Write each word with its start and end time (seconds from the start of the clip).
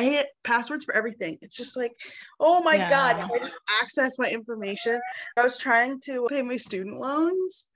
I 0.00 0.04
hate 0.04 0.26
passwords 0.44 0.86
for 0.86 0.94
everything. 0.94 1.36
It's 1.42 1.56
just 1.56 1.76
like, 1.76 1.92
oh 2.40 2.62
my 2.62 2.76
Yeah. 2.76 2.88
God, 2.88 3.30
I 3.34 3.38
just 3.38 3.58
access 3.82 4.18
my 4.18 4.30
information. 4.30 4.98
I 5.38 5.42
was 5.42 5.58
trying 5.58 6.00
to 6.06 6.26
pay 6.30 6.40
my 6.40 6.56
student 6.56 6.98
loans 6.98 7.66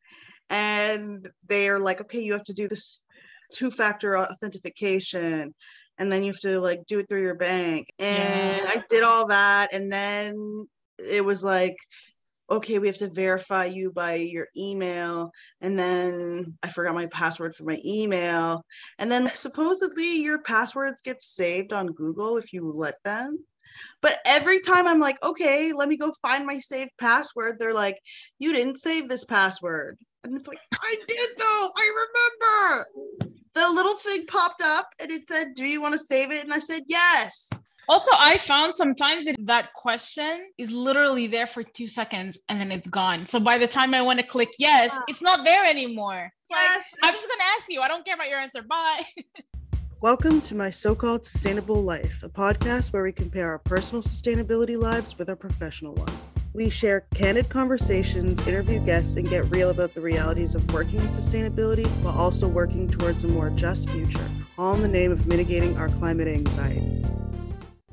and 0.48 1.28
they're 1.50 1.78
like, 1.78 2.00
okay, 2.00 2.20
you 2.20 2.32
have 2.32 2.44
to 2.44 2.54
do 2.54 2.66
this 2.66 3.02
two 3.52 3.70
factor 3.70 4.16
authentication 4.16 5.54
and 5.98 6.10
then 6.10 6.22
you 6.22 6.32
have 6.32 6.40
to 6.40 6.60
like 6.60 6.86
do 6.86 7.00
it 7.00 7.10
through 7.10 7.20
your 7.22 7.34
bank. 7.34 7.88
And 7.98 8.62
Yeah. 8.62 8.70
I 8.70 8.82
did 8.88 9.02
all 9.02 9.26
that. 9.26 9.74
And 9.74 9.92
then 9.92 10.66
it 10.98 11.22
was 11.22 11.44
like, 11.44 11.76
okay, 12.54 12.78
we 12.78 12.86
have 12.86 12.98
to 12.98 13.08
verify 13.08 13.64
you 13.66 13.92
by 13.92 14.14
your 14.14 14.48
email. 14.56 15.30
And 15.60 15.78
then 15.78 16.56
I 16.62 16.70
forgot 16.70 16.94
my 16.94 17.06
password 17.06 17.54
for 17.54 17.64
my 17.64 17.78
email. 17.84 18.64
And 18.98 19.10
then 19.10 19.28
supposedly 19.30 20.22
your 20.22 20.42
passwords 20.42 21.00
get 21.00 21.20
saved 21.20 21.72
on 21.72 21.88
Google 21.88 22.36
if 22.36 22.52
you 22.52 22.70
let 22.70 22.94
them. 23.04 23.38
But 24.00 24.18
every 24.24 24.60
time 24.60 24.86
I'm 24.86 25.00
like, 25.00 25.22
okay, 25.22 25.72
let 25.72 25.88
me 25.88 25.96
go 25.96 26.12
find 26.22 26.46
my 26.46 26.58
saved 26.58 26.92
password, 27.00 27.56
they're 27.58 27.74
like, 27.74 27.98
you 28.38 28.52
didn't 28.52 28.78
save 28.78 29.08
this 29.08 29.24
password. 29.24 29.98
And 30.22 30.36
it's 30.36 30.46
like, 30.46 30.58
I 30.80 30.96
did 31.06 31.30
though, 31.38 31.68
I 31.76 32.06
remember. 32.06 33.34
The 33.54 33.68
little 33.70 33.96
thing 33.96 34.26
popped 34.26 34.62
up 34.64 34.86
and 35.00 35.10
it 35.10 35.28
said, 35.28 35.54
Do 35.54 35.64
you 35.64 35.80
want 35.80 35.92
to 35.94 35.98
save 35.98 36.32
it? 36.32 36.44
And 36.44 36.52
I 36.52 36.58
said, 36.58 36.82
Yes. 36.88 37.50
Also, 37.88 38.10
I 38.18 38.38
found 38.38 38.74
sometimes 38.74 39.26
that 39.26 39.36
that 39.40 39.72
question 39.74 40.50
is 40.56 40.72
literally 40.72 41.26
there 41.26 41.46
for 41.46 41.62
two 41.62 41.86
seconds 41.86 42.38
and 42.48 42.58
then 42.58 42.72
it's 42.72 42.88
gone. 42.88 43.26
So 43.26 43.38
by 43.38 43.58
the 43.58 43.66
time 43.68 43.92
I 43.92 44.00
want 44.00 44.18
to 44.20 44.26
click 44.26 44.48
yes, 44.58 44.90
Yeah. 44.92 45.00
it's 45.08 45.20
not 45.20 45.44
there 45.44 45.64
anymore. 45.64 46.32
Like, 46.50 46.60
Yes. 46.60 46.94
I'm 47.02 47.12
just 47.12 47.28
gonna 47.28 47.42
ask 47.58 47.66
you. 47.68 47.82
I 47.82 47.88
don't 47.88 48.04
care 48.04 48.14
about 48.14 48.28
your 48.30 48.38
answer. 48.38 48.62
Bye. 48.62 49.04
Welcome 50.00 50.40
to 50.42 50.54
My 50.54 50.70
So 50.70 50.94
Called 50.94 51.24
Sustainable 51.26 51.82
Life, 51.82 52.22
a 52.22 52.28
podcast 52.28 52.92
where 52.92 53.02
we 53.02 53.12
compare 53.12 53.50
our 53.50 53.58
personal 53.58 54.02
sustainability 54.02 54.78
lives 54.78 55.18
with 55.18 55.28
our 55.28 55.36
professional 55.36 55.94
one. 55.94 56.08
We 56.54 56.70
share 56.70 57.02
candid 57.14 57.48
conversations, 57.50 58.46
interview 58.46 58.80
guests, 58.80 59.16
and 59.16 59.28
get 59.28 59.44
real 59.54 59.70
about 59.70 59.92
the 59.92 60.00
realities 60.00 60.54
of 60.54 60.72
working 60.72 61.00
in 61.00 61.08
sustainability 61.08 61.86
while 62.02 62.16
also 62.16 62.46
working 62.48 62.88
towards 62.88 63.24
a 63.24 63.28
more 63.28 63.50
just 63.50 63.90
future, 63.90 64.28
all 64.56 64.74
in 64.74 64.80
the 64.82 64.88
name 64.88 65.10
of 65.12 65.26
mitigating 65.26 65.76
our 65.76 65.88
climate 65.90 66.28
anxiety. 66.28 67.04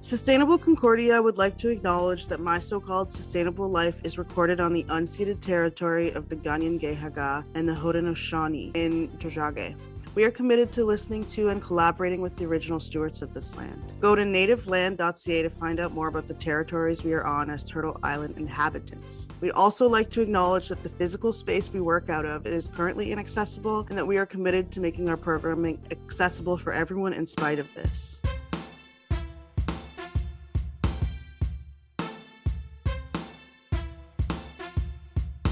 Sustainable 0.03 0.57
Concordia 0.57 1.21
would 1.21 1.37
like 1.37 1.59
to 1.59 1.69
acknowledge 1.69 2.25
that 2.25 2.39
My 2.39 2.57
So 2.57 2.79
Called 2.79 3.13
Sustainable 3.13 3.69
Life 3.69 4.01
is 4.03 4.17
recorded 4.17 4.59
on 4.59 4.73
the 4.73 4.83
unceded 4.85 5.41
territory 5.41 6.11
of 6.13 6.27
the 6.27 6.35
Kanien'kehá:ka 6.37 7.45
and 7.53 7.69
the 7.69 7.73
Haudenosaunee 7.73 8.75
in 8.75 9.09
Tiohtià:ke. 9.19 9.75
We 10.15 10.23
are 10.23 10.31
committed 10.31 10.71
to 10.71 10.83
listening 10.83 11.25
to 11.25 11.49
and 11.49 11.61
collaborating 11.61 12.19
with 12.19 12.35
the 12.35 12.45
original 12.45 12.79
stewards 12.79 13.21
of 13.21 13.31
this 13.35 13.55
land. 13.55 13.93
Go 13.99 14.15
to 14.15 14.23
nativeland.ca 14.23 15.43
to 15.43 15.49
find 15.51 15.79
out 15.79 15.93
more 15.93 16.07
about 16.07 16.27
the 16.27 16.33
territories 16.33 17.03
we 17.03 17.13
are 17.13 17.23
on 17.23 17.51
as 17.51 17.63
Turtle 17.63 17.99
Island 18.01 18.39
inhabitants. 18.39 19.27
We'd 19.39 19.51
also 19.51 19.87
like 19.87 20.09
to 20.09 20.21
acknowledge 20.21 20.67
that 20.69 20.81
the 20.81 20.89
physical 20.89 21.31
space 21.31 21.71
we 21.71 21.79
work 21.79 22.09
out 22.09 22.25
of 22.25 22.47
is 22.47 22.69
currently 22.69 23.11
inaccessible 23.11 23.85
and 23.89 23.97
that 23.99 24.07
we 24.07 24.17
are 24.17 24.25
committed 24.25 24.71
to 24.71 24.79
making 24.79 25.09
our 25.09 25.17
programming 25.17 25.79
accessible 25.91 26.57
for 26.57 26.73
everyone 26.73 27.13
in 27.13 27.27
spite 27.27 27.59
of 27.59 27.71
this. 27.75 28.19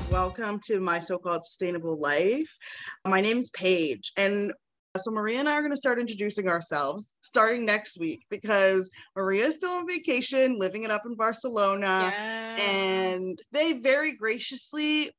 Welcome 0.10 0.60
to 0.62 0.80
my 0.80 1.00
so-called 1.00 1.46
sustainable 1.46 2.00
life. 2.00 2.58
My 3.06 3.22
name 3.22 3.38
is 3.38 3.52
Paige, 3.52 4.12
and 4.18 4.52
so 4.98 5.12
Maria 5.12 5.40
and 5.40 5.48
I 5.48 5.54
are 5.54 5.62
going 5.62 5.70
to 5.72 5.78
start 5.78 6.00
introducing 6.00 6.50
ourselves 6.50 7.14
starting 7.22 7.64
next 7.64 8.00
week 8.00 8.22
because 8.32 8.90
Maria 9.16 9.46
is 9.46 9.54
still 9.54 9.70
on 9.70 9.88
vacation, 9.88 10.58
living 10.58 10.84
it 10.84 10.90
up 10.90 11.04
in 11.06 11.14
Barcelona, 11.14 12.12
and 12.58 13.38
they 13.52 13.74
very 13.74 14.16
graciously 14.16 15.12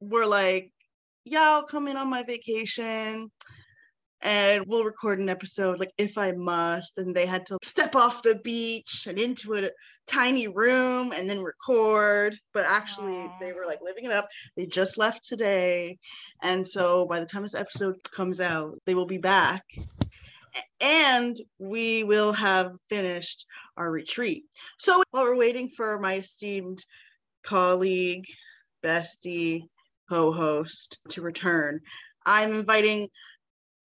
were 0.00 0.24
like, 0.24 0.72
"Yeah, 1.26 1.50
I'll 1.50 1.64
come 1.64 1.86
in 1.86 1.98
on 1.98 2.08
my 2.08 2.22
vacation." 2.22 3.30
And 4.22 4.64
we'll 4.66 4.84
record 4.84 5.20
an 5.20 5.28
episode 5.28 5.78
like 5.78 5.92
if 5.96 6.18
I 6.18 6.32
must. 6.32 6.98
And 6.98 7.14
they 7.14 7.26
had 7.26 7.46
to 7.46 7.58
step 7.62 7.94
off 7.94 8.22
the 8.22 8.40
beach 8.42 9.06
and 9.08 9.18
into 9.18 9.54
a 9.54 9.70
tiny 10.06 10.48
room 10.48 11.12
and 11.12 11.30
then 11.30 11.42
record. 11.42 12.36
But 12.52 12.66
actually, 12.68 13.28
they 13.40 13.52
were 13.52 13.66
like 13.66 13.80
living 13.82 14.04
it 14.04 14.12
up. 14.12 14.28
They 14.56 14.66
just 14.66 14.98
left 14.98 15.26
today. 15.26 15.98
And 16.42 16.66
so 16.66 17.06
by 17.06 17.20
the 17.20 17.26
time 17.26 17.42
this 17.42 17.54
episode 17.54 17.96
comes 18.10 18.40
out, 18.40 18.78
they 18.86 18.94
will 18.94 19.06
be 19.06 19.18
back. 19.18 19.64
And 20.80 21.36
we 21.58 22.04
will 22.04 22.32
have 22.32 22.72
finished 22.88 23.46
our 23.76 23.90
retreat. 23.90 24.44
So 24.78 25.02
while 25.10 25.24
we're 25.24 25.36
waiting 25.36 25.68
for 25.68 25.98
my 26.00 26.14
esteemed 26.14 26.84
colleague, 27.44 28.24
bestie, 28.82 29.62
co 30.08 30.32
host 30.32 30.98
to 31.10 31.22
return, 31.22 31.80
I'm 32.26 32.52
inviting 32.52 33.08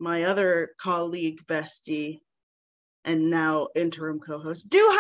my 0.04 0.24
other 0.24 0.72
colleague, 0.78 1.40
bestie, 1.48 2.20
and 3.06 3.30
now 3.30 3.70
interim 3.74 4.20
co 4.20 4.38
host, 4.38 4.70
Duha! 4.70 5.00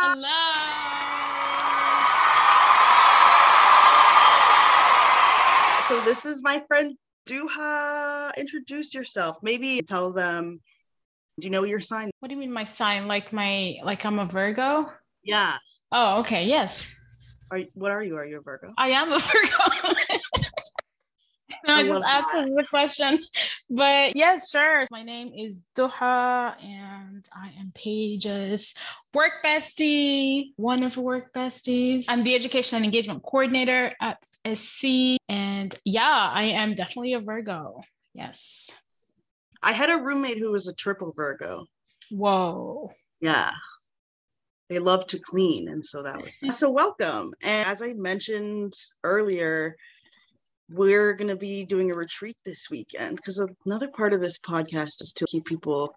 Hello. 0.00 0.76
So 5.86 6.00
this 6.04 6.24
is 6.24 6.42
my 6.42 6.64
friend 6.66 6.96
Duha. 7.28 8.34
Introduce 8.38 8.94
yourself. 8.94 9.36
Maybe 9.42 9.82
tell 9.82 10.12
them. 10.12 10.60
Do 11.38 11.46
you 11.46 11.50
know 11.50 11.64
your 11.64 11.80
sign? 11.80 12.10
What 12.20 12.28
do 12.28 12.34
you 12.34 12.40
mean 12.40 12.50
my 12.50 12.64
sign? 12.64 13.06
Like 13.06 13.30
my 13.34 13.76
like 13.84 14.06
I'm 14.06 14.18
a 14.18 14.24
Virgo? 14.24 14.90
Yeah. 15.22 15.56
Oh, 15.92 16.20
okay. 16.20 16.46
Yes. 16.46 16.90
Are 17.50 17.60
what 17.74 17.92
are 17.92 18.02
you? 18.02 18.16
Are 18.16 18.24
you 18.24 18.38
a 18.38 18.42
Virgo? 18.42 18.72
I 18.78 18.88
am 18.88 19.12
a 19.12 19.18
Virgo. 19.18 19.94
I 21.68 21.80
I 21.80 21.86
just 21.86 22.02
that. 22.02 22.46
him 22.46 22.54
the 22.54 22.64
question. 22.64 23.18
But 23.68 24.14
yes, 24.14 24.50
sure. 24.50 24.84
My 24.92 25.02
name 25.02 25.32
is 25.36 25.60
Duha 25.76 26.54
and 26.62 27.28
I 27.34 27.48
am 27.58 27.72
Paige's 27.74 28.74
work 29.12 29.44
bestie, 29.44 30.52
one 30.54 30.84
of 30.84 30.96
work 30.96 31.32
besties. 31.34 32.04
I'm 32.08 32.22
the 32.22 32.36
education 32.36 32.76
and 32.76 32.84
engagement 32.84 33.24
coordinator 33.24 33.92
at 34.00 34.22
SC. 34.56 35.18
And 35.28 35.76
yeah, 35.84 36.30
I 36.32 36.44
am 36.44 36.74
definitely 36.74 37.14
a 37.14 37.20
Virgo. 37.20 37.80
Yes. 38.14 38.70
I 39.64 39.72
had 39.72 39.90
a 39.90 39.96
roommate 39.96 40.38
who 40.38 40.52
was 40.52 40.68
a 40.68 40.74
triple 40.74 41.12
Virgo. 41.16 41.66
Whoa. 42.12 42.92
Yeah. 43.20 43.50
They 44.68 44.78
love 44.78 45.08
to 45.08 45.18
clean. 45.18 45.68
And 45.68 45.84
so 45.84 46.04
that 46.04 46.22
was 46.22 46.38
so 46.56 46.70
welcome. 46.70 47.32
And 47.42 47.66
as 47.68 47.82
I 47.82 47.94
mentioned 47.94 48.74
earlier, 49.02 49.76
we're 50.68 51.12
going 51.12 51.30
to 51.30 51.36
be 51.36 51.64
doing 51.64 51.90
a 51.90 51.94
retreat 51.94 52.36
this 52.44 52.68
weekend 52.70 53.16
because 53.16 53.44
another 53.64 53.88
part 53.88 54.12
of 54.12 54.20
this 54.20 54.38
podcast 54.38 55.00
is 55.00 55.12
to 55.16 55.26
keep 55.26 55.44
people 55.44 55.94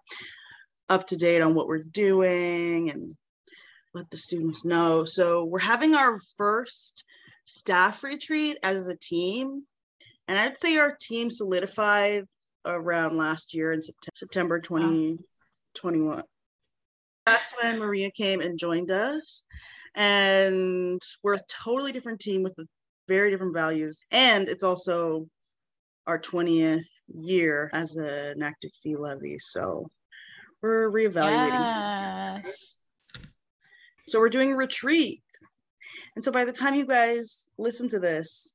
up 0.88 1.06
to 1.08 1.16
date 1.16 1.40
on 1.40 1.54
what 1.54 1.66
we're 1.66 1.78
doing 1.78 2.90
and 2.90 3.10
let 3.94 4.10
the 4.10 4.16
students 4.16 4.64
know. 4.64 5.04
So 5.04 5.44
we're 5.44 5.58
having 5.58 5.94
our 5.94 6.20
first 6.36 7.04
staff 7.44 8.02
retreat 8.04 8.58
as 8.62 8.86
a 8.86 8.96
team. 8.96 9.64
And 10.28 10.38
I'd 10.38 10.58
say 10.58 10.78
our 10.78 10.96
team 11.00 11.30
solidified 11.30 12.24
around 12.64 13.16
last 13.16 13.54
year 13.54 13.72
in 13.72 13.80
Sept- 13.80 14.08
September 14.14 14.60
2021. 14.60 16.22
That's 17.26 17.54
when 17.60 17.78
Maria 17.78 18.10
came 18.10 18.40
and 18.40 18.58
joined 18.58 18.90
us. 18.90 19.44
And 19.96 21.02
we're 21.22 21.34
a 21.34 21.42
totally 21.48 21.90
different 21.90 22.20
team 22.20 22.44
with 22.44 22.54
very 23.10 23.28
different 23.28 23.54
values. 23.54 24.06
And 24.12 24.48
it's 24.48 24.62
also 24.62 25.26
our 26.06 26.18
20th 26.18 26.86
year 27.08 27.68
as 27.72 27.96
an 27.96 28.40
active 28.40 28.70
fee 28.80 28.96
levy. 28.96 29.36
So 29.40 29.90
we're 30.62 30.90
reevaluating. 30.90 32.44
Yes. 32.44 32.76
So 34.06 34.20
we're 34.20 34.28
doing 34.28 34.52
a 34.52 34.56
retreat. 34.56 35.22
And 36.14 36.24
so 36.24 36.30
by 36.30 36.44
the 36.44 36.52
time 36.52 36.74
you 36.74 36.86
guys 36.86 37.48
listen 37.58 37.88
to 37.88 37.98
this, 37.98 38.54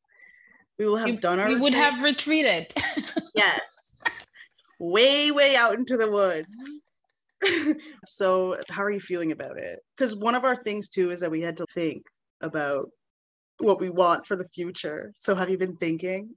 we 0.80 0.88
will 0.88 0.98
have 0.98 1.20
done 1.20 1.40
our 1.40 1.50
we 1.50 1.58
would 1.58 1.74
have 1.74 2.02
retreated. 2.02 2.74
yes. 3.36 4.02
way, 4.80 5.32
way 5.32 5.56
out 5.58 5.76
into 5.76 5.98
the 5.98 6.10
woods. 6.10 7.82
so 8.06 8.56
how 8.70 8.84
are 8.84 8.92
you 8.92 9.02
feeling 9.02 9.34
about 9.34 9.58
it? 9.58 9.80
Because 9.98 10.16
one 10.16 10.36
of 10.36 10.46
our 10.46 10.56
things 10.56 10.88
too 10.88 11.12
is 11.12 11.20
that 11.20 11.32
we 11.32 11.42
had 11.42 11.58
to 11.58 11.66
think 11.74 12.04
about 12.42 12.90
what 13.60 13.80
we 13.80 13.90
want 13.90 14.26
for 14.26 14.36
the 14.36 14.48
future. 14.48 15.14
So 15.18 15.36
have 15.36 15.50
you 15.50 15.58
been 15.58 15.78
thinking? 15.78 16.30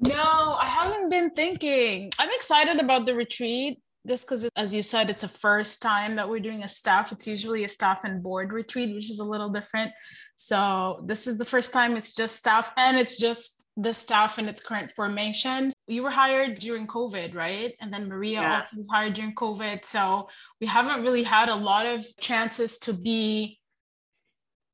No, 0.00 0.56
I 0.60 0.66
haven't 0.66 1.10
been 1.10 1.30
thinking. 1.30 2.10
I'm 2.18 2.30
excited 2.32 2.80
about 2.80 3.06
the 3.06 3.14
retreat 3.14 3.80
just 4.06 4.26
because, 4.26 4.46
as 4.56 4.74
you 4.74 4.82
said, 4.82 5.08
it's 5.08 5.22
a 5.22 5.28
first 5.28 5.80
time 5.80 6.16
that 6.16 6.28
we're 6.28 6.40
doing 6.40 6.62
a 6.62 6.68
staff. 6.68 7.12
It's 7.12 7.26
usually 7.26 7.64
a 7.64 7.68
staff 7.68 8.04
and 8.04 8.22
board 8.22 8.52
retreat, 8.52 8.94
which 8.94 9.08
is 9.08 9.18
a 9.18 9.24
little 9.24 9.48
different. 9.48 9.92
So, 10.34 11.02
this 11.06 11.26
is 11.26 11.38
the 11.38 11.44
first 11.44 11.72
time 11.72 11.96
it's 11.96 12.12
just 12.12 12.36
staff 12.36 12.72
and 12.76 12.98
it's 12.98 13.16
just 13.16 13.64
the 13.76 13.92
staff 13.92 14.38
in 14.38 14.48
its 14.48 14.62
current 14.62 14.92
formation. 14.92 15.72
You 15.88 16.02
were 16.02 16.10
hired 16.10 16.58
during 16.60 16.86
COVID, 16.86 17.34
right? 17.34 17.74
And 17.80 17.92
then 17.92 18.08
Maria 18.08 18.40
yeah. 18.40 18.54
also 18.54 18.76
was 18.76 18.88
hired 18.88 19.14
during 19.14 19.34
COVID. 19.34 19.84
So 19.84 20.28
we 20.60 20.66
haven't 20.66 21.02
really 21.02 21.24
had 21.24 21.48
a 21.48 21.54
lot 21.54 21.86
of 21.86 22.06
chances 22.20 22.78
to 22.78 22.92
be 22.92 23.58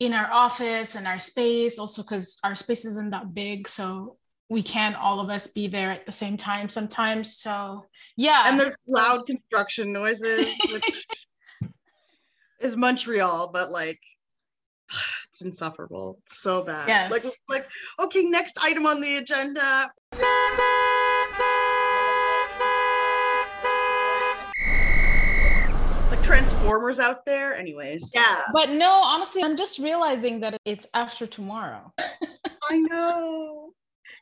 in 0.00 0.14
our 0.14 0.32
office 0.32 0.96
and 0.96 1.06
our 1.06 1.20
space, 1.20 1.78
also 1.78 2.02
because 2.02 2.38
our 2.42 2.56
space 2.56 2.84
isn't 2.86 3.10
that 3.10 3.34
big. 3.34 3.68
So 3.68 4.16
we 4.48 4.62
can't 4.62 4.96
all 4.96 5.20
of 5.20 5.30
us 5.30 5.46
be 5.46 5.68
there 5.68 5.92
at 5.92 6.04
the 6.06 6.12
same 6.12 6.36
time 6.36 6.68
sometimes. 6.68 7.36
So 7.36 7.86
yeah. 8.16 8.44
And 8.46 8.58
there's 8.58 8.76
loud 8.88 9.26
construction 9.26 9.92
noises, 9.92 10.48
which 10.72 11.06
is 12.60 12.76
Montreal, 12.76 13.50
but 13.52 13.70
like 13.70 14.00
it's 15.28 15.42
insufferable. 15.42 16.18
It's 16.26 16.40
so 16.40 16.64
bad. 16.64 16.88
Yes. 16.88 17.12
Like 17.12 17.24
like 17.48 17.66
okay, 18.02 18.24
next 18.24 18.58
item 18.62 18.86
on 18.86 19.00
the 19.00 19.18
agenda. 19.18 19.86
It's 26.02 26.10
like 26.10 26.18
Transformers 26.30 26.98
out 26.98 27.26
there. 27.26 27.54
Anyways. 27.54 28.12
Yeah. 28.14 28.40
But 28.52 28.70
no, 28.70 28.90
honestly, 28.90 29.42
I'm 29.42 29.56
just 29.56 29.78
realizing 29.78 30.40
that 30.40 30.56
it's 30.64 30.86
after 30.94 31.26
tomorrow. 31.26 31.92
I 31.98 32.78
know. 32.80 33.72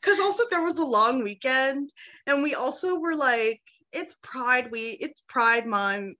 Cause 0.01 0.19
also 0.19 0.43
there 0.49 0.63
was 0.63 0.77
a 0.77 0.85
long 0.85 1.23
weekend 1.23 1.89
and 2.27 2.41
we 2.41 2.55
also 2.55 2.99
were 2.99 3.15
like, 3.15 3.61
it's 3.91 4.15
Pride 4.23 4.71
Week, 4.71 4.99
it's 5.01 5.23
Pride 5.27 5.65
Month 5.65 6.15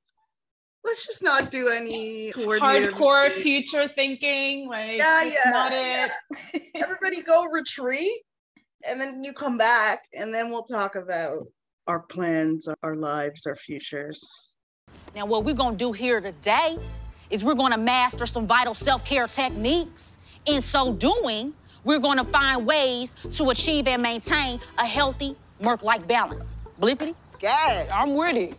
let's 0.83 1.05
just 1.05 1.23
not 1.23 1.51
do 1.51 1.69
any 1.69 2.31
hardcore 2.33 3.31
future 3.31 3.87
thinking. 3.87 4.67
Like, 4.67 4.97
yeah, 4.97 5.23
yeah, 5.23 5.51
not 5.51 5.71
yeah. 5.71 6.07
it. 6.53 6.63
Everybody 6.75 7.21
go 7.21 7.45
retreat, 7.45 8.21
and 8.89 8.99
then 8.99 9.23
you 9.23 9.33
come 9.33 9.57
back, 9.57 9.99
and 10.13 10.33
then 10.33 10.49
we'll 10.49 10.63
talk 10.63 10.95
about 10.95 11.45
our 11.87 12.01
plans, 12.01 12.67
our 12.83 12.95
lives, 12.95 13.45
our 13.45 13.55
futures. 13.55 14.51
Now, 15.15 15.25
what 15.25 15.43
we're 15.43 15.55
gonna 15.55 15.75
do 15.75 15.91
here 15.91 16.21
today 16.21 16.77
is 17.29 17.43
we're 17.43 17.55
gonna 17.55 17.77
master 17.77 18.25
some 18.25 18.47
vital 18.47 18.73
self-care 18.73 19.27
techniques. 19.27 20.17
In 20.45 20.61
so 20.61 20.93
doing, 20.93 21.53
we're 21.83 21.99
gonna 21.99 22.25
find 22.25 22.65
ways 22.65 23.15
to 23.31 23.49
achieve 23.49 23.87
and 23.87 24.01
maintain 24.01 24.59
a 24.77 24.85
healthy 24.85 25.35
work-life 25.61 26.07
balance. 26.07 26.57
Blippity? 26.79 27.15
Sky. 27.31 27.87
I'm 27.91 28.13
with 28.13 28.35
it 28.35 28.57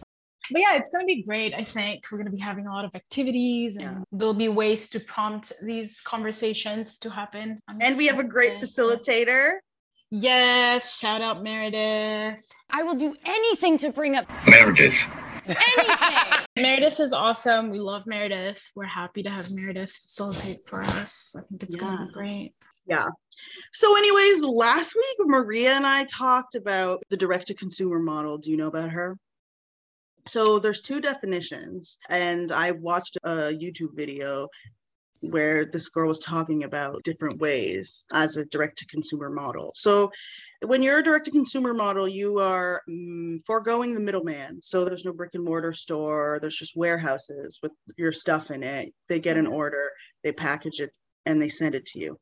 but 0.51 0.61
yeah, 0.61 0.77
it's 0.77 0.91
going 0.91 1.03
to 1.03 1.07
be 1.07 1.23
great. 1.23 1.55
I 1.55 1.63
think 1.63 2.05
we're 2.11 2.19
going 2.19 2.31
to 2.31 2.35
be 2.35 2.41
having 2.41 2.67
a 2.67 2.73
lot 2.73 2.85
of 2.85 2.95
activities 2.95 3.77
and 3.77 3.85
yeah. 3.85 4.03
there'll 4.13 4.35
be 4.35 4.49
ways 4.49 4.89
to 4.89 5.01
prompt 5.01 5.53
these 5.63 6.01
conversations 6.01 6.99
to 6.99 7.11
happen. 7.11 7.57
I'm 7.69 7.79
and 7.81 7.97
we 7.97 8.07
have 8.07 8.19
a 8.19 8.25
great 8.25 8.55
facilitator. 8.55 9.59
Yes, 10.11 10.99
shout 10.99 11.23
out 11.23 11.43
Meredith. 11.43 12.43
I 12.71 12.83
will 12.83 12.97
do 12.97 13.15
anything 13.25 13.77
to 13.79 13.91
bring 13.91 14.17
up 14.17 14.27
Meredith. 14.49 15.09
Anything. 15.47 16.45
Meredith 16.57 17.01
is 17.01 17.13
awesome. 17.13 17.71
We 17.71 17.79
love 17.79 18.07
Meredith. 18.07 18.63
We're 18.75 18.85
happy 18.85 19.23
to 19.23 19.31
have 19.31 19.51
Meredith 19.51 19.93
facilitate 19.93 20.59
for 20.67 20.83
us. 20.83 21.35
I 21.39 21.43
think 21.49 21.63
it's 21.63 21.77
yeah. 21.77 21.83
going 21.83 21.99
to 21.99 22.07
be 22.07 22.13
great. 22.13 22.55
Yeah. 22.87 23.07
So, 23.73 23.97
anyways, 23.97 24.43
last 24.43 24.95
week 24.97 25.17
Maria 25.29 25.75
and 25.75 25.87
I 25.87 26.05
talked 26.05 26.55
about 26.55 27.03
the 27.09 27.17
direct 27.17 27.47
to 27.49 27.55
consumer 27.55 27.99
model. 28.01 28.39
Do 28.39 28.51
you 28.51 28.57
know 28.57 28.67
about 28.67 28.91
her? 28.91 29.17
So 30.27 30.59
there's 30.59 30.83
two 30.83 31.01
definitions, 31.01 31.99
and 32.09 32.53
I 32.53 32.73
watched 32.73 33.17
a 33.25 33.53
YouTube 33.53 33.97
video 33.97 34.49
where 35.21 35.65
this 35.65 35.89
girl 35.89 36.09
was 36.09 36.19
talking 36.19 36.65
about 36.65 37.03
different 37.05 37.39
ways 37.39 38.05
as 38.13 38.37
a 38.37 38.47
direct 38.47 38.79
to 38.79 38.87
consumer 38.87 39.31
model. 39.31 39.73
So 39.75 40.11
when 40.63 40.83
you're 40.83 40.99
a 40.99 41.03
direct 41.03 41.27
to 41.27 41.31
consumer 41.31 41.75
model, 41.75 42.09
you 42.09 42.39
are 42.39 42.83
mm, 42.89 43.45
foregoing 43.47 43.95
the 43.95 44.01
middleman. 44.01 44.61
So 44.63 44.85
there's 44.85 45.05
no 45.05 45.13
brick 45.13 45.35
and 45.35 45.45
mortar 45.45 45.73
store, 45.73 46.39
there's 46.41 46.59
just 46.59 46.77
warehouses 46.77 47.59
with 47.63 47.73
your 47.97 48.13
stuff 48.13 48.51
in 48.51 48.63
it. 48.63 48.93
They 49.09 49.21
get 49.21 49.37
an 49.37 49.47
order, 49.47 49.91
they 50.23 50.33
package 50.33 50.81
it 50.81 50.91
and 51.27 51.41
they 51.41 51.49
send 51.49 51.75
it 51.75 51.85
to 51.87 51.99
you. 51.99 52.19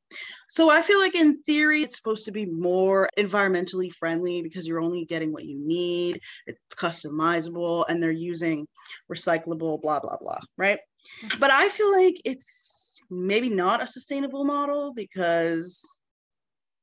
So 0.51 0.71
I 0.71 0.83
feel 0.83 0.99
like 0.99 1.15
in 1.15 1.41
theory, 1.43 1.83
it's 1.83 1.97
supposed 1.97 2.25
to 2.25 2.33
be 2.33 2.47
more 2.47 3.09
environmentally 3.19 3.93
friendly 3.93 4.43
because 4.43 4.67
you're 4.67 4.81
only 4.81 5.05
getting 5.05 5.33
what 5.33 5.45
you 5.45 5.59
need. 5.59 6.21
It's 6.47 6.59
customizable 6.75 7.85
and 7.89 8.03
they're 8.03 8.11
using 8.11 8.67
recyclable, 9.11 9.81
blah, 9.81 10.01
blah, 10.01 10.17
blah, 10.21 10.41
right? 10.57 10.79
Mm-hmm. 11.25 11.39
But 11.39 11.51
I 11.51 11.69
feel 11.69 11.93
like 11.93 12.21
it's 12.25 12.88
maybe 13.11 13.49
not 13.49 13.83
a 13.83 13.87
sustainable 13.87 14.45
model 14.45 14.93
because, 14.95 16.01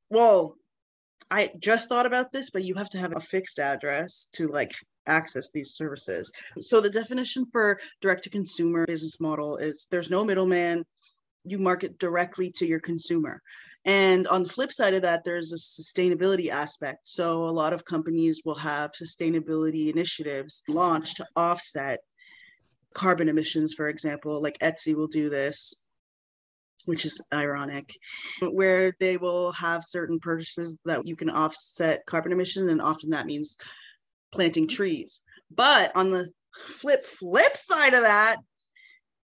well, 0.10 0.56
I 1.32 1.52
just 1.60 1.90
thought 1.90 2.06
about 2.06 2.32
this, 2.32 2.50
but 2.50 2.64
you 2.64 2.76
have 2.76 2.90
to 2.92 3.00
have 3.00 3.16
a 3.16 3.20
fixed 3.20 3.60
address 3.60 4.28
to 4.34 4.48
like 4.48 4.74
access 5.08 5.50
these 5.52 5.74
services. 5.74 6.32
So 6.62 6.82
the 6.82 6.90
definition 6.90 7.46
for 7.46 7.80
direct 8.02 8.24
to 8.24 8.30
consumer 8.30 8.86
business 8.86 9.20
model 9.20 9.58
is 9.58 9.88
there's 9.92 10.10
no 10.10 10.24
middleman, 10.24 10.86
you 11.44 11.60
market 11.60 11.98
directly 12.00 12.52
to 12.52 12.66
your 12.66 12.80
consumer. 12.80 13.42
And 13.86 14.28
on 14.28 14.42
the 14.42 14.50
flip 14.50 14.72
side 14.72 14.96
of 14.96 15.04
that, 15.04 15.24
there's 15.24 15.54
a 15.54 15.58
sustainability 15.58 16.50
aspect. 16.50 17.08
So 17.08 17.44
a 17.44 17.52
lot 17.52 17.72
of 17.72 17.86
companies 17.86 18.42
will 18.44 18.56
have 18.56 18.92
sustainability 18.94 19.92
initiatives 19.92 20.64
launched 20.68 21.18
to 21.18 21.28
offset 21.36 22.00
carbon 22.96 23.30
emissions, 23.30 23.74
for 23.74 23.90
example, 23.90 24.42
like 24.42 24.58
Etsy 24.60 24.96
will 24.96 25.08
do 25.08 25.30
this, 25.30 25.82
which 26.86 27.06
is 27.06 27.22
ironic, 27.34 27.92
where 28.42 28.94
they 29.00 29.18
will 29.18 29.52
have 29.54 29.84
certain 29.84 30.20
purchases 30.20 30.78
that 30.86 31.06
you 31.06 31.16
can 31.16 31.30
offset 31.30 32.06
carbon 32.06 32.32
emission, 32.32 32.70
and 32.70 32.82
often 32.82 33.10
that 33.12 33.26
means 33.26 33.58
planting 34.32 34.68
trees. 34.68 35.22
But 35.52 35.96
on 35.96 36.12
the 36.12 36.30
flip 36.56 37.06
flip 37.06 37.58
side 37.58 37.94
of 37.94 38.02
that, 38.02 38.38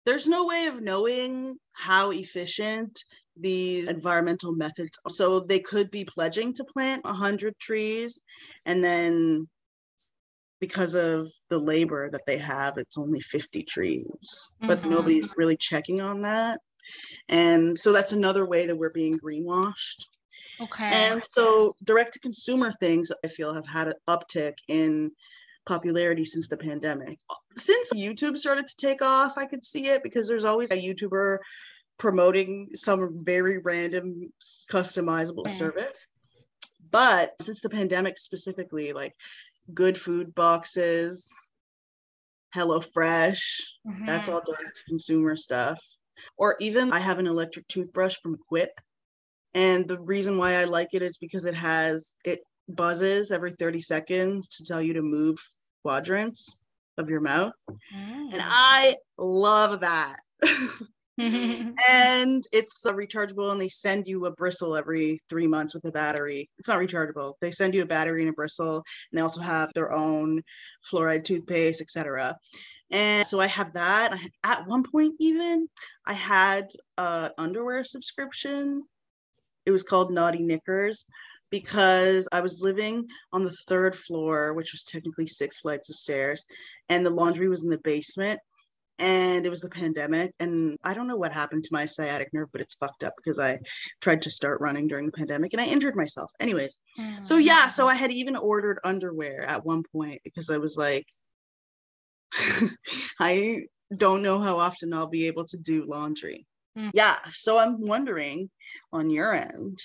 there's 0.04 0.26
no 0.26 0.46
way 0.46 0.66
of 0.66 0.80
knowing 0.80 1.56
how 1.72 2.10
efficient 2.10 2.98
these 3.38 3.88
environmental 3.88 4.52
methods 4.52 4.98
so 5.08 5.40
they 5.40 5.58
could 5.58 5.90
be 5.90 6.04
pledging 6.04 6.54
to 6.54 6.64
plant 6.64 7.04
100 7.04 7.58
trees 7.58 8.22
and 8.64 8.82
then 8.82 9.46
because 10.58 10.94
of 10.94 11.30
the 11.50 11.58
labor 11.58 12.08
that 12.10 12.24
they 12.26 12.38
have 12.38 12.78
it's 12.78 12.96
only 12.96 13.20
50 13.20 13.62
trees 13.64 14.06
mm-hmm. 14.08 14.68
but 14.68 14.86
nobody's 14.86 15.34
really 15.36 15.56
checking 15.56 16.00
on 16.00 16.22
that 16.22 16.60
and 17.28 17.78
so 17.78 17.92
that's 17.92 18.12
another 18.12 18.46
way 18.46 18.66
that 18.66 18.76
we're 18.76 18.90
being 18.90 19.18
greenwashed 19.18 20.06
okay 20.60 20.88
and 20.90 21.22
so 21.30 21.74
direct 21.84 22.12
to 22.12 22.18
consumer 22.20 22.72
things 22.72 23.10
i 23.24 23.28
feel 23.28 23.54
have 23.54 23.66
had 23.66 23.88
an 23.88 23.94
uptick 24.08 24.54
in 24.68 25.10
popularity 25.66 26.24
since 26.24 26.48
the 26.48 26.56
pandemic. 26.56 27.18
Since 27.56 27.92
YouTube 27.92 28.38
started 28.38 28.66
to 28.68 28.76
take 28.76 29.02
off, 29.02 29.36
I 29.36 29.44
could 29.44 29.64
see 29.64 29.88
it 29.88 30.02
because 30.02 30.26
there's 30.28 30.44
always 30.44 30.70
a 30.70 30.76
YouTuber 30.76 31.38
promoting 31.98 32.70
some 32.74 33.24
very 33.24 33.58
random 33.58 34.32
customizable 34.70 35.50
service. 35.50 36.06
But 36.90 37.34
since 37.42 37.60
the 37.60 37.68
pandemic 37.68 38.16
specifically, 38.16 38.92
like 38.92 39.14
good 39.74 39.98
food 39.98 40.34
boxes, 40.34 41.34
Hello 42.54 42.80
Fresh, 42.80 43.74
mm-hmm. 43.86 44.06
that's 44.06 44.28
all 44.28 44.40
direct 44.46 44.76
to 44.76 44.84
consumer 44.84 45.36
stuff. 45.36 45.82
Or 46.36 46.56
even 46.60 46.92
I 46.92 46.98
have 46.98 47.18
an 47.18 47.26
electric 47.26 47.66
toothbrush 47.68 48.16
from 48.22 48.38
Quip. 48.48 48.70
And 49.54 49.88
the 49.88 50.00
reason 50.00 50.38
why 50.38 50.56
I 50.56 50.64
like 50.64 50.88
it 50.92 51.02
is 51.02 51.18
because 51.18 51.46
it 51.46 51.54
has 51.54 52.14
it 52.24 52.40
buzzes 52.68 53.30
every 53.30 53.52
30 53.52 53.80
seconds 53.80 54.48
to 54.48 54.64
tell 54.64 54.82
you 54.82 54.92
to 54.94 55.02
move 55.02 55.38
quadrants 55.82 56.60
of 56.98 57.08
your 57.08 57.20
mouth. 57.20 57.52
Mm. 57.70 58.32
And 58.32 58.42
I 58.42 58.96
love 59.18 59.80
that. 59.80 60.16
and 61.88 62.44
it's 62.52 62.84
uh, 62.84 62.92
rechargeable 62.92 63.50
and 63.50 63.60
they 63.60 63.68
send 63.68 64.06
you 64.06 64.26
a 64.26 64.30
bristle 64.30 64.76
every 64.76 65.18
three 65.30 65.46
months 65.46 65.74
with 65.74 65.84
a 65.86 65.92
battery. 65.92 66.50
It's 66.58 66.68
not 66.68 66.78
rechargeable. 66.78 67.34
They 67.40 67.50
send 67.50 67.74
you 67.74 67.82
a 67.82 67.86
battery 67.86 68.20
and 68.20 68.30
a 68.30 68.34
bristle 68.34 68.76
and 68.76 69.18
they 69.18 69.22
also 69.22 69.40
have 69.40 69.72
their 69.72 69.92
own 69.92 70.42
fluoride 70.90 71.24
toothpaste 71.24 71.80
etc 71.80 72.36
and 72.90 73.26
so 73.26 73.40
i 73.40 73.46
have 73.46 73.72
that. 73.72 74.16
At 74.44 74.66
one 74.66 74.84
point 74.84 75.14
even 75.18 75.68
i 76.06 76.12
had 76.12 76.68
an 76.98 77.30
underwear 77.38 77.82
subscription. 77.84 78.82
It 79.64 79.70
was 79.70 79.82
called 79.82 80.12
naughty 80.12 80.42
knickers 80.42 81.06
because 81.50 82.28
I 82.32 82.40
was 82.40 82.62
living 82.62 83.06
on 83.32 83.44
the 83.44 83.56
third 83.68 83.94
floor, 83.94 84.52
which 84.52 84.72
was 84.72 84.82
technically 84.82 85.26
six 85.26 85.60
flights 85.60 85.88
of 85.88 85.96
stairs, 85.96 86.44
and 86.88 87.04
the 87.04 87.10
laundry 87.10 87.48
was 87.48 87.62
in 87.62 87.70
the 87.70 87.78
basement. 87.78 88.40
And 88.98 89.44
it 89.44 89.50
was 89.50 89.60
the 89.60 89.68
pandemic. 89.68 90.32
And 90.40 90.76
I 90.82 90.94
don't 90.94 91.06
know 91.06 91.16
what 91.16 91.32
happened 91.32 91.64
to 91.64 91.72
my 91.72 91.84
sciatic 91.84 92.28
nerve, 92.32 92.48
but 92.52 92.60
it's 92.60 92.74
fucked 92.74 93.04
up 93.04 93.12
because 93.16 93.38
I 93.38 93.58
tried 94.00 94.22
to 94.22 94.30
start 94.30 94.60
running 94.60 94.88
during 94.88 95.06
the 95.06 95.12
pandemic 95.12 95.52
and 95.52 95.60
I 95.60 95.66
injured 95.66 95.96
myself. 95.96 96.30
Anyways, 96.40 96.80
mm. 96.98 97.26
so 97.26 97.36
yeah, 97.36 97.68
so 97.68 97.88
I 97.88 97.94
had 97.94 98.10
even 98.12 98.36
ordered 98.36 98.78
underwear 98.84 99.42
at 99.42 99.64
one 99.64 99.82
point 99.92 100.20
because 100.24 100.50
I 100.50 100.56
was 100.56 100.76
like, 100.76 101.06
I 103.20 103.62
don't 103.96 104.22
know 104.22 104.40
how 104.40 104.58
often 104.58 104.92
I'll 104.92 105.06
be 105.06 105.26
able 105.26 105.44
to 105.44 105.56
do 105.56 105.84
laundry. 105.86 106.46
Mm. 106.76 106.90
Yeah. 106.94 107.16
So 107.32 107.58
I'm 107.58 107.80
wondering 107.80 108.50
on 108.92 109.10
your 109.10 109.34
end, 109.34 109.78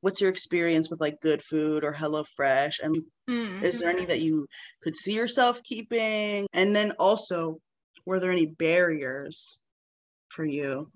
what's 0.00 0.20
your 0.20 0.30
experience 0.30 0.90
with 0.90 1.00
like 1.00 1.20
good 1.20 1.42
food 1.42 1.84
or 1.84 1.92
Hello 1.92 2.24
Fresh? 2.36 2.80
And 2.82 2.96
Mm. 3.28 3.62
is 3.62 3.80
there 3.80 3.88
any 3.88 4.04
that 4.04 4.20
you 4.20 4.46
could 4.82 4.96
see 4.96 5.14
yourself 5.14 5.62
keeping? 5.62 6.46
And 6.52 6.76
then 6.76 6.92
also, 6.98 7.58
were 8.06 8.20
there 8.20 8.32
any 8.32 8.46
barriers 8.46 9.58
for 10.28 10.44
you 10.44 10.90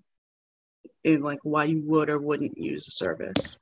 in 1.05 1.23
like 1.23 1.39
why 1.43 1.65
you 1.65 1.83
would 1.87 2.11
or 2.11 2.19
wouldn't 2.19 2.59
use 2.59 2.85
the 2.85 2.91
service? 2.91 3.59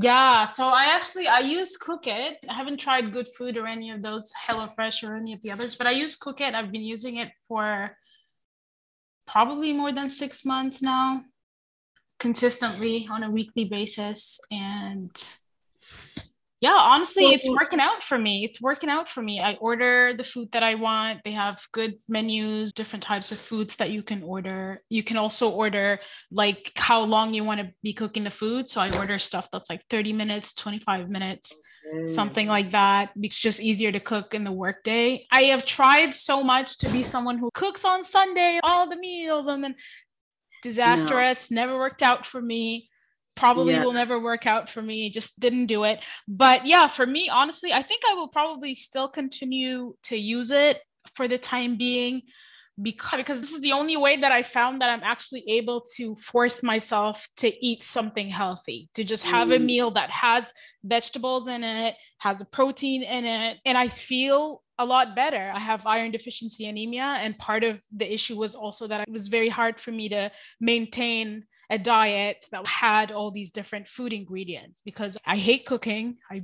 Yeah, 0.00 0.44
so 0.44 0.68
I 0.68 0.84
actually 0.84 1.26
I 1.26 1.40
use 1.40 1.76
Cook 1.76 2.06
It. 2.06 2.38
I 2.48 2.54
haven't 2.54 2.78
tried 2.78 3.12
Good 3.12 3.26
Food 3.36 3.58
or 3.58 3.66
any 3.66 3.90
of 3.90 4.00
those 4.00 4.32
HelloFresh 4.46 5.08
or 5.08 5.16
any 5.16 5.32
of 5.32 5.42
the 5.42 5.50
others, 5.50 5.74
but 5.74 5.88
I 5.88 5.90
use 5.90 6.14
Cook 6.14 6.40
It. 6.40 6.54
I've 6.54 6.70
been 6.70 6.84
using 6.84 7.16
it 7.16 7.30
for 7.48 7.96
probably 9.26 9.72
more 9.72 9.92
than 9.92 10.08
six 10.08 10.44
months 10.44 10.80
now, 10.80 11.24
consistently 12.20 13.08
on 13.10 13.24
a 13.24 13.30
weekly 13.30 13.64
basis. 13.64 14.38
And 14.52 15.10
yeah, 16.60 16.74
honestly, 16.74 17.26
it's 17.26 17.48
working 17.48 17.78
out 17.78 18.02
for 18.02 18.18
me. 18.18 18.44
It's 18.44 18.60
working 18.60 18.90
out 18.90 19.08
for 19.08 19.22
me. 19.22 19.40
I 19.40 19.54
order 19.60 20.12
the 20.12 20.24
food 20.24 20.50
that 20.52 20.64
I 20.64 20.74
want. 20.74 21.20
They 21.24 21.30
have 21.30 21.60
good 21.72 21.94
menus, 22.08 22.72
different 22.72 23.04
types 23.04 23.30
of 23.30 23.38
foods 23.38 23.76
that 23.76 23.90
you 23.90 24.02
can 24.02 24.24
order. 24.24 24.80
You 24.88 25.04
can 25.04 25.16
also 25.16 25.50
order 25.50 26.00
like 26.32 26.72
how 26.74 27.02
long 27.02 27.32
you 27.32 27.44
want 27.44 27.60
to 27.60 27.70
be 27.84 27.92
cooking 27.92 28.24
the 28.24 28.30
food. 28.30 28.68
So 28.68 28.80
I 28.80 28.96
order 28.98 29.20
stuff 29.20 29.48
that's 29.52 29.70
like 29.70 29.82
30 29.88 30.12
minutes, 30.12 30.52
25 30.54 31.08
minutes, 31.08 31.54
something 32.08 32.46
mm. 32.46 32.50
like 32.50 32.72
that. 32.72 33.10
It's 33.14 33.38
just 33.38 33.60
easier 33.60 33.92
to 33.92 34.00
cook 34.00 34.34
in 34.34 34.42
the 34.42 34.50
workday. 34.50 35.26
I 35.30 35.42
have 35.44 35.64
tried 35.64 36.12
so 36.12 36.42
much 36.42 36.78
to 36.78 36.88
be 36.88 37.04
someone 37.04 37.38
who 37.38 37.50
cooks 37.54 37.84
on 37.84 38.02
Sunday, 38.02 38.58
all 38.64 38.88
the 38.88 38.96
meals, 38.96 39.46
and 39.46 39.62
then 39.62 39.76
disastrous, 40.64 41.52
never 41.52 41.78
worked 41.78 42.02
out 42.02 42.26
for 42.26 42.42
me. 42.42 42.88
Probably 43.38 43.74
Yeah. 43.74 43.84
will 43.84 43.92
never 43.92 44.18
work 44.20 44.46
out 44.46 44.68
for 44.68 44.82
me. 44.82 45.10
Just 45.10 45.38
didn't 45.40 45.66
do 45.66 45.84
it. 45.84 46.00
But 46.26 46.66
yeah, 46.66 46.86
for 46.88 47.06
me, 47.06 47.28
honestly, 47.28 47.72
I 47.72 47.82
think 47.82 48.02
I 48.08 48.14
will 48.14 48.28
probably 48.28 48.74
still 48.74 49.08
continue 49.08 49.94
to 50.04 50.16
use 50.16 50.50
it 50.50 50.82
for 51.14 51.28
the 51.28 51.38
time 51.38 51.76
being 51.76 52.22
because, 52.80 53.16
because 53.16 53.40
this 53.40 53.52
is 53.52 53.60
the 53.60 53.72
only 53.72 53.96
way 53.96 54.16
that 54.16 54.30
I 54.30 54.42
found 54.42 54.80
that 54.80 54.90
I'm 54.90 55.02
actually 55.02 55.44
able 55.48 55.84
to 55.96 56.14
force 56.16 56.62
myself 56.62 57.26
to 57.38 57.66
eat 57.66 57.82
something 57.82 58.28
healthy, 58.28 58.88
to 58.94 59.02
just 59.02 59.24
have 59.24 59.50
a 59.50 59.58
Mm. 59.58 59.64
meal 59.64 59.90
that 59.92 60.10
has 60.10 60.52
vegetables 60.84 61.48
in 61.48 61.64
it, 61.64 61.96
has 62.18 62.40
a 62.40 62.44
protein 62.44 63.02
in 63.02 63.24
it, 63.24 63.58
and 63.64 63.76
I 63.76 63.88
feel 63.88 64.62
a 64.78 64.84
lot 64.84 65.16
better. 65.16 65.50
I 65.52 65.58
have 65.58 65.86
iron 65.86 66.12
deficiency 66.12 66.66
anemia, 66.66 67.16
and 67.18 67.36
part 67.36 67.64
of 67.64 67.80
the 67.90 68.12
issue 68.12 68.36
was 68.36 68.54
also 68.54 68.86
that 68.86 69.00
it 69.00 69.12
was 69.12 69.26
very 69.26 69.48
hard 69.48 69.80
for 69.80 69.90
me 69.90 70.08
to 70.10 70.30
maintain 70.60 71.44
a 71.70 71.78
diet 71.78 72.46
that 72.50 72.66
had 72.66 73.12
all 73.12 73.30
these 73.30 73.50
different 73.50 73.86
food 73.86 74.12
ingredients 74.12 74.80
because 74.84 75.18
I 75.26 75.36
hate 75.36 75.66
cooking. 75.66 76.16
I 76.30 76.40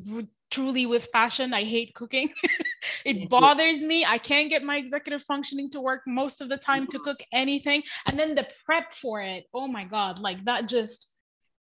truly, 0.50 0.86
with 0.86 1.10
passion, 1.12 1.54
I 1.54 1.64
hate 1.64 1.94
cooking. 1.94 2.28
it 3.04 3.28
bothers 3.30 3.80
me. 3.80 4.04
I 4.04 4.18
can't 4.18 4.50
get 4.50 4.62
my 4.62 4.76
executive 4.76 5.22
functioning 5.22 5.70
to 5.70 5.80
work 5.80 6.02
most 6.06 6.40
of 6.40 6.48
the 6.48 6.56
time 6.56 6.86
to 6.88 6.98
cook 6.98 7.20
anything. 7.32 7.82
And 8.08 8.18
then 8.18 8.34
the 8.34 8.46
prep 8.64 8.92
for 8.92 9.22
it, 9.22 9.44
oh 9.54 9.66
my 9.66 9.84
God, 9.84 10.18
like 10.18 10.44
that 10.44 10.68
just 10.68 11.10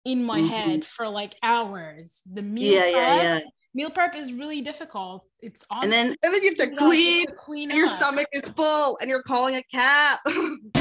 in 0.06 0.24
my 0.24 0.40
Mhm. 0.40 0.48
head 0.48 0.86
for 0.86 1.08
like 1.10 1.36
hours. 1.44 2.22
The 2.34 2.42
meal 2.42 2.74
Yeah, 2.74 2.92
prep, 2.94 2.94
yeah, 2.94 3.38
yeah. 3.40 3.40
meal 3.74 3.90
prep 3.92 4.16
is 4.16 4.32
really 4.32 4.62
difficult. 4.62 5.26
It's 5.42 5.66
on 5.70 5.84
And 5.84 5.92
then 5.92 6.08
and 6.24 6.34
then 6.34 6.42
you 6.44 6.50
have 6.50 6.70
to 6.70 6.76
clean 6.76 7.26
clean 7.46 7.70
and 7.72 7.78
your 7.78 7.90
stomach 7.90 8.28
is 8.32 8.50
full 8.50 8.98
and 9.02 9.10
you're 9.10 9.24
calling 9.24 9.56
a 9.56 9.64
cab. 9.64 10.20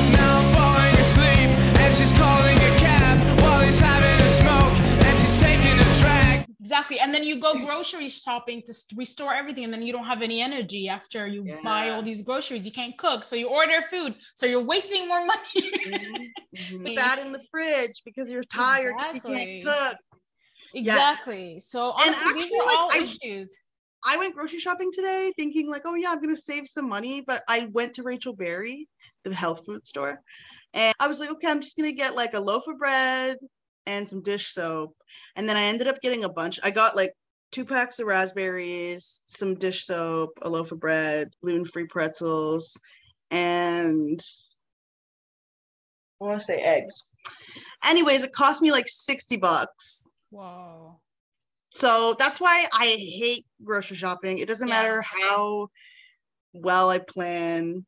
Exactly. 6.69 7.01
And 7.01 7.15
then 7.15 7.25
you 7.25 7.41
go 7.41 7.65
grocery 7.65 8.11
shopping 8.11 8.63
to 8.67 8.75
restore 8.95 9.33
everything, 9.35 9.65
and 9.65 9.73
then 9.73 9.81
you 9.81 9.91
don't 9.91 10.05
have 10.05 10.21
any 10.21 10.43
energy 10.43 10.87
after 10.87 11.27
you 11.27 11.43
buy 11.65 11.89
all 11.89 12.03
these 12.03 12.21
groceries. 12.21 12.67
You 12.67 12.73
can't 12.73 12.95
cook. 12.99 13.25
So 13.25 13.37
you 13.37 13.49
order 13.49 13.81
food. 13.81 14.15
So 14.35 14.45
you're 14.45 14.63
wasting 14.63 15.09
more 15.09 15.25
money. 15.25 15.41
Mhm, 15.89 16.85
mhm. 16.85 16.95
Bad 16.95 17.21
in 17.21 17.33
the 17.33 17.43
fridge 17.51 18.03
because 18.05 18.31
you're 18.31 18.45
tired 18.45 18.93
because 18.99 19.15
you 19.15 19.21
Exactly. 19.21 19.63
can't 19.63 19.65
cook. 19.65 19.97
exactly. 20.75 21.61
So 21.61 21.93
And 21.93 22.15
honestly, 22.15 22.35
these 22.35 22.45
actually, 22.45 22.59
are 22.61 22.67
like, 22.67 22.77
all 22.77 22.91
I- 22.93 23.03
issues. 23.05 23.57
I 24.05 24.17
went 24.19 24.35
grocery 24.35 24.59
shopping 24.59 24.91
today 24.93 25.33
thinking 25.39 25.71
like, 25.71 25.83
oh 25.87 25.95
yeah, 25.95 26.11
I'm 26.11 26.21
gonna 26.21 26.37
save 26.37 26.69
some 26.69 26.87
money, 26.87 27.23
but 27.27 27.43
I 27.49 27.69
went 27.73 27.95
to 27.95 28.03
Rachelle-Béry, 28.03 28.87
the 29.25 29.35
health 29.35 29.65
food 29.65 29.87
store, 29.87 30.21
and 30.75 30.95
I 31.01 31.09
was 31.09 31.19
like, 31.19 31.31
okay, 31.31 31.49
I'm 31.51 31.63
just 31.63 31.79
gonna 31.79 31.93
get 31.93 32.15
like 32.15 32.35
a 32.35 32.41
loaf 32.41 32.65
of 32.69 32.77
bread 32.79 33.39
and 33.89 34.09
some 34.09 34.23
dish 34.23 34.53
soap, 34.53 34.95
and 35.35 35.49
then 35.49 35.57
I 35.57 35.63
ended 35.63 35.89
up 35.89 36.01
getting 36.01 36.23
a 36.23 36.29
bunch. 36.29 36.61
I 36.63 36.71
got 36.71 36.95
like 36.95 37.13
two 37.51 37.65
packs 37.65 37.99
of 37.99 38.07
raspberries, 38.07 39.23
some 39.25 39.55
dish 39.55 39.87
soap, 39.87 40.31
a 40.43 40.49
loaf 40.49 40.71
of 40.71 40.79
bread, 40.79 41.31
gluten-free 41.43 41.87
pretzels, 41.87 42.79
and 43.31 44.21
I 46.21 46.25
want 46.25 46.41
to 46.41 46.45
say 46.45 46.59
eggs. 46.59 47.09
Anyways, 47.85 48.25
it 48.25 48.33
cost 48.33 48.61
me 48.61 48.71
like 48.73 48.87
60 48.89 49.39
bucks. 49.39 50.09
Whoa. 50.31 51.01
So 51.71 52.15
that's 52.19 52.41
why 52.41 52.67
I 52.73 52.87
hate 52.87 53.47
grocery 53.65 53.97
shopping. 53.97 54.39
It 54.39 54.49
doesn't 54.49 54.69
Yeah. 54.69 54.75
matter 54.75 55.03
how 55.03 55.69
well 56.53 56.91
I 56.91 56.99
plan. 56.99 57.87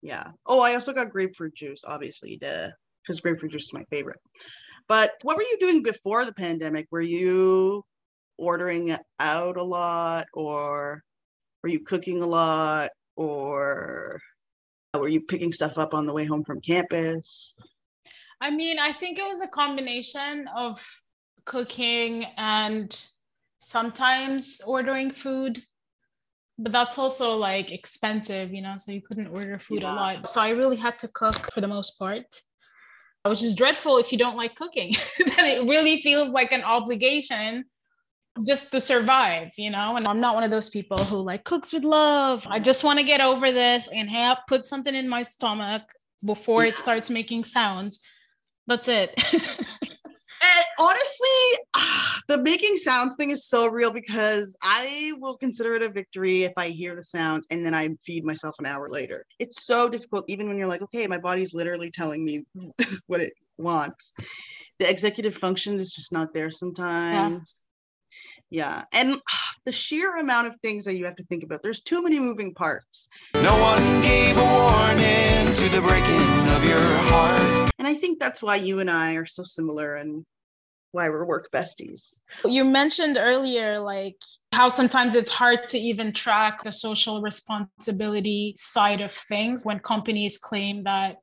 Yeah. 0.00 0.30
Oh, 0.46 0.60
I 0.60 0.74
also 0.74 0.92
got 0.92 1.10
grapefruit 1.10 1.54
juice, 1.54 1.82
obviously, 1.84 2.36
duh, 2.36 2.70
because 3.02 3.20
grapefruit 3.20 3.52
juice 3.52 3.64
is 3.64 3.72
my 3.74 3.84
favorite. 3.90 4.20
But 4.88 5.12
what 5.22 5.36
were 5.36 5.42
you 5.42 5.58
doing 5.60 5.82
before 5.82 6.24
the 6.24 6.32
pandemic? 6.32 6.86
Were 6.90 7.02
you 7.02 7.84
ordering 8.38 8.96
out 9.20 9.56
a 9.56 9.62
lot, 9.62 10.26
or 10.32 11.02
were 11.62 11.68
you 11.68 11.80
cooking 11.80 12.22
a 12.22 12.26
lot, 12.26 12.90
or 13.16 14.20
were 14.94 15.08
you 15.08 15.20
picking 15.20 15.52
stuff 15.52 15.76
up 15.76 15.92
on 15.92 16.06
the 16.06 16.12
way 16.12 16.24
home 16.24 16.44
from 16.44 16.60
campus? 16.60 17.56
I 18.40 18.50
mean, 18.50 18.78
I 18.78 18.92
think 18.92 19.18
it 19.18 19.26
was 19.26 19.42
a 19.42 19.48
combination 19.48 20.48
of 20.56 20.84
cooking 21.44 22.24
and 22.36 22.88
sometimes 23.58 24.62
ordering 24.66 25.10
food. 25.10 25.62
But 26.60 26.72
that's 26.72 26.98
also 26.98 27.36
like 27.36 27.70
expensive, 27.72 28.52
you 28.52 28.62
know, 28.62 28.76
so 28.78 28.90
you 28.90 29.00
couldn't 29.00 29.28
order 29.28 29.58
food 29.58 29.82
Yeah. 29.82 29.92
a 29.92 29.94
lot. 29.94 30.28
So 30.28 30.40
I 30.40 30.50
really 30.50 30.76
had 30.76 30.98
to 31.00 31.08
cook 31.08 31.52
for 31.52 31.60
the 31.60 31.68
most 31.68 31.98
part, 31.98 32.42
which 33.28 33.42
is 33.42 33.54
dreadful 33.54 33.98
if 33.98 34.12
you 34.12 34.18
don't 34.18 34.36
like 34.36 34.54
cooking. 34.54 34.94
then 35.18 35.44
it 35.44 35.68
really 35.68 35.96
feels 35.98 36.30
like 36.30 36.52
an 36.52 36.62
obligation 36.62 37.64
just 38.46 38.70
to 38.72 38.80
survive, 38.80 39.50
you 39.56 39.70
know. 39.70 39.96
And 39.96 40.06
I'm 40.06 40.20
not 40.20 40.34
one 40.34 40.44
of 40.44 40.50
those 40.50 40.68
people 40.68 40.98
who 40.98 41.18
like 41.18 41.44
cooks 41.44 41.72
with 41.72 41.84
love. 41.84 42.46
I 42.48 42.58
just 42.58 42.84
want 42.84 42.98
to 42.98 43.04
get 43.04 43.20
over 43.20 43.52
this 43.52 43.88
and 43.92 44.08
have 44.10 44.38
put 44.46 44.64
something 44.64 44.94
in 44.94 45.08
my 45.08 45.22
stomach 45.22 45.82
before 46.24 46.64
it 46.64 46.76
starts 46.76 47.10
making 47.10 47.44
sounds. 47.44 48.00
That's 48.66 48.88
it. 48.88 49.14
And 50.42 50.64
honestly, 50.78 51.64
ah, 51.76 52.20
the 52.28 52.38
making 52.38 52.76
sounds 52.76 53.16
thing 53.16 53.30
is 53.30 53.46
so 53.46 53.68
real 53.68 53.92
because 53.92 54.56
I 54.62 55.12
will 55.18 55.36
consider 55.36 55.74
it 55.74 55.82
a 55.82 55.88
victory 55.88 56.44
if 56.44 56.52
I 56.56 56.68
hear 56.68 56.94
the 56.94 57.02
sounds 57.02 57.46
and 57.50 57.64
then 57.64 57.74
I 57.74 57.88
feed 58.04 58.24
myself 58.24 58.56
an 58.58 58.66
hour 58.66 58.88
later. 58.88 59.24
It's 59.38 59.64
so 59.64 59.88
difficult, 59.88 60.24
even 60.28 60.48
when 60.48 60.58
you're 60.58 60.68
like, 60.68 60.82
okay, 60.82 61.06
my 61.06 61.18
body's 61.18 61.54
literally 61.54 61.90
telling 61.90 62.24
me 62.24 62.44
what 63.06 63.20
it 63.20 63.32
wants. 63.56 64.12
The 64.78 64.88
executive 64.88 65.34
function 65.34 65.76
is 65.76 65.92
just 65.92 66.12
not 66.12 66.32
there 66.34 66.50
sometimes. 66.50 67.54
Yeah. 67.56 67.67
Yeah, 68.50 68.84
and 68.92 69.16
ah, 69.30 69.50
the 69.66 69.72
sheer 69.72 70.16
amount 70.16 70.46
of 70.46 70.56
things 70.60 70.84
that 70.86 70.94
you 70.94 71.04
have 71.04 71.16
to 71.16 71.24
think 71.24 71.42
about, 71.42 71.62
there's 71.62 71.82
too 71.82 72.02
many 72.02 72.18
moving 72.18 72.54
parts. 72.54 73.08
No 73.34 73.58
one 73.58 74.02
gave 74.02 74.36
a 74.36 74.44
warning 74.44 75.52
to 75.52 75.68
the 75.68 75.80
breaking 75.82 76.48
of 76.48 76.64
your 76.64 76.80
heart. 76.80 77.70
And 77.78 77.86
I 77.86 77.94
think 77.94 78.18
that's 78.18 78.42
why 78.42 78.56
you 78.56 78.80
and 78.80 78.90
I 78.90 79.14
are 79.14 79.26
so 79.26 79.42
similar 79.42 79.94
and 79.94 80.24
why 80.92 81.10
we're 81.10 81.26
work 81.26 81.48
besties. 81.54 82.20
you 82.46 82.64
mentioned 82.64 83.18
earlier 83.18 83.78
like 83.78 84.16
how 84.52 84.70
sometimes 84.70 85.16
it's 85.16 85.30
hard 85.30 85.68
to 85.68 85.78
even 85.78 86.12
track 86.12 86.62
the 86.62 86.72
social 86.72 87.20
responsibility 87.20 88.54
side 88.56 89.02
of 89.02 89.12
things 89.12 89.66
when 89.66 89.78
companies 89.80 90.38
claim 90.38 90.82
that 90.82 91.16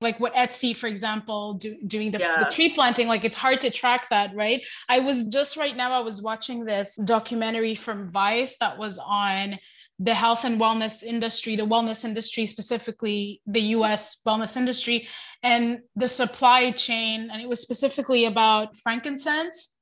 like 0.00 0.20
what 0.20 0.34
Etsy, 0.34 0.76
for 0.76 0.88
example, 0.88 1.54
do, 1.54 1.76
doing 1.86 2.10
the, 2.10 2.18
the 2.18 2.50
tree 2.52 2.68
planting, 2.68 3.08
like 3.08 3.24
it's 3.24 3.36
hard 3.36 3.60
to 3.62 3.70
track 3.70 4.08
that, 4.10 4.34
right? 4.34 4.64
I 4.88 4.98
was 4.98 5.26
just 5.28 5.56
right 5.56 5.76
now, 5.76 5.92
I 5.92 6.00
was 6.00 6.20
watching 6.20 6.64
this 6.64 6.96
documentary 6.96 7.74
from 7.74 8.10
Vice 8.10 8.56
that 8.58 8.76
was 8.76 8.98
on 8.98 9.58
the 9.98 10.14
health 10.14 10.44
and 10.44 10.60
wellness 10.60 11.02
industry, 11.02 11.56
the 11.56 11.66
wellness 11.66 12.04
industry, 12.04 12.46
specifically 12.46 13.40
the 13.46 13.60
US 13.76 14.20
wellness 14.26 14.56
industry, 14.56 15.08
and 15.42 15.78
the 15.94 16.08
supply 16.08 16.70
chain. 16.72 17.30
And 17.32 17.40
it 17.40 17.48
was 17.48 17.60
specifically 17.60 18.26
about 18.26 18.76
frankincense 18.76 19.76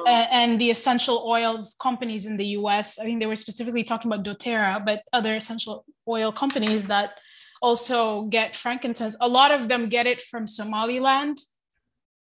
oh. 0.00 0.06
a- 0.06 0.34
and 0.34 0.60
the 0.60 0.70
essential 0.70 1.24
oils 1.24 1.76
companies 1.80 2.26
in 2.26 2.36
the 2.36 2.46
US. 2.58 2.98
I 2.98 3.04
think 3.04 3.20
they 3.20 3.26
were 3.26 3.36
specifically 3.36 3.84
talking 3.84 4.12
about 4.12 4.24
doTERRA, 4.24 4.84
but 4.84 5.02
other 5.12 5.36
essential 5.36 5.84
oil 6.08 6.32
companies 6.32 6.86
that 6.86 7.20
also 7.60 8.22
get 8.24 8.56
frankincense. 8.56 9.16
A 9.20 9.28
lot 9.28 9.50
of 9.50 9.68
them 9.68 9.88
get 9.88 10.06
it 10.06 10.22
from 10.22 10.46
Somaliland. 10.46 11.38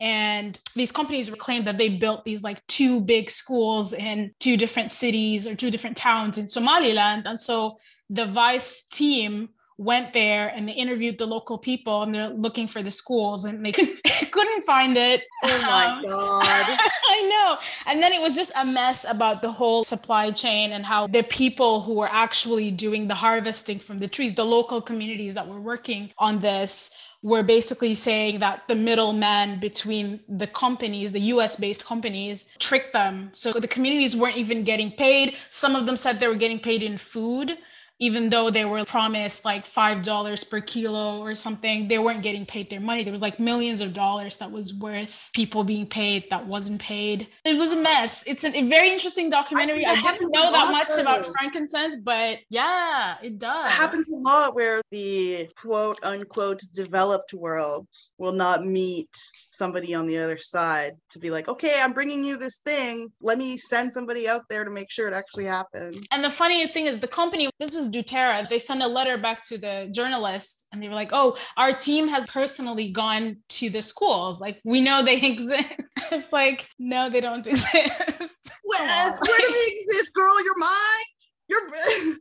and 0.00 0.61
these 0.76 0.92
companies 0.92 1.28
claimed 1.30 1.66
that 1.66 1.76
they 1.76 1.88
built 1.88 2.25
these 2.25 2.42
like 2.42 2.64
two 2.68 3.00
big 3.00 3.30
schools 3.30 3.92
in 3.92 4.33
two 4.38 4.57
different 4.57 4.92
cities 4.92 5.47
or 5.47 5.57
two 5.57 5.71
different 5.71 5.97
towns 5.97 6.38
in 6.38 6.47
Somaliland. 6.47 7.26
And 7.26 7.40
so 7.40 7.78
the 8.09 8.26
Vice 8.26 8.85
team 8.92 9.49
went 9.78 10.12
there 10.12 10.49
and 10.49 10.68
they 10.68 10.73
interviewed 10.73 11.16
the 11.18 11.26
local 11.26 11.56
people 11.56 12.02
and 12.02 12.12
they're 12.12 12.30
looking 12.30 12.66
for 12.66 12.82
the 12.82 12.90
schools 12.90 13.44
and 13.44 13.64
they 13.64 13.73
couldn't 14.32 14.64
find 14.64 14.97
it. 14.97 15.23
Oh 15.44 15.62
my 15.62 15.87
Um, 15.87 16.02
god. 16.04 16.78
I 17.11 17.28
know. 17.30 17.58
And 17.87 18.02
then 18.02 18.12
it 18.12 18.20
was 18.20 18.35
just 18.35 18.50
a 18.56 18.64
mess 18.66 19.06
about 19.08 19.40
the 19.40 19.52
whole 19.52 19.85
supply 19.85 20.32
chain 20.32 20.73
and 20.73 20.85
how 20.85 21.06
the 21.06 21.23
people 21.23 21.80
who 21.80 21.94
were 21.94 22.11
actually 22.11 22.73
doing 22.73 23.06
the 23.06 23.14
harvesting 23.14 23.78
from 23.78 23.99
the 23.99 24.08
trees, 24.08 24.35
the 24.35 24.44
local 24.44 24.82
communities 24.82 25.35
that 25.35 25.47
were 25.47 25.61
working 25.61 26.11
on 26.18 26.40
this, 26.40 26.90
were 27.23 27.42
basically 27.42 27.94
saying 27.97 28.38
that 28.38 28.62
the 28.68 28.75
middleman 28.75 29.58
between 29.58 30.20
the 30.28 30.47
companies, 30.47 31.11
the 31.11 31.20
US 31.35 31.56
based 31.56 31.85
companies, 31.85 32.47
tricked 32.58 32.92
them. 32.92 33.30
So 33.32 33.52
the 33.52 33.66
communities 33.68 34.14
weren't 34.14 34.37
even 34.37 34.62
getting 34.64 34.92
paid. 34.92 35.37
Some 35.50 35.75
of 35.75 35.87
them 35.87 35.97
said 35.97 36.20
they 36.20 36.28
were 36.28 36.37
getting 36.37 36.61
paid 36.61 36.82
in 36.82 36.97
food 36.97 37.58
even 37.99 38.31
though 38.31 38.50
they 38.50 38.64
were 38.64 38.85
promised 38.85 39.45
like 39.45 39.67
five 39.67 40.02
dollars 40.02 40.45
per 40.45 40.61
kilo 40.61 41.21
or 41.21 41.35
something, 41.35 41.88
they 41.88 41.99
weren't 41.99 42.23
getting 42.23 42.47
paid 42.47 42.71
their 42.71 42.81
money. 42.81 43.02
There 43.05 43.12
was 43.12 43.23
like 43.23 43.40
millions 43.40 43.81
of 43.81 43.93
dollars 43.93 44.37
that 44.38 44.50
was 44.50 44.73
worth 44.75 45.31
people 45.35 45.64
being 45.64 45.87
paid 45.87 46.25
that 46.31 46.47
wasn't 46.47 46.81
paid. 46.81 47.28
It 47.45 47.57
was 47.57 47.73
a 47.73 47.76
mess. 47.76 48.25
It's 48.26 48.45
an, 48.45 48.55
a 48.55 48.62
very 48.69 48.90
interesting 48.90 49.31
documentary. 49.31 49.85
that 49.85 49.99
I, 50.05 50.12
didn't 50.12 50.31
know 50.33 50.52
that 50.52 50.71
much 50.71 50.99
about 50.99 51.26
frankincense, 51.26 51.97
but 51.97 52.38
yeah, 52.50 53.17
it 53.23 53.38
does. 53.38 53.67
It 53.67 53.73
happens 53.73 54.09
a 54.11 54.17
lot 54.17 54.55
where 54.55 54.81
the 54.90 55.49
quote 55.57 55.99
unquote 56.02 56.62
developed 56.73 57.35
world 57.35 57.87
will 58.19 58.33
not 58.33 58.64
meet 58.64 59.14
somebody 59.49 59.95
on 59.95 60.07
the 60.07 60.19
other 60.19 60.38
side 60.38 60.93
to 61.11 61.19
be 61.19 61.31
like, 61.31 61.49
okay, 61.49 61.81
I'm 61.83 61.93
bringing 61.93 62.25
you 62.25 62.37
this 62.37 62.59
thing. 62.59 63.09
Let 63.21 63.38
me 63.38 63.57
send 63.57 63.93
somebody 63.93 64.28
out 64.28 64.43
there 64.49 64.64
to 64.64 64.71
make 64.71 64.90
sure 64.90 65.09
it 65.09 65.14
actually 65.14 65.47
happens. 65.47 65.99
And 66.11 66.23
the 66.23 66.31
funny 66.31 66.67
thing 66.69 66.87
is, 66.87 66.99
the 66.99 67.09
company, 67.09 67.50
this 67.59 67.73
was 67.73 67.88
doTERRA, 67.90 68.49
they 68.49 68.59
sent 68.59 68.83
a 68.83 68.87
letter 68.87 69.18
back 69.18 69.47
to 69.49 69.59
the 69.59 69.88
journalist 69.92 70.66
and 70.73 70.83
they 70.83 70.88
were 70.88 70.95
like, 70.95 71.11
oh, 71.12 71.37
our 71.57 71.73
team 71.73 72.09
has 72.09 72.25
personally 72.28 72.90
gone 72.90 73.37
to 73.50 73.71
the 73.71 73.83
schools. 73.83 74.40
Like, 74.40 74.61
we 74.64 74.80
know 74.80 75.02
they 75.04 75.21
exist. 75.23 75.66
it's 76.12 76.33
like, 76.33 76.68
no, 76.78 77.09
they 77.11 77.21
don't 77.21 77.47
exist. 77.47 77.66
Where, 77.75 79.12
where 79.12 79.38
do 79.40 79.52
they 79.52 79.80
exist, 79.80 80.12
girl? 80.14 80.45
Your 80.45 80.59
mind? 80.59 81.07
Your 81.49 81.61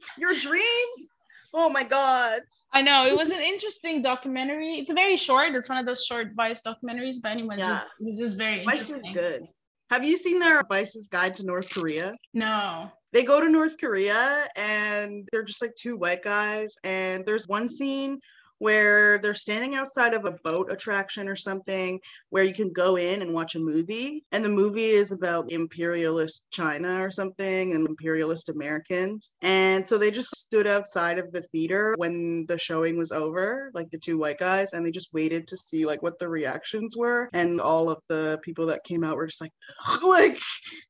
your 0.17 0.33
dreams? 0.39 1.09
Oh 1.53 1.69
my 1.69 1.83
god. 1.83 2.39
I 2.73 2.81
know 2.81 3.05
it 3.05 3.15
was 3.15 3.29
an 3.31 3.39
interesting 3.41 4.01
documentary. 4.01 4.75
It's 4.75 4.91
very 4.91 5.15
short. 5.17 5.55
It's 5.55 5.69
one 5.69 5.77
of 5.77 5.85
those 5.85 6.05
short 6.05 6.33
Vice 6.35 6.61
documentaries, 6.61 7.15
but 7.21 7.31
anyways, 7.31 7.59
Yeah. 7.59 7.81
it 7.99 8.05
was 8.05 8.17
just 8.17 8.37
very 8.37 8.63
Vice 8.65 8.89
is 8.89 9.07
good. 9.13 9.47
Have 9.89 10.03
you 10.03 10.17
seen 10.17 10.39
their 10.39 10.61
Vice's 10.69 11.07
Guide 11.07 11.35
to 11.37 11.45
North 11.45 11.69
Korea? 11.69 12.13
No. 12.33 12.91
they 13.13 13.23
go 13.23 13.39
to 13.39 13.49
North 13.49 13.77
Korea 13.79 14.45
and 14.57 15.27
they're 15.31 15.43
just 15.43 15.61
like 15.61 15.73
two 15.75 15.95
white 15.95 16.23
guys. 16.23 16.75
And 16.83 17.25
there's 17.25 17.45
one 17.47 17.69
scene 17.69 18.19
where 18.59 19.17
they're 19.19 19.33
standing 19.33 19.75
outside 19.75 20.13
of 20.13 20.25
a 20.25 20.37
boat 20.43 20.71
attraction 20.71 21.27
or 21.27 21.35
something 21.35 21.99
where 22.29 22.43
you 22.43 22.53
can 22.53 22.71
go 22.71 22.95
in 22.95 23.21
and 23.21 23.33
watch 23.33 23.55
a 23.55 23.59
movie. 23.59 24.23
And 24.31 24.43
the 24.43 24.49
movie 24.49 24.85
is 24.85 25.11
about 25.11 25.51
imperialist 25.51 26.43
China 26.51 27.03
or 27.03 27.11
something 27.11 27.73
and 27.73 27.87
imperialist 27.87 28.49
Americans. 28.49 29.31
And 29.41 29.85
so 29.85 29.97
they 29.97 30.11
just 30.11 30.35
stood 30.35 30.67
outside 30.67 31.19
of 31.19 31.31
the 31.31 31.41
theater 31.41 31.95
when 31.97 32.45
the 32.47 32.57
showing 32.57 32.97
was 32.97 33.11
over, 33.11 33.71
like 33.73 33.89
the 33.91 33.99
two 33.99 34.17
white 34.17 34.39
guys, 34.39 34.73
and 34.73 34.85
they 34.85 34.91
just 34.91 35.13
waited 35.13 35.47
to 35.47 35.57
see 35.57 35.85
like 35.85 36.01
what 36.01 36.19
the 36.19 36.29
reactions 36.29 36.95
were. 36.97 37.29
And 37.33 37.61
all 37.61 37.89
of 37.89 37.99
the 38.09 38.39
people 38.43 38.65
that 38.67 38.83
came 38.83 39.03
out 39.03 39.17
were 39.17 39.27
just 39.27 39.41
like, 39.41 39.53
like 40.05 40.39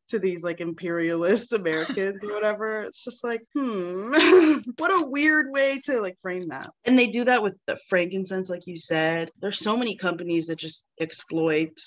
to 0.09 0.19
these 0.19 0.43
like 0.43 0.61
imperialist 0.61 1.53
Americans 1.53 2.23
or 2.23 2.33
whatever. 2.33 2.83
It's 2.83 3.03
just 3.03 3.23
like, 3.23 3.41
hmm, 3.53 4.11
what 4.77 4.91
a 4.91 5.07
weird 5.07 5.47
way 5.51 5.81
to 5.85 6.01
like 6.01 6.17
frame 6.21 6.47
that. 6.49 6.71
And 6.85 6.97
they 6.97 7.07
do 7.07 7.25
that 7.25 7.43
with 7.43 7.56
the 7.65 7.77
frankincense, 7.89 8.49
like 8.49 8.67
you 8.67 8.77
said. 8.77 9.31
There's 9.39 9.59
so 9.59 9.75
many 9.75 9.95
companies 9.95 10.47
that 10.47 10.57
just 10.57 10.85
exploit 10.99 11.77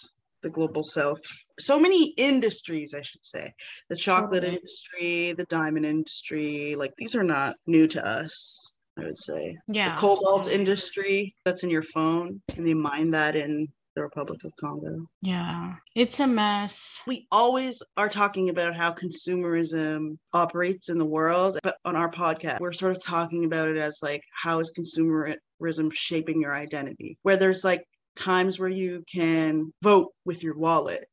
the 0.43 0.51
global 0.51 0.83
south. 0.83 1.21
So 1.59 1.79
many 1.79 2.11
industries, 2.17 2.95
I 2.95 3.03
should 3.03 3.25
say. 3.25 3.53
The 3.89 3.97
chocolate 3.97 4.43
Totally. 4.43 4.57
industry, 4.57 5.33
the 5.33 5.45
diamond 5.45 5.87
industry, 5.87 6.75
like 6.77 6.95
these 6.97 7.15
are 7.15 7.25
not 7.25 7.55
new 7.67 7.87
to 7.89 8.07
us, 8.07 8.77
I 8.99 9.05
would 9.05 9.19
say. 9.19 9.59
Yeah. 9.69 9.95
The 9.95 10.01
cobalt 10.01 10.49
industry 10.49 11.35
that's 11.45 11.63
in 11.63 11.71
your 11.71 11.83
phone, 11.83 12.41
and 12.57 12.67
they 12.67 12.75
mine 12.75 13.11
that 13.11 13.37
in 13.37 13.69
the 14.01 14.05
Republic 14.05 14.43
of 14.45 14.53
Congo 14.59 15.07
Yeah. 15.21 15.75
It's 15.95 16.21
a 16.21 16.27
mess. 16.27 17.01
we 17.07 17.27
always 17.31 17.83
are 17.99 18.09
talking 18.09 18.49
about 18.49 18.75
how 18.75 18.93
consumerism 18.95 20.17
operates 20.33 20.89
in 20.89 20.97
the 20.99 21.05
world 21.05 21.59
but 21.63 21.77
on 21.85 21.97
our 21.97 22.11
podcast 22.11 22.61
we're 22.61 22.73
sort 22.73 22.97
of 22.97 23.03
talking 23.03 23.45
about 23.45 23.69
it 23.69 23.77
as 23.77 23.99
like 24.03 24.23
how 24.33 24.59
is 24.61 24.73
consumerism 24.73 25.93
shaping 25.93 26.41
your 26.41 26.55
identity 26.55 27.19
where 27.23 27.37
there's 27.37 27.63
like 27.65 27.85
times 28.17 28.59
where 28.59 28.69
you 28.71 29.05
can 29.13 29.71
vote 29.83 30.09
with 30.25 30.43
your 30.43 30.57
wallet 30.57 31.09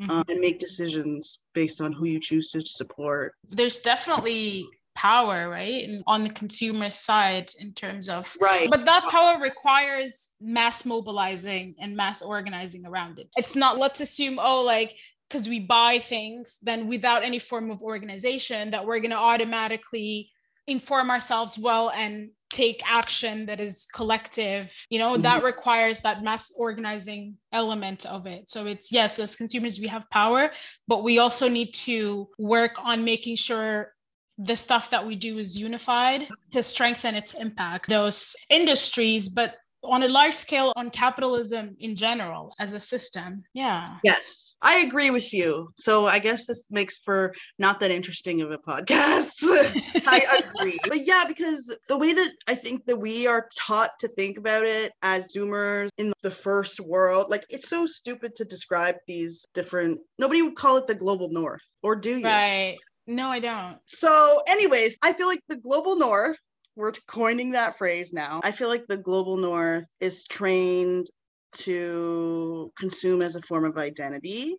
Mhm. 0.00 0.10
um, 0.10 0.24
and 0.28 0.38
make 0.38 0.60
decisions 0.60 1.40
based 1.54 1.80
on 1.80 1.92
who 1.92 2.04
you 2.06 2.20
choose 2.20 2.50
to 2.50 2.60
support 2.64 3.32
There's 3.48 3.80
definitely 3.80 4.64
power, 4.98 5.48
right? 5.48 5.88
And 5.88 6.02
on 6.08 6.24
the 6.24 6.30
consumer 6.30 6.90
side 6.90 7.52
in 7.60 7.72
terms 7.72 8.08
of 8.08 8.36
right 8.40 8.68
but 8.68 8.84
that 8.84 9.04
power 9.10 9.40
requires 9.40 10.30
mass 10.40 10.84
mobilizing 10.84 11.76
and 11.78 11.96
mass 11.96 12.20
organizing 12.20 12.84
around 12.84 13.20
it. 13.20 13.28
It's 13.36 13.54
not 13.54 13.78
let's 13.78 14.00
assume, 14.00 14.40
oh, 14.42 14.60
like 14.62 14.96
because 15.28 15.48
we 15.48 15.60
buy 15.60 16.00
things, 16.00 16.58
then 16.62 16.88
without 16.88 17.22
any 17.22 17.38
form 17.38 17.70
of 17.70 17.80
organization, 17.80 18.70
that 18.70 18.84
we're 18.84 18.98
going 18.98 19.10
to 19.10 19.16
automatically 19.16 20.30
inform 20.66 21.10
ourselves 21.10 21.58
well 21.58 21.90
and 21.90 22.30
take 22.50 22.80
action 22.84 23.46
that 23.46 23.60
is 23.60 23.86
collective. 23.94 24.74
You 24.90 24.98
know, 24.98 25.16
that 25.18 25.36
mm-hmm. 25.36 25.46
requires 25.46 26.00
that 26.00 26.24
mass 26.24 26.50
organizing 26.58 27.36
element 27.52 28.04
of 28.06 28.26
it. 28.26 28.48
So 28.48 28.66
it's 28.66 28.90
yes, 28.90 29.18
as 29.18 29.36
consumers, 29.36 29.78
we 29.78 29.86
have 29.86 30.10
power, 30.10 30.50
but 30.88 31.04
we 31.04 31.18
also 31.18 31.48
need 31.48 31.72
to 31.88 32.28
work 32.38 32.72
on 32.82 33.04
making 33.04 33.36
sure 33.36 33.92
the 34.38 34.56
stuff 34.56 34.90
that 34.90 35.04
we 35.04 35.16
do 35.16 35.38
is 35.38 35.58
unified 35.58 36.28
to 36.50 36.62
strengthen 36.62 37.14
its 37.14 37.34
impact 37.34 37.88
those 37.88 38.34
industries 38.50 39.28
but 39.28 39.56
on 39.84 40.02
a 40.02 40.08
large 40.08 40.34
scale 40.34 40.72
on 40.76 40.90
capitalism 40.90 41.76
in 41.80 41.94
general 41.94 42.54
as 42.58 42.72
a 42.72 42.80
system. 42.80 43.44
Yeah. 43.54 43.96
Yes. 44.02 44.56
I 44.60 44.78
agree 44.78 45.10
with 45.10 45.32
you. 45.32 45.70
So 45.76 46.06
i 46.06 46.18
guess 46.18 46.46
this 46.46 46.66
makes 46.70 46.98
for 46.98 47.32
not 47.58 47.78
that 47.80 47.90
interesting 47.90 48.40
of 48.42 48.50
a 48.50 48.58
podcast. 48.58 49.38
I 50.06 50.42
agree. 50.44 50.78
But 50.88 51.06
yeah, 51.06 51.24
because 51.28 51.74
the 51.88 51.96
way 51.96 52.12
that 52.12 52.32
I 52.48 52.54
think 52.54 52.86
that 52.86 52.96
we 52.96 53.26
are 53.26 53.48
taught 53.56 53.90
to 54.00 54.08
think 54.08 54.36
about 54.36 54.64
it 54.64 54.92
as 55.02 55.32
Zoomers 55.32 55.88
in 55.98 56.12
the 56.22 56.30
first 56.30 56.80
world, 56.80 57.30
like 57.30 57.44
it's 57.48 57.68
so 57.68 57.86
stupid 57.86 58.34
to 58.36 58.44
describe 58.44 58.96
these 59.06 59.44
different, 59.54 60.00
nobody 60.18 60.42
would 60.42 60.56
call 60.56 60.76
it 60.76 60.86
the 60.86 60.94
global 60.94 61.28
north, 61.30 61.76
or 61.82 61.94
do 61.94 62.18
you? 62.18 62.24
right 62.24 62.76
no 63.08 63.28
i 63.30 63.40
don't 63.40 63.78
So, 63.92 64.42
anyways, 64.46 64.98
I 65.02 65.12
feel 65.14 65.26
like 65.26 65.40
the 65.48 65.56
global 65.56 65.96
north, 65.96 66.36
we're 66.76 66.92
coining 67.08 67.52
that 67.52 67.76
phrase 67.78 68.12
now. 68.12 68.40
I 68.44 68.50
feel 68.52 68.68
like 68.68 68.86
the 68.86 68.98
global 68.98 69.36
north 69.38 69.86
is 69.98 70.24
trained 70.24 71.06
to 71.64 72.70
consume 72.78 73.22
as 73.22 73.34
a 73.34 73.40
form 73.42 73.64
of 73.64 73.78
identity. 73.78 74.56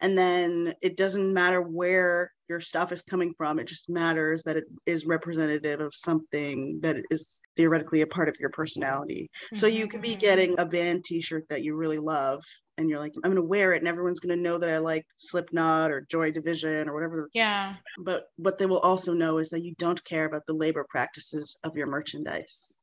and 0.00 0.16
then 0.18 0.72
it 0.80 0.96
doesn't 0.96 1.32
matter 1.32 1.60
where 1.62 2.30
your 2.48 2.60
stuff 2.60 2.92
is 2.92 3.02
coming 3.02 3.32
from 3.38 3.58
it 3.58 3.66
just 3.66 3.88
matters 3.88 4.42
that 4.42 4.56
it 4.56 4.64
is 4.86 5.06
representative 5.06 5.80
of 5.80 5.94
something 5.94 6.78
that 6.82 6.96
is 7.10 7.40
theoretically 7.56 8.00
a 8.02 8.06
part 8.06 8.28
of 8.28 8.36
your 8.40 8.50
personality 8.50 9.30
so 9.54 9.66
you 9.66 9.86
could 9.86 10.02
be 10.02 10.14
Mhm. 10.16 10.20
getting 10.20 10.58
a 10.58 10.66
band 10.66 11.04
t-shirt 11.04 11.44
that 11.48 11.62
you 11.62 11.74
really 11.76 11.98
love 11.98 12.42
and 12.82 12.90
you're 12.90 12.98
like 12.98 13.14
i'm 13.24 13.34
to 13.34 13.42
wear 13.42 13.72
it 13.72 13.78
and 13.78 13.88
everyone's 13.88 14.20
to 14.20 14.36
know 14.36 14.58
that 14.58 14.68
i 14.68 14.76
like 14.76 15.06
slipknot 15.16 15.90
or 15.90 16.02
joy 16.02 16.30
division 16.30 16.88
or 16.88 16.94
whatever. 16.94 17.30
Yeah. 17.32 17.76
But 17.98 18.24
what 18.36 18.58
they 18.58 18.66
will 18.66 18.80
also 18.80 19.14
know 19.14 19.38
is 19.38 19.50
that 19.50 19.64
you 19.64 19.74
don't 19.78 20.02
care 20.04 20.26
about 20.26 20.46
the 20.46 20.52
labor 20.52 20.84
practices 20.88 21.58
of 21.64 21.76
your 21.76 21.86
merchandise. 21.86 22.82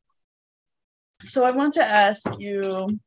So 1.26 1.44
i 1.44 1.52
want 1.52 1.74
to 1.76 1.84
ask 1.84 2.26
you 2.40 3.00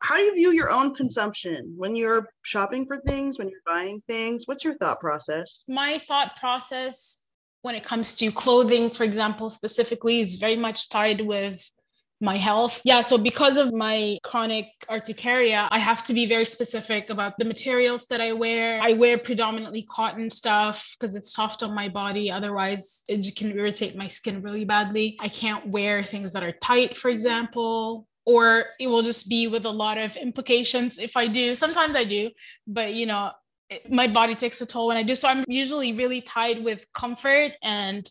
how 0.00 0.16
do 0.16 0.22
you 0.22 0.34
view 0.34 0.50
your 0.50 0.68
own 0.68 0.94
consumption? 0.96 1.74
When 1.76 1.94
you're 1.94 2.28
shopping 2.42 2.86
for 2.86 2.98
things 3.06 3.38
when 3.38 3.48
you're 3.48 3.60
buying 3.66 4.02
things 4.06 4.44
what's 4.46 4.64
your 4.64 4.76
thought 4.76 5.00
process? 5.00 5.64
My 5.68 5.98
thought 5.98 6.36
process 6.36 7.22
when 7.62 7.74
it 7.74 7.84
comes 7.84 8.14
to 8.16 8.30
clothing 8.30 8.90
for 8.90 9.04
example 9.04 9.48
specifically 9.48 10.20
is 10.20 10.36
very 10.36 10.56
much 10.56 10.88
tied 10.88 11.20
with 11.20 11.70
my 12.22 12.38
health. 12.38 12.80
Yeah, 12.84 13.00
so 13.00 13.18
because 13.18 13.56
of 13.56 13.74
my 13.74 14.18
chronic 14.22 14.66
urticaria, 14.88 15.68
I 15.70 15.78
have 15.78 16.04
to 16.04 16.14
be 16.14 16.24
very 16.26 16.46
specific 16.46 17.10
about 17.10 17.36
the 17.36 17.44
materials 17.44 18.06
that 18.06 18.20
I 18.20 18.32
wear. 18.32 18.80
I 18.80 18.92
wear 18.92 19.18
predominantly 19.18 19.82
cotton 19.82 20.30
stuff 20.30 20.94
because 20.98 21.16
it's 21.16 21.32
soft 21.32 21.62
on 21.62 21.74
my 21.74 21.88
body. 21.88 22.30
Otherwise, 22.30 23.02
it 23.08 23.34
can 23.36 23.50
irritate 23.50 23.96
my 23.96 24.06
skin 24.06 24.40
really 24.40 24.64
badly. 24.64 25.16
I 25.20 25.28
can't 25.28 25.66
wear 25.66 26.04
things 26.04 26.30
that 26.32 26.44
are 26.44 26.52
tight, 26.52 26.96
for 26.96 27.10
example. 27.10 28.06
Or 28.24 28.66
it 28.78 28.86
will 28.86 29.02
just 29.02 29.28
be 29.28 29.48
with 29.48 29.66
a 29.66 29.70
lot 29.70 29.98
of 29.98 30.16
implications 30.16 30.98
if 30.98 31.16
I 31.16 31.26
do. 31.26 31.56
Sometimes 31.56 31.96
I 31.96 32.04
do, 32.04 32.30
but 32.68 32.94
you 32.94 33.04
know, 33.04 33.32
it, 33.68 33.90
my 33.90 34.06
body 34.06 34.36
takes 34.36 34.60
a 34.60 34.66
toll 34.66 34.86
when 34.86 34.96
I 34.96 35.02
do. 35.02 35.16
So 35.16 35.28
I'm 35.28 35.44
usually 35.48 35.92
really 35.92 36.20
tied 36.20 36.62
with 36.62 36.86
comfort 36.92 37.54
and 37.64 38.08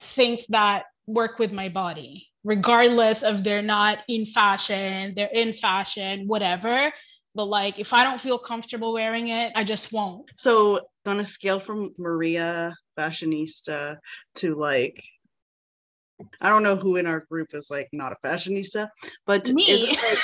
things 0.00 0.46
that 0.48 0.84
work 1.08 1.40
with 1.40 1.50
my 1.50 1.68
body 1.68 2.28
regardless 2.44 3.22
of 3.22 3.44
they're 3.44 3.62
not 3.62 3.98
in 4.08 4.26
fashion, 4.26 5.14
they're 5.14 5.28
in 5.32 5.52
fashion, 5.52 6.26
whatever. 6.26 6.92
But 7.34 7.46
like 7.46 7.78
if 7.78 7.94
I 7.94 8.04
don't 8.04 8.20
feel 8.20 8.38
comfortable 8.38 8.92
wearing 8.92 9.28
it, 9.28 9.52
I 9.56 9.64
just 9.64 9.92
won't. 9.92 10.30
So 10.38 10.80
on 11.06 11.20
a 11.20 11.26
scale 11.26 11.58
from 11.58 11.90
Maria 11.98 12.74
fashionista 12.96 13.96
to 14.36 14.54
like 14.54 15.02
I 16.40 16.48
don't 16.48 16.62
know 16.62 16.76
who 16.76 16.96
in 16.96 17.06
our 17.06 17.20
group 17.20 17.48
is 17.52 17.70
like 17.70 17.88
not 17.92 18.12
a 18.12 18.16
fashionista, 18.26 18.88
but 19.26 19.50
Me. 19.50 19.64
is 19.64 19.84
it 19.84 19.96
like, 19.96 20.18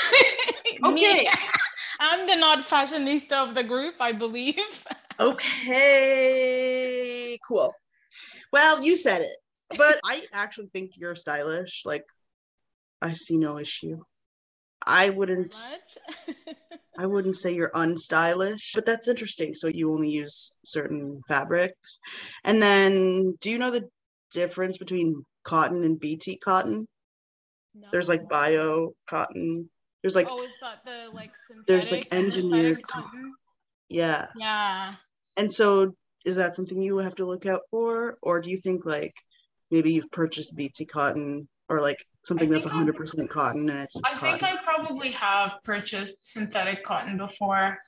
Me. 0.94 1.06
Okay. 1.10 1.26
I'm 2.00 2.28
the 2.28 2.36
not 2.36 2.64
fashionista 2.64 3.32
of 3.32 3.54
the 3.56 3.64
group, 3.64 3.96
I 3.98 4.12
believe. 4.12 4.84
okay, 6.28 7.36
cool. 7.46 7.74
Well, 8.52 8.84
you 8.84 8.96
said 8.96 9.20
it, 9.22 9.36
but 9.76 10.00
I 10.04 10.22
actually 10.32 10.68
think 10.72 10.92
you're 10.96 11.14
stylish. 11.14 11.82
Like, 11.84 12.04
I 13.02 13.12
see 13.12 13.36
no 13.36 13.58
issue. 13.58 14.00
I 14.86 15.10
wouldn't. 15.10 15.54
I 16.98 17.06
wouldn't 17.06 17.36
say 17.36 17.54
you're 17.54 17.70
unstylish, 17.70 18.74
but 18.74 18.84
that's 18.84 19.06
interesting. 19.06 19.54
So 19.54 19.68
you 19.68 19.92
only 19.92 20.10
use 20.10 20.54
certain 20.64 21.22
fabrics. 21.28 22.00
And 22.42 22.60
then 22.60 23.36
do 23.40 23.50
you 23.50 23.58
know 23.58 23.70
the 23.70 23.88
difference 24.32 24.78
between 24.78 25.24
cotton 25.44 25.84
and 25.84 26.00
BT 26.00 26.38
cotton? 26.38 26.88
There's 27.92 28.08
like 28.08 28.28
bio 28.28 28.94
cotton. 29.08 29.70
There's 30.02 30.16
like 30.16 30.26
oh, 30.28 30.42
is 30.42 30.52
that 30.60 30.84
the 30.84 31.14
like 31.14 31.32
synthetic? 31.46 31.66
there's, 31.66 31.92
like, 31.92 32.08
engineered 32.10 32.86
co- 32.88 33.02
cotton? 33.02 33.34
yeah. 33.88 34.26
Yeah. 34.36 34.94
And 35.36 35.52
so 35.52 35.94
is 36.24 36.36
that 36.36 36.56
something 36.56 36.82
you 36.82 36.98
have 36.98 37.14
to 37.16 37.26
look 37.26 37.46
out 37.46 37.62
for 37.70 38.18
or 38.22 38.40
do 38.40 38.50
you 38.50 38.56
think 38.56 38.84
like 38.84 39.14
maybe 39.70 39.92
you've 39.92 40.10
purchased 40.10 40.54
BT 40.56 40.84
cotton 40.86 41.48
or 41.68 41.80
like 41.80 42.04
something 42.24 42.48
that's 42.50 42.64
think 42.64 42.74
I've- 42.76 42.90
100% 42.92 43.28
cotton 43.30 43.68
and 43.70 43.80
it's 43.80 44.00
I 44.04 44.14
cotton? 44.14 44.38
think 44.38 44.42
I 44.42 44.62
probably 44.62 45.12
have 45.12 45.56
purchased 45.64 46.30
synthetic 46.32 46.84
cotton 46.84 47.16
before. 47.18 47.78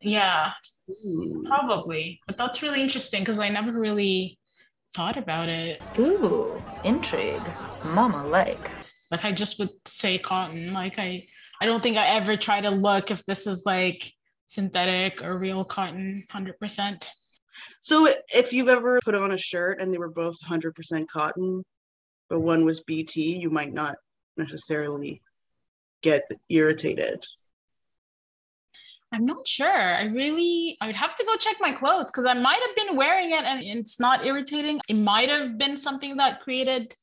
Yeah, 0.00 0.52
Hmm. 1.02 1.44
probably. 1.44 2.20
But 2.26 2.36
that's 2.38 2.62
really 2.62 2.82
interesting 2.82 3.20
because 3.22 3.38
I 3.38 3.48
never 3.50 3.72
really 3.72 4.38
thought 4.94 5.16
about 5.18 5.48
it. 5.48 5.82
Ooh, 5.98 6.62
intrigue. 6.84 7.42
Mama 7.84 8.26
like. 8.26 8.70
Like 9.10 9.24
I 9.24 9.32
just 9.32 9.58
would 9.58 9.68
say 9.86 10.18
cotton. 10.18 10.72
Like 10.72 10.98
I 10.98 11.26
I 11.60 11.66
don't 11.66 11.82
think 11.82 11.98
I 11.98 12.06
ever 12.08 12.36
try 12.38 12.60
to 12.62 12.70
look 12.70 13.10
if 13.10 13.24
this 13.26 13.46
is 13.46 13.64
like 13.66 14.10
synthetic 14.46 15.22
or 15.22 15.38
real 15.38 15.64
cotton 15.64 16.24
100%. 16.32 17.06
So 17.82 18.08
if 18.28 18.52
you've 18.52 18.68
ever 18.68 19.00
put 19.04 19.14
on 19.14 19.32
a 19.32 19.38
shirt 19.38 19.80
and 19.80 19.92
they 19.92 19.98
were 19.98 20.10
both 20.10 20.36
100% 20.48 21.06
cotton, 21.08 21.62
but 22.28 22.40
one 22.40 22.64
was 22.64 22.80
BT, 22.80 23.38
you 23.38 23.50
might 23.50 23.72
not 23.72 23.96
necessarily 24.36 25.22
get 26.02 26.22
irritated. 26.48 27.26
I'm 29.12 29.26
not 29.26 29.46
sure. 29.46 29.96
I 29.96 30.04
really, 30.04 30.76
I 30.80 30.86
would 30.86 30.96
have 30.96 31.16
to 31.16 31.24
go 31.24 31.36
check 31.36 31.56
my 31.60 31.72
clothes 31.72 32.10
because 32.12 32.26
I 32.26 32.34
might 32.34 32.60
have 32.60 32.76
been 32.76 32.96
wearing 32.96 33.32
it 33.32 33.42
and 33.42 33.60
it's 33.62 33.98
not 33.98 34.24
irritating. 34.24 34.80
It 34.88 34.94
might 34.94 35.28
have 35.28 35.58
been 35.58 35.76
something 35.76 36.16
that 36.18 36.40
created 36.40 36.94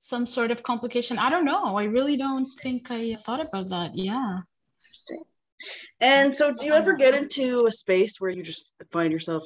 some 0.00 0.26
sort 0.26 0.50
of 0.50 0.62
complication. 0.62 1.18
I 1.18 1.30
don't 1.30 1.46
know. 1.46 1.78
I 1.78 1.84
really 1.84 2.18
don't 2.18 2.46
think 2.60 2.90
I 2.90 3.14
thought 3.24 3.40
about 3.40 3.70
that. 3.70 3.92
Yeah. 3.94 4.40
And 6.02 6.36
so 6.36 6.54
do 6.54 6.66
you 6.66 6.74
ever 6.74 6.94
get 6.94 7.14
into 7.14 7.64
a 7.66 7.72
space 7.72 8.20
where 8.20 8.30
you 8.30 8.42
just 8.42 8.70
find 8.92 9.10
yourself 9.10 9.44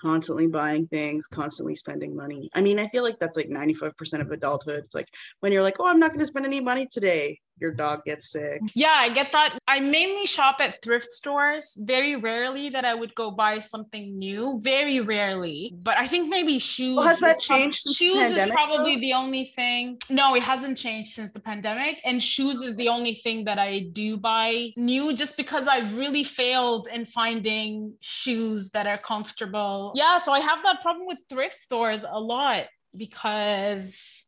constantly 0.00 0.46
buying 0.46 0.86
things, 0.86 1.26
constantly 1.26 1.74
spending 1.74 2.16
money? 2.16 2.50
I 2.54 2.62
mean, 2.62 2.78
I 2.78 2.88
feel 2.88 3.02
like 3.02 3.18
that's 3.18 3.36
like 3.36 3.48
95% 3.48 4.20
of 4.20 4.30
adulthood. 4.30 4.84
It's 4.84 4.94
like 4.94 5.08
when 5.40 5.52
you're 5.52 5.62
like, 5.62 5.76
oh, 5.80 5.88
I'm 5.88 6.00
not 6.00 6.10
going 6.10 6.20
to 6.20 6.26
spend 6.26 6.46
any 6.46 6.60
money 6.60 6.86
today, 6.86 7.38
your 7.60 7.72
dog 7.72 8.04
gets 8.04 8.30
sick. 8.30 8.60
Yeah, 8.74 8.94
I 8.94 9.08
get 9.10 9.32
that. 9.32 9.58
I 9.68 9.80
mainly 9.80 10.26
shop 10.26 10.56
at 10.60 10.82
thrift 10.82 11.12
stores. 11.12 11.76
Very 11.78 12.16
rarely 12.16 12.70
that 12.70 12.84
I 12.84 12.94
would 12.94 13.14
go 13.14 13.30
buy 13.30 13.58
something 13.58 14.18
new. 14.18 14.60
Very 14.62 15.00
rarely. 15.00 15.74
But 15.82 15.96
I 15.98 16.06
think 16.06 16.28
maybe 16.28 16.58
shoes. 16.58 16.96
Well, 16.96 17.08
has 17.08 17.20
that 17.20 17.40
prob- 17.44 17.58
changed 17.58 17.78
since 17.80 17.98
the 17.98 18.04
Shoes 18.04 18.32
is 18.32 18.46
probably 18.50 18.94
though? 18.94 19.00
the 19.00 19.12
only 19.12 19.44
thing. 19.44 19.98
No, 20.08 20.34
it 20.34 20.42
hasn't 20.42 20.78
changed 20.78 21.10
since 21.10 21.32
the 21.32 21.40
pandemic. 21.40 21.98
And 22.04 22.22
shoes 22.22 22.60
is 22.62 22.76
the 22.76 22.88
only 22.88 23.14
thing 23.14 23.44
that 23.44 23.58
I 23.58 23.80
do 23.92 24.16
buy 24.16 24.70
new 24.76 25.12
just 25.12 25.36
because 25.36 25.68
I 25.68 25.78
really 25.90 26.24
failed 26.24 26.88
in 26.92 27.04
finding 27.04 27.94
shoes 28.00 28.70
that 28.70 28.86
are 28.86 28.98
comfortable. 28.98 29.92
Yeah, 29.94 30.18
so 30.18 30.32
I 30.32 30.40
have 30.40 30.62
that 30.62 30.82
problem 30.82 31.06
with 31.06 31.18
thrift 31.28 31.60
stores 31.60 32.04
a 32.08 32.18
lot 32.18 32.64
because 32.96 34.24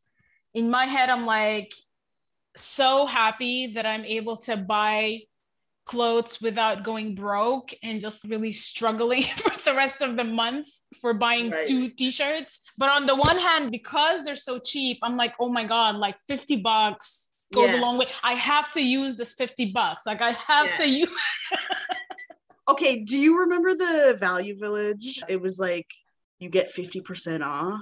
in 0.53 0.69
my 0.69 0.85
head, 0.85 1.09
I'm 1.09 1.25
like, 1.25 1.71
so 2.55 3.05
happy 3.05 3.67
that 3.73 3.85
I'm 3.85 4.05
able 4.05 4.37
to 4.37 4.57
buy 4.57 5.21
clothes 5.85 6.41
without 6.41 6.83
going 6.83 7.13
broke 7.13 7.73
and 7.83 7.99
just 7.99 8.23
really 8.23 8.51
struggling 8.51 9.23
for 9.37 9.51
the 9.65 9.75
rest 9.75 10.01
of 10.01 10.15
the 10.15 10.23
month 10.23 10.67
for 11.01 11.13
buying 11.13 11.49
Right. 11.51 11.67
two 11.67 11.89
t-shirts. 11.89 12.61
But 12.77 12.89
on 12.89 13.05
the 13.05 13.15
one 13.15 13.37
hand, 13.37 13.71
because 13.71 14.23
they're 14.23 14.35
so 14.37 14.59
cheap, 14.59 14.99
I'm 15.03 15.17
like, 15.17 15.33
oh 15.39 15.49
my 15.49 15.65
God, 15.65 15.95
like 15.97 16.17
50 16.27 16.57
bucks 16.57 17.29
goes 17.53 17.65
Yes. 17.65 17.77
a 17.77 17.81
long 17.81 17.97
way. 17.97 18.07
I 18.23 18.33
have 18.33 18.71
to 18.71 18.81
use 18.81 19.15
this 19.15 19.33
50 19.33 19.71
bucks. 19.73 20.05
Like 20.05 20.21
I 20.21 20.31
have 20.31 20.75
to 20.77 20.87
use 20.87 21.09
Okay, 22.69 23.03
do 23.03 23.17
you 23.17 23.39
remember 23.41 23.75
the 23.75 24.15
Value 24.19 24.57
Village? 24.57 25.21
It 25.27 25.41
was 25.41 25.59
like 25.59 25.87
you 26.39 26.49
get 26.49 26.73
50% 26.73 27.43
off. 27.45 27.81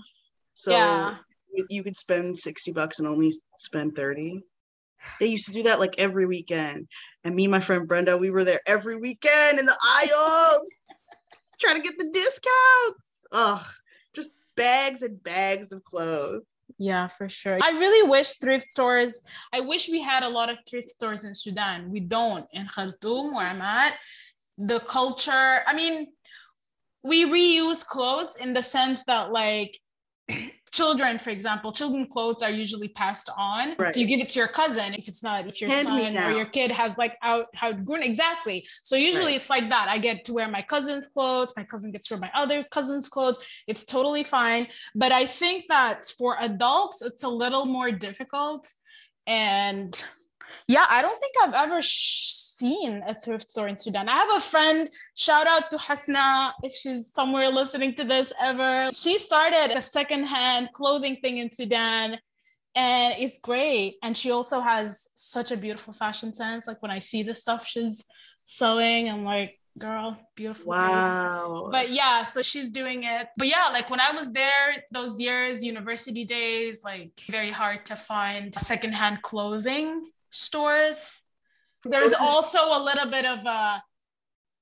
So 0.56 0.72
Yeah. 0.72 1.16
you, 1.54 1.66
you 1.70 1.84
could 1.84 1.98
spend 1.98 2.40
60 2.40 2.72
bucks 2.72 2.98
and 3.00 3.08
only 3.08 3.32
spend 3.58 3.96
30. 3.96 4.42
They 5.20 5.28
used 5.28 5.46
to 5.48 5.54
do 5.54 5.64
that 5.64 5.80
like 5.80 5.96
every 5.98 6.26
weekend. 6.26 6.88
And 7.24 7.36
me 7.36 7.46
and 7.46 7.52
my 7.52 7.60
friend 7.60 7.88
Brenda, 7.88 8.18
we 8.18 8.30
were 8.30 8.44
there 8.44 8.62
every 8.66 8.98
weekend 8.98 9.60
in 9.60 9.66
the 9.66 9.78
aisles 9.84 10.88
trying 11.60 11.76
to 11.76 11.82
get 11.82 11.98
the 11.98 12.10
discounts. 12.12 13.28
Ugh, 13.32 13.68
just 14.14 14.32
bags 14.56 15.02
and 15.02 15.22
bags 15.24 15.72
of 15.72 15.84
clothes. 15.84 16.44
Yeah, 16.78 17.08
for 17.08 17.30
sure. 17.30 17.60
I 17.62 17.70
really 17.72 18.10
wish 18.10 18.38
thrift 18.40 18.68
stores, 18.68 19.22
I 19.54 19.60
wish 19.60 19.90
we 19.90 20.02
had 20.02 20.24
a 20.24 20.30
lot 20.30 20.50
of 20.50 20.58
thrift 20.68 20.90
stores 20.90 21.26
in 21.26 21.36
Sudan. 21.36 21.92
We 21.92 22.00
don't 22.00 22.48
in 22.54 22.66
Khartoum, 22.66 23.36
where 23.36 23.46
I'm 23.46 23.62
at. 23.62 23.94
The 24.58 24.80
culture, 24.80 25.62
I 25.68 25.74
mean, 25.74 26.08
we 27.04 27.26
reuse 27.26 27.86
clothes 27.86 28.36
in 28.36 28.54
the 28.54 28.62
sense 28.62 29.04
that, 29.06 29.32
like, 29.32 29.80
children, 30.72 31.20
for 31.20 31.32
example, 31.32 31.72
children 31.72 32.08
clothes 32.08 32.42
are 32.42 32.50
usually 32.50 32.88
passed 32.88 33.30
on. 33.38 33.76
Right. 33.78 33.94
Do 33.94 34.00
you 34.00 34.08
give 34.08 34.22
it 34.22 34.30
to 34.30 34.40
your 34.40 34.48
cousin 34.48 34.94
if 34.94 35.08
it's 35.08 35.22
not, 35.22 35.48
if 35.48 35.60
your 35.60 35.70
Hand 35.70 35.88
son 35.88 36.18
or 36.18 36.32
your 36.32 36.46
kid 36.46 36.72
has 36.72 36.98
like 36.98 37.18
out 37.22 37.48
outgrown? 37.62 38.04
Exactly. 38.04 38.66
So 38.84 38.96
usually 38.96 39.34
Right. 39.34 39.36
it's 39.36 39.50
like 39.50 39.70
that. 39.70 39.90
I 39.90 39.98
get 39.98 40.24
to 40.26 40.34
wear 40.34 40.48
my 40.48 40.62
cousin's 40.62 41.08
clothes, 41.08 41.54
my 41.58 41.64
cousin 41.64 41.92
gets 41.92 42.08
to 42.08 42.14
wear 42.14 42.22
my 42.22 42.32
other 42.34 42.64
cousin's 42.72 43.10
clothes. 43.10 43.40
It's 43.68 43.84
totally 43.84 44.24
fine. 44.24 44.68
But 44.96 45.12
I 45.12 45.26
think 45.26 45.66
that 45.68 46.06
for 46.18 46.38
adults, 46.40 47.02
it's 47.02 47.24
a 47.24 47.30
little 47.30 47.66
more 47.66 47.92
difficult. 47.92 48.72
And 49.28 50.02
yeah, 50.68 50.86
I 50.90 51.02
don't 51.02 51.20
think 51.20 51.34
I've 51.44 51.54
ever 51.54 51.82
sh- 51.82 52.52
seen 52.62 53.04
a 53.08 53.16
thrift 53.16 53.50
store 53.50 53.68
in 53.68 53.78
Sudan. 53.78 54.08
I 54.08 54.16
have 54.16 54.36
a 54.36 54.40
friend, 54.40 54.90
shout 55.16 55.48
out 55.48 55.72
to 55.72 55.78
Hasna, 55.78 56.54
if 56.64 56.74
she's 56.74 57.12
somewhere 57.12 57.50
listening 57.50 57.96
to 57.96 58.04
this 58.04 58.32
ever. 58.40 58.90
She 58.94 59.18
started 59.18 59.76
a 59.76 59.82
secondhand 59.82 60.70
clothing 60.74 61.18
thing 61.22 61.40
in 61.40 61.50
Sudan 61.50 62.20
and 62.76 63.16
it's 63.18 63.38
great. 63.38 63.96
And 64.04 64.16
she 64.16 64.32
also 64.32 64.60
has 64.60 65.10
such 65.16 65.52
a 65.52 65.58
beautiful 65.58 65.94
fashion 65.94 66.34
sense. 66.34 66.68
Like 66.68 66.82
when 66.82 66.92
I 66.92 67.00
see 67.00 67.24
the 67.24 67.36
stuff 67.36 67.66
she's 67.68 68.06
sewing, 68.46 69.10
I'm 69.10 69.24
like, 69.24 69.56
girl, 69.78 70.18
beautiful. 70.36 70.74
taste. 70.74 70.84
Wow. 70.84 71.70
But 71.72 71.92
yeah, 71.92 72.24
so 72.24 72.42
she's 72.42 72.70
doing 72.70 73.04
it. 73.04 73.28
But 73.38 73.48
yeah, 73.48 73.68
like 73.72 73.90
when 73.90 74.00
I 74.00 74.12
was 74.12 74.32
there, 74.32 74.84
those 74.92 75.20
years, 75.20 75.64
university 75.64 76.24
days, 76.24 76.84
like 76.84 77.12
very 77.30 77.52
hard 77.52 77.86
to 77.88 77.96
find 77.96 78.54
secondhand 78.56 79.22
clothing 79.22 80.10
stores. 80.32 81.22
There's 81.84 82.14
also 82.14 82.60
a 82.60 82.80
little 82.84 83.10
bit 83.10 83.26
of 83.26 83.46
a 83.46 83.84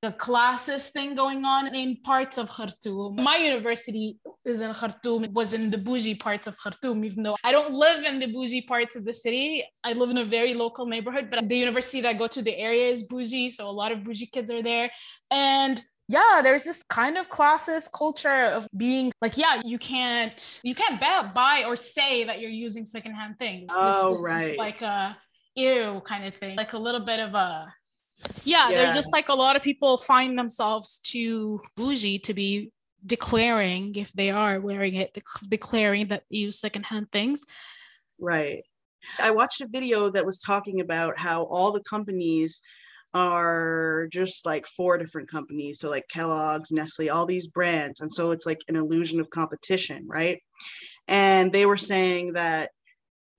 the 0.01 0.11
classes 0.13 0.89
thing 0.89 1.13
going 1.13 1.43
on 1.43 1.75
in 1.75 1.97
parts 2.03 2.37
of 2.37 2.49
Khartoum. 2.49 3.17
My 3.21 3.35
university 3.35 4.17
is 4.45 4.61
in 4.61 4.73
Khartoum. 4.73 5.25
It 5.25 5.33
was 5.33 5.51
in 5.53 5.69
the 5.69 5.77
bougie 5.77 6.15
parts 6.15 6.47
of 6.47 6.57
Khartoum, 6.57 7.03
even 7.03 7.23
though 7.23 7.35
I 7.43 7.51
don't 7.51 7.73
live 7.73 8.05
in 8.05 8.19
the 8.19 8.27
bougie 8.27 8.61
parts 8.61 8.95
of 8.95 9.03
the 9.03 9.13
city. 9.13 9.63
I 9.83 9.91
live 9.93 10.09
in 10.09 10.17
a 10.19 10.25
very 10.25 10.53
local 10.53 10.85
neighborhood, 10.85 11.27
but 11.29 11.47
the 11.49 11.57
university 11.57 11.99
that 12.01 12.09
I 12.09 12.13
go 12.13 12.27
to, 12.27 12.41
the 12.41 12.57
area 12.57 12.89
is 12.89 13.03
bougie. 13.03 13.49
So 13.49 13.69
a 13.69 13.71
lot 13.71 13.91
of 13.91 14.03
bougie 14.05 14.27
kids 14.27 14.49
are 14.51 14.63
there. 14.63 14.89
And 15.31 15.81
yeah 16.11 16.41
there's 16.41 16.63
this 16.63 16.83
kind 16.89 17.19
of 17.19 17.29
classes 17.29 17.87
culture 17.93 18.45
of 18.45 18.67
being 18.75 19.11
like 19.21 19.37
yeah 19.37 19.61
you 19.63 19.77
can't 19.77 20.59
you 20.63 20.73
can't 20.73 20.99
buy 20.99 21.63
or 21.67 21.75
say 21.75 22.23
that 22.23 22.41
you're 22.41 22.49
using 22.49 22.83
secondhand 22.83 23.37
things 23.37 23.69
Oh, 23.71 24.13
this, 24.13 24.17
this 24.17 24.23
right. 24.23 24.57
like 24.57 24.81
a 24.81 25.15
ew 25.55 26.01
kind 26.05 26.25
of 26.25 26.35
thing 26.35 26.55
like 26.55 26.73
a 26.73 26.77
little 26.77 27.01
bit 27.01 27.19
of 27.19 27.33
a 27.33 27.73
yeah, 28.43 28.69
Yeah. 28.69 28.77
they're 28.77 28.93
just 28.93 29.11
like 29.13 29.29
a 29.29 29.33
lot 29.33 29.55
of 29.55 29.61
people 29.61 29.97
find 29.97 30.37
themselves 30.37 30.99
too 30.99 31.61
bougie 31.75 32.19
to 32.19 32.33
be 32.33 32.71
declaring 33.05 33.95
if 33.95 34.11
they 34.13 34.29
are 34.29 34.59
wearing 34.59 34.95
it 34.95 35.13
dec- 35.13 35.49
declaring 35.49 36.09
that 36.09 36.23
use 36.29 36.59
secondhand 36.59 37.11
things 37.11 37.43
Right. 38.19 38.63
I 39.17 39.31
watched 39.31 39.61
a 39.61 39.67
video 39.67 40.09
that 40.09 40.25
was 40.25 40.41
talking 40.41 40.81
about 40.81 41.17
how 41.17 41.43
all 41.43 41.71
the 41.71 41.81
companies 41.83 42.61
are 43.13 44.07
just 44.11 44.45
like 44.45 44.67
four 44.67 44.97
different 44.97 45.29
companies. 45.31 45.79
So, 45.79 45.89
like 45.89 46.07
Kellogg's, 46.09 46.71
Nestle, 46.71 47.09
all 47.09 47.25
these 47.25 47.47
brands. 47.47 48.01
And 48.01 48.11
so 48.11 48.31
it's 48.31 48.45
like 48.45 48.59
an 48.67 48.75
illusion 48.75 49.19
of 49.19 49.29
competition, 49.29 50.05
right? 50.07 50.41
And 51.07 51.51
they 51.51 51.65
were 51.65 51.77
saying 51.77 52.33
that 52.33 52.71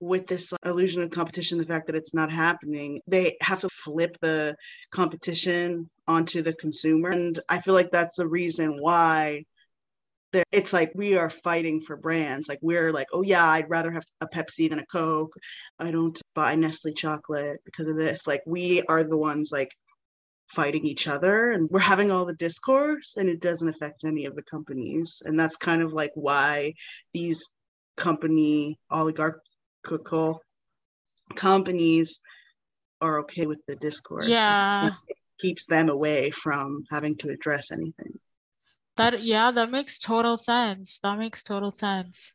with 0.01 0.27
this 0.27 0.51
illusion 0.65 1.03
of 1.03 1.11
competition, 1.11 1.57
the 1.57 1.65
fact 1.65 1.85
that 1.87 1.95
it's 1.95 2.13
not 2.13 2.31
happening, 2.31 3.01
they 3.07 3.37
have 3.41 3.61
to 3.61 3.69
flip 3.69 4.17
the 4.19 4.55
competition 4.91 5.89
onto 6.07 6.41
the 6.41 6.53
consumer. 6.53 7.11
And 7.11 7.39
I 7.47 7.61
feel 7.61 7.75
like 7.75 7.91
that's 7.91 8.15
the 8.15 8.27
reason 8.27 8.81
why 8.81 9.45
it's 10.51 10.73
like 10.73 10.91
we 10.95 11.15
are 11.15 11.29
fighting 11.29 11.81
for 11.81 11.95
brands. 11.97 12.47
Like 12.47 12.59
we're 12.61 12.91
like 12.93 13.07
oh 13.13 13.21
yeah 13.21 13.45
i'd 13.45 13.69
rather 13.69 13.91
have 13.91 14.05
a 14.21 14.27
pepsi 14.27 14.69
than 14.69 14.79
a 14.79 14.85
coke. 14.85 15.33
I 15.79 15.91
don't 15.91 16.19
buy 16.35 16.55
nestle 16.55 16.93
chocolate 16.93 17.59
because 17.65 17.87
of 17.87 17.97
this. 17.97 18.27
Like 18.27 18.41
we 18.45 18.81
are 18.83 19.03
the 19.03 19.17
ones 19.17 19.51
like 19.51 19.71
fighting 20.47 20.85
each 20.85 21.07
other 21.07 21.51
and 21.51 21.69
we're 21.69 21.79
having 21.79 22.11
all 22.11 22.25
the 22.25 22.33
discourse 22.33 23.15
and 23.17 23.29
it 23.29 23.41
doesn't 23.41 23.69
affect 23.69 24.03
any 24.05 24.25
of 24.25 24.35
the 24.35 24.43
companies. 24.43 25.21
And 25.25 25.39
that's 25.39 25.57
kind 25.57 25.81
of 25.81 25.93
like 25.93 26.11
why 26.15 26.73
these 27.13 27.49
company 27.97 28.79
oligarchical 29.85 30.41
companies 31.35 32.19
are 32.99 33.19
okay 33.19 33.45
with 33.47 33.59
the 33.67 33.75
discourse 33.77 34.29
yeah 34.29 34.89
it 35.07 35.17
keeps 35.39 35.65
them 35.65 35.89
away 35.89 36.29
from 36.29 36.83
having 36.91 37.15
to 37.15 37.29
address 37.29 37.71
anything 37.71 38.19
That 38.97 39.23
yeah, 39.23 39.51
that 39.51 39.71
makes 39.71 39.97
total 39.97 40.37
sense. 40.37 40.99
That 41.01 41.17
makes 41.17 41.41
total 41.43 41.71
sense. 41.71 42.33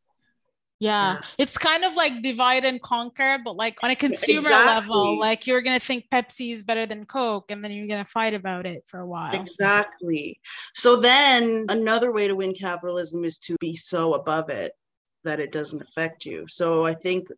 Yeah, 0.81 1.15
Yeah. 1.15 1.21
it's 1.39 1.57
kind 1.59 1.85
of 1.85 1.95
like 1.95 2.23
divide 2.23 2.65
and 2.65 2.81
conquer, 2.83 3.39
but 3.45 3.57
like 3.57 3.77
on 3.85 3.91
a 3.91 3.97
consumer 3.97 4.51
level, 4.51 5.19
like 5.21 5.47
you're 5.47 5.63
gonna 5.63 5.79
think 5.79 6.09
Pepsi 6.11 6.51
is 6.51 6.63
better 6.65 6.87
than 6.87 7.05
Coke, 7.05 7.51
and 7.51 7.63
then 7.63 7.71
you're 7.73 7.87
gonna 7.87 8.05
fight 8.09 8.35
about 8.35 8.67
it 8.67 8.83
for 8.87 9.01
a 9.01 9.07
while. 9.07 9.35
Exactly. 9.35 10.41
So 10.75 10.97
then 10.97 11.67
another 11.69 12.11
way 12.11 12.27
to 12.27 12.35
win 12.35 12.55
capitalism 12.55 13.25
is 13.25 13.39
to 13.47 13.57
be 13.61 13.77
so 13.77 14.15
above 14.15 14.49
it 14.51 14.73
that 15.27 15.41
it 15.41 15.53
doesn't 15.53 15.83
affect 15.83 16.25
you. 16.25 16.47
So 16.49 16.87
I 16.87 16.95
think 16.95 17.29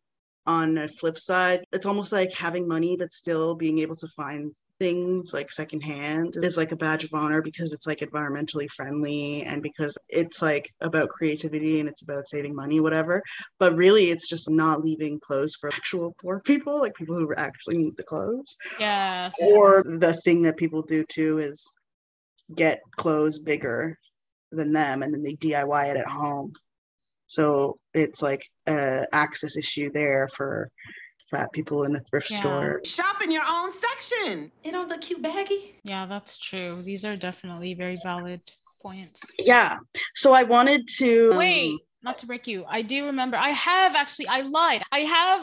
on 0.47 0.75
the 0.75 0.89
flip 0.89 1.19
side, 1.19 1.65
it's 1.73 1.87
almost 1.87 2.13
like 2.13 2.33
having 2.33 2.67
money 2.69 2.97
but 2.97 3.13
still 3.13 3.55
being 3.55 3.79
able 3.81 3.97
to 3.97 4.09
find 4.09 4.53
things 4.79 5.35
like 5.35 5.51
secondhand 5.51 6.35
is 6.37 6.57
like 6.57 6.71
a 6.71 6.77
badge 6.77 7.03
of 7.03 7.11
honor 7.13 7.43
because 7.43 7.73
it's 7.73 7.87
like 7.87 7.99
environmentally 7.99 8.69
friendly 8.71 9.43
and 9.43 9.61
because 9.61 9.99
it's 10.09 10.41
like 10.41 10.71
about 10.81 11.09
creativity 11.09 11.81
and 11.81 11.89
it's 11.89 12.03
about 12.03 12.29
saving 12.29 12.55
money 12.55 12.79
whatever 12.79 13.21
but 13.59 13.75
really 13.75 14.05
it's 14.05 14.29
just 14.29 14.49
not 14.49 14.81
leaving 14.81 15.19
clothes 15.19 15.57
for 15.57 15.69
actual 15.71 16.15
poor 16.23 16.39
people 16.45 16.79
like 16.79 16.95
people 16.95 17.17
who 17.17 17.29
actually 17.37 17.77
need 17.77 17.97
the 17.97 18.05
clothes 18.05 18.57
Yes. 18.79 19.35
or 19.53 19.83
the 19.83 20.17
thing 20.25 20.43
that 20.43 20.57
people 20.57 20.83
do 20.83 21.05
too 21.09 21.39
is 21.39 21.75
get 22.55 22.81
clothes 22.97 23.41
bigger 23.41 23.99
than 24.53 24.73
them 24.73 25.03
and 25.03 25.13
then 25.13 25.23
they 25.23 25.35
DIY 25.35 25.91
it 25.91 25.97
at 25.97 26.07
home. 26.07 26.53
So 27.29 27.79
it's 27.95 28.23
like 28.23 28.43
a 28.67 29.07
access 29.13 29.57
issue 29.57 29.91
there 29.93 30.29
for 30.35 30.71
fat 31.31 31.53
people 31.53 31.85
in 31.85 31.95
a 31.95 32.01
thrift 32.01 32.31
Yeah. 32.31 32.41
store. 32.41 32.81
Shop 32.85 33.23
in 33.23 33.31
your 33.31 33.45
own 33.49 33.71
section. 33.71 34.51
It 34.65 34.73
don't 34.73 34.89
look 34.89 35.03
cute 35.03 35.23
baggy. 35.23 35.77
Yeah, 35.85 36.07
that's 36.07 36.39
true. 36.39 36.81
These 36.83 37.05
are 37.05 37.17
definitely 37.17 37.75
very 37.75 37.97
valid 38.03 38.41
points. 38.83 39.23
Yeah. 39.39 39.77
So 40.15 40.33
I 40.33 40.43
wanted 40.45 40.89
to 40.99 41.31
um, 41.33 41.39
Wait, 41.39 41.81
not 42.03 42.17
to 42.19 42.27
break 42.27 42.47
you. 42.47 42.65
I 42.67 42.81
do 42.83 43.05
remember. 43.07 43.37
I 43.37 43.51
have 43.51 43.95
actually. 43.95 44.29
I 44.29 44.41
lied. 44.41 44.83
I 44.91 45.01
have 45.01 45.43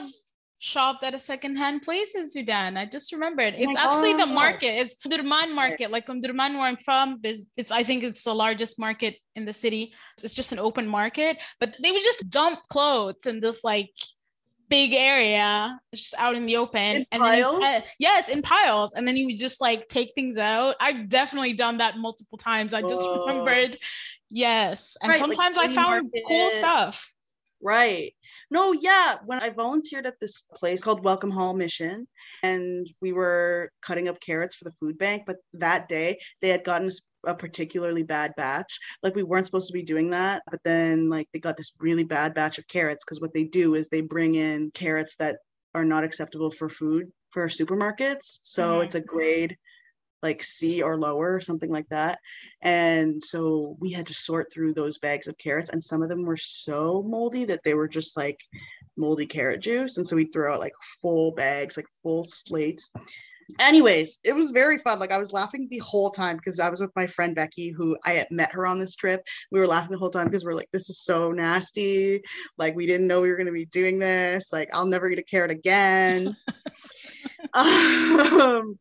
shopped 0.60 1.04
at 1.04 1.13
a 1.13 1.20
secondhand 1.20 1.82
place 1.82 2.15
in 2.15 2.30
Sudan. 2.30 2.78
I 2.78 2.86
just 2.86 3.12
remembered. 3.12 3.54
Oh 3.56 3.62
It's 3.62 3.78
actually 3.78 4.13
the 4.13 4.26
market. 4.26 4.80
It's 4.80 4.96
Durman 5.06 5.54
market. 5.54 5.91
Like 5.91 6.10
um, 6.10 6.22
Durman, 6.22 6.54
where 6.54 6.63
I'm 6.63 6.78
from, 6.78 7.20
there's. 7.22 7.44
It's. 7.58 7.72
I 7.72 7.84
think 7.84 8.04
it's 8.04 8.24
the 8.24 8.34
largest 8.34 8.80
market 8.80 9.15
in 9.36 9.46
the 9.46 9.54
city. 9.54 9.94
It's 10.24 10.34
just 10.34 10.52
an 10.52 10.60
open 10.60 10.88
market, 10.88 11.38
but 11.60 11.76
they 11.82 11.91
would 11.91 12.04
just 12.04 12.30
dump 12.30 12.60
clothes 12.70 13.26
in 13.26 13.39
this 13.39 13.63
like 13.63 13.91
big 14.68 14.94
area 14.94 15.80
just 15.94 16.15
out 16.18 16.34
in 16.36 16.48
the 16.48 16.58
open 16.58 16.80
In 16.80 17.06
and 17.12 17.22
then 17.22 17.38
you 17.38 17.60
piles? 17.60 17.84
yes 18.00 18.30
in 18.30 18.41
piles 18.41 18.94
and 18.96 19.08
then 19.08 19.15
you 19.15 19.28
would 19.28 19.38
just 19.38 19.62
like 19.62 19.88
take 19.89 20.12
things 20.15 20.39
out 20.39 20.76
i've 20.82 21.08
definitely 21.08 21.54
done 21.54 21.78
that 21.78 22.00
multiple 22.00 22.39
times 22.39 22.74
i 22.74 22.82
just 22.82 23.08
Whoa. 23.08 23.28
remembered 23.28 23.78
yes 24.32 24.98
and 25.04 25.12
Right, 25.12 25.22
like 25.22 25.30
sometimes 25.30 25.60
i 25.60 25.68
flea 25.68 25.76
found 25.76 26.12
cool 26.28 26.50
stuff 26.50 27.12
Right. 27.62 28.13
No, 28.51 28.71
yeah. 28.73 29.17
When 29.25 29.41
I 29.41 29.49
volunteered 29.49 30.05
at 30.05 30.19
this 30.19 30.45
place 30.55 30.81
called 30.81 31.03
Welcome 31.03 31.31
Hall 31.31 31.53
Mission, 31.53 32.08
and 32.43 32.88
we 33.01 33.12
were 33.12 33.71
cutting 33.81 34.08
up 34.08 34.19
carrots 34.19 34.55
for 34.55 34.65
the 34.65 34.73
food 34.79 34.97
bank, 34.97 35.23
but 35.25 35.38
that 35.53 35.89
day 35.89 36.19
they 36.41 36.49
had 36.49 36.63
gotten 36.63 36.91
a 37.25 37.34
particularly 37.34 38.03
bad 38.03 38.34
batch. 38.36 38.77
Like 39.01 39.15
we 39.15 39.23
weren't 39.23 39.45
supposed 39.47 39.67
to 39.67 39.73
be 39.73 39.84
doing 39.84 40.12
that, 40.12 40.43
but 40.49 40.60
then 40.63 41.10
like 41.10 41.27
they 41.34 41.39
got 41.39 41.58
this 41.58 41.73
really 41.79 42.03
bad 42.03 42.34
batch 42.34 42.58
of 42.60 42.67
carrots 42.67 43.03
because 43.03 43.19
what 43.19 43.34
they 43.34 43.45
do 43.45 43.73
is 43.73 43.89
they 43.89 44.01
bring 44.01 44.36
in 44.36 44.71
carrots 44.71 45.15
that 45.17 45.38
are 45.73 45.86
not 45.86 46.03
acceptable 46.03 46.51
for 46.51 46.69
food 46.69 47.12
for 47.31 47.47
supermarkets. 47.47 48.39
So 48.43 48.79
Mhm. 48.79 48.86
it's 48.86 48.95
a 48.95 49.01
grade 49.01 49.58
like 50.26 50.42
C 50.44 50.82
or 50.82 51.00
lower 51.00 51.40
something 51.40 51.70
like 51.70 51.88
that. 51.90 52.20
And 52.62 53.24
so 53.24 53.78
we 53.80 53.92
had 53.92 54.08
to 54.08 54.14
sort 54.14 54.52
through 54.52 54.74
those 54.74 54.98
bags 54.98 55.28
of 55.28 55.38
carrots, 55.38 55.70
and 55.70 55.84
some 55.84 56.02
of 56.02 56.10
them 56.10 56.24
were 56.24 56.38
so 56.38 57.04
moldy 57.04 57.46
that 57.46 57.64
they 57.64 57.76
were 57.76 57.88
just 57.88 58.18
like 58.18 58.40
moldy 58.98 59.28
carrot 59.28 59.62
juice. 59.62 59.98
And 59.98 60.08
so 60.08 60.16
we 60.16 60.26
threw 60.26 60.52
out 60.52 60.60
like 60.60 60.74
full 61.02 61.32
bags, 61.32 61.78
like 61.78 61.88
full 62.02 62.24
slates. 62.24 62.92
Anyways, 63.60 64.18
it 64.24 64.34
was 64.34 64.50
very 64.50 64.80
fun. 64.80 64.98
Like 64.98 65.12
I 65.12 65.20
was 65.20 65.32
laughing 65.32 65.68
the 65.70 65.78
whole 65.78 66.10
time 66.10 66.38
because 66.38 66.60
I 66.60 66.70
was 66.70 66.82
with 66.82 66.96
my 66.96 67.06
friend 67.06 67.36
Becky, 67.36 67.70
who 67.70 67.96
I 68.04 68.14
had 68.14 68.32
met 68.32 68.52
her 68.54 68.66
on 68.66 68.80
this 68.80 68.96
trip. 68.96 69.24
We 69.52 69.60
were 69.60 69.68
laughing 69.68 69.92
the 69.92 70.00
whole 70.00 70.10
time 70.10 70.26
because 70.26 70.44
we're 70.44 70.56
like, 70.56 70.72
this 70.74 70.90
is 70.90 71.00
so 71.00 71.32
nasty. 71.32 72.24
Like 72.58 72.76
we 72.76 72.88
didn't 72.88 73.08
know 73.08 73.22
we 73.22 73.30
were 73.30 73.38
gonna 73.38 73.52
be 73.52 73.66
doing 73.66 74.00
this. 74.00 74.52
Like 74.52 74.74
I'll 74.74 74.88
never 74.88 75.08
eat 75.10 75.20
a 75.20 75.24
carrot 75.24 75.52
again. 75.52 76.36
um, 77.54 78.80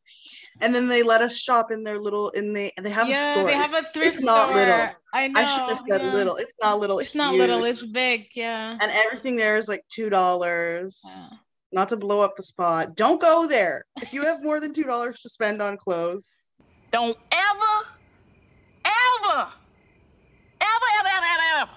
and 0.60 0.74
then 0.74 0.88
they 0.88 1.02
let 1.02 1.20
us 1.20 1.36
shop 1.36 1.70
in 1.70 1.82
their 1.84 1.98
little 1.98 2.30
in 2.30 2.52
the 2.52 2.72
they 2.82 2.90
have 2.90 3.06
a 3.06 3.10
yeah 3.10 3.32
store. 3.32 3.46
they 3.46 3.54
have 3.54 3.74
a 3.74 3.82
thrift 3.82 4.16
It's 4.16 4.24
not 4.24 4.50
store. 4.50 4.54
little. 4.56 4.88
i 5.12 5.28
know 5.28 5.40
I 5.40 5.46
should 5.46 5.68
have 5.68 5.82
said 5.88 6.02
yeah. 6.02 6.12
little. 6.12 6.36
It's 6.36 6.52
not 6.62 6.78
little. 6.78 6.98
it's 6.98 7.14
not 7.14 7.34
little 7.34 7.64
it's 7.64 7.86
big 7.86 8.28
yeah 8.34 8.78
and 8.80 8.90
everything 8.90 9.36
there 9.36 9.56
is 9.56 9.68
like 9.68 9.84
two 9.88 10.10
dollars. 10.10 11.02
Yeah. 11.04 11.38
Not 11.72 11.88
to 11.88 11.96
blow 11.96 12.20
up 12.20 12.36
the 12.36 12.44
spot. 12.44 12.94
Don't 12.94 13.20
go 13.20 13.48
there. 13.48 13.84
If 14.00 14.12
you 14.12 14.24
have 14.26 14.44
more 14.44 14.60
than 14.60 14.72
two 14.72 14.84
dollars 14.84 15.20
to 15.22 15.28
spend 15.28 15.60
on 15.60 15.76
clothes, 15.76 16.52
Don't 16.92 17.18
ever, 17.32 17.74
ever, 18.84 19.48
ever, 20.60 20.88
ever, 21.00 21.08
ever, 21.16 21.26
ever, 21.26 21.62
ever 21.62 21.70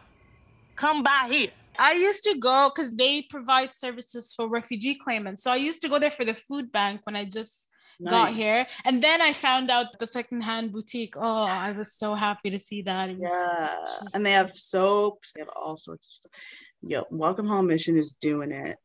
come 0.78 1.04
by 1.04 1.28
here. 1.30 1.50
I 1.78 1.94
used 1.94 2.24
to 2.24 2.36
go 2.36 2.72
because 2.74 2.96
they 2.96 3.24
provide 3.24 3.76
services 3.76 4.34
for 4.36 4.48
refugee 4.48 4.96
claimants. 4.96 5.44
So 5.44 5.52
I 5.52 5.58
used 5.58 5.82
to 5.82 5.90
go 5.90 6.00
there 6.00 6.12
for 6.12 6.26
the 6.26 6.34
food 6.34 6.72
bank 6.72 7.02
when 7.04 7.16
I 7.16 7.26
just 7.26 7.70
got 8.06 8.34
here. 8.34 8.68
And 8.86 9.02
then 9.02 9.22
I 9.22 9.34
found 9.34 9.72
out 9.72 9.98
the 10.00 10.08
secondhand 10.08 10.72
boutique. 10.72 11.16
Oh, 11.18 11.44
I 11.44 11.72
was 11.72 11.94
so 11.94 12.16
happy 12.16 12.50
to 12.52 12.60
see 12.60 12.82
that. 12.84 13.10
Was 13.10 13.18
Yeah, 13.32 13.76
just- 14.04 14.16
and 14.16 14.26
they 14.26 14.32
have 14.34 14.52
soaps. 14.56 15.34
They 15.34 15.42
have 15.42 15.50
all 15.56 15.78
sorts 15.78 16.08
of 16.10 16.16
stuff. 16.16 16.32
Yo, 16.82 17.04
Welcome 17.10 17.48
Home 17.48 17.68
Mission 17.68 17.98
is 17.98 18.14
doing 18.22 18.52
it 18.52 18.78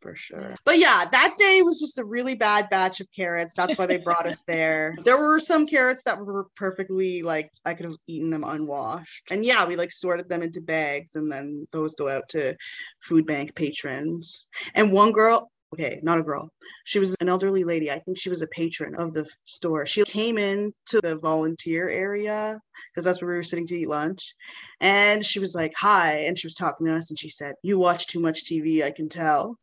for 0.00 0.14
sure. 0.14 0.54
But 0.64 0.78
yeah, 0.78 1.04
that 1.10 1.34
day 1.38 1.62
was 1.62 1.80
just 1.80 1.98
a 1.98 2.04
really 2.04 2.34
bad 2.34 2.70
batch 2.70 3.00
of 3.00 3.08
carrots. 3.12 3.54
That's 3.54 3.76
why 3.76 3.86
they 3.86 3.96
brought 3.98 4.26
us 4.26 4.42
there. 4.46 4.96
There 5.04 5.18
were 5.18 5.40
some 5.40 5.66
carrots 5.66 6.02
that 6.04 6.18
were 6.18 6.46
perfectly 6.54 7.22
like 7.22 7.50
I 7.64 7.74
could 7.74 7.86
have 7.86 7.96
eaten 8.06 8.30
them 8.30 8.44
unwashed. 8.44 9.30
And 9.30 9.44
yeah, 9.44 9.66
we 9.66 9.76
like 9.76 9.92
sorted 9.92 10.28
them 10.28 10.42
into 10.42 10.60
bags 10.60 11.14
and 11.14 11.30
then 11.30 11.66
those 11.72 11.94
go 11.94 12.08
out 12.08 12.28
to 12.30 12.56
food 13.00 13.26
bank 13.26 13.54
patrons. 13.54 14.46
And 14.74 14.92
one 14.92 15.12
girl 15.12 15.50
okay, 15.72 16.00
not 16.02 16.18
a 16.18 16.22
girl. 16.22 16.50
She 16.84 16.98
was 16.98 17.16
an 17.20 17.28
elderly 17.28 17.64
lady. 17.64 17.90
I 17.90 17.98
think 17.98 18.18
she 18.18 18.28
was 18.30 18.42
a 18.42 18.46
patron 18.48 18.94
of 18.94 19.12
the 19.12 19.26
store. 19.44 19.86
She 19.86 20.02
came 20.04 20.38
in 20.38 20.72
to 20.86 21.00
the 21.00 21.16
volunteer 21.16 21.88
area 21.88 22.60
because 22.92 23.04
that's 23.04 23.20
where 23.20 23.30
we 23.30 23.36
were 23.36 23.42
sitting 23.42 23.66
to 23.68 23.76
eat 23.76 23.88
lunch. 23.88 24.34
And 24.80 25.24
she 25.24 25.38
was 25.38 25.54
like, 25.54 25.72
Hi. 25.76 26.18
And 26.18 26.38
she 26.38 26.46
was 26.46 26.54
talking 26.54 26.86
to 26.86 26.94
us 26.94 27.10
and 27.10 27.18
she 27.18 27.28
said, 27.28 27.54
You 27.62 27.78
watch 27.78 28.06
too 28.06 28.20
much 28.20 28.44
TV, 28.44 28.82
I 28.82 28.90
can 28.90 29.08
tell. 29.08 29.58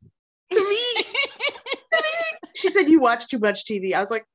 To 0.51 0.59
me, 0.69 1.03
to 1.03 2.03
me. 2.03 2.39
She 2.55 2.69
said, 2.69 2.87
You 2.87 2.99
watch 3.01 3.27
too 3.27 3.39
much 3.39 3.65
TV. 3.65 3.93
I 3.93 3.99
was 3.99 4.11
like, 4.11 4.25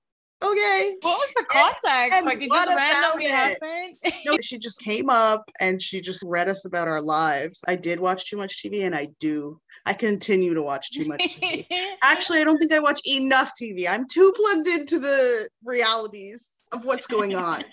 Okay. 0.40 0.96
What 1.00 1.18
was 1.18 1.30
the 1.34 1.44
context? 1.48 2.16
and 2.16 2.24
like 2.24 2.40
it 2.40 2.48
what 2.48 2.66
just 2.66 2.76
randomly 2.76 3.26
it? 3.26 3.30
happened. 3.32 3.96
No, 4.24 4.38
she 4.42 4.56
just 4.56 4.80
came 4.80 5.10
up 5.10 5.50
and 5.58 5.82
she 5.82 6.00
just 6.00 6.22
read 6.24 6.48
us 6.48 6.64
about 6.64 6.86
our 6.86 7.02
lives. 7.02 7.64
I 7.66 7.74
did 7.74 7.98
watch 7.98 8.26
too 8.30 8.36
much 8.36 8.62
TV 8.62 8.86
and 8.86 8.94
I 8.94 9.08
do. 9.18 9.60
I 9.88 9.94
continue 9.94 10.52
to 10.52 10.62
watch 10.62 10.90
too 10.90 11.06
much 11.06 11.40
TV. 11.40 11.66
Actually, 12.02 12.40
I 12.40 12.44
don't 12.44 12.58
think 12.58 12.74
I 12.74 12.78
watch 12.78 13.00
enough 13.06 13.52
TV. 13.58 13.88
I'm 13.88 14.06
too 14.06 14.34
plugged 14.36 14.68
into 14.68 14.98
the 14.98 15.48
realities 15.64 16.56
of 16.72 16.84
what's 16.84 17.06
going 17.06 17.34
on. 17.34 17.64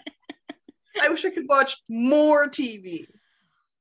I 1.02 1.10
wish 1.10 1.26
I 1.26 1.30
could 1.30 1.44
watch 1.50 1.76
more 1.90 2.48
TV. 2.48 3.06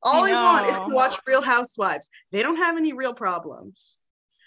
All 0.03 0.25
I, 0.25 0.33
want 0.33 0.67
is 0.67 0.77
to 0.81 0.93
watch 0.93 1.17
Real 1.29 1.43
Housewives. 1.43 2.11
They 2.33 2.43
don't 2.43 2.57
have 2.57 2.77
any 2.77 2.93
real 2.93 3.15
problems. 3.15 4.01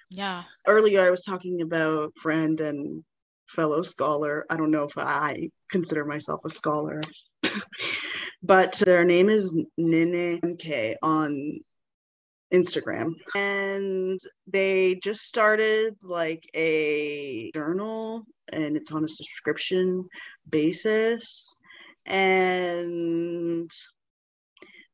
yeah. 0.10 0.43
Earlier, 0.67 1.00
I 1.00 1.10
was 1.10 1.23
talking 1.23 1.62
about 1.62 2.12
friend 2.17 2.60
and 2.60 3.06
fellow 3.47 3.84
scholar. 3.84 4.45
I 4.50 4.58
don't 4.58 4.69
know 4.69 4.84
if 4.84 4.97
I 4.97 5.50
consider 5.71 6.04
myself 6.04 6.41
a 6.43 6.50
scholar, 6.50 7.00
but 8.43 8.73
their 8.86 9.06
name 9.06 9.30
is 9.30 9.58
Nene 9.78 10.41
MK 10.41 10.95
on 11.02 11.62
Instagram. 12.53 13.13
And 13.36 14.19
they 14.47 14.95
just 14.95 15.21
started 15.21 15.95
like 16.03 16.49
a 16.55 17.51
journal 17.53 18.23
and 18.51 18.77
it's 18.77 18.91
on 18.91 19.03
a 19.03 19.10
subscription 19.10 20.05
basis. 20.49 21.55
And 22.05 23.69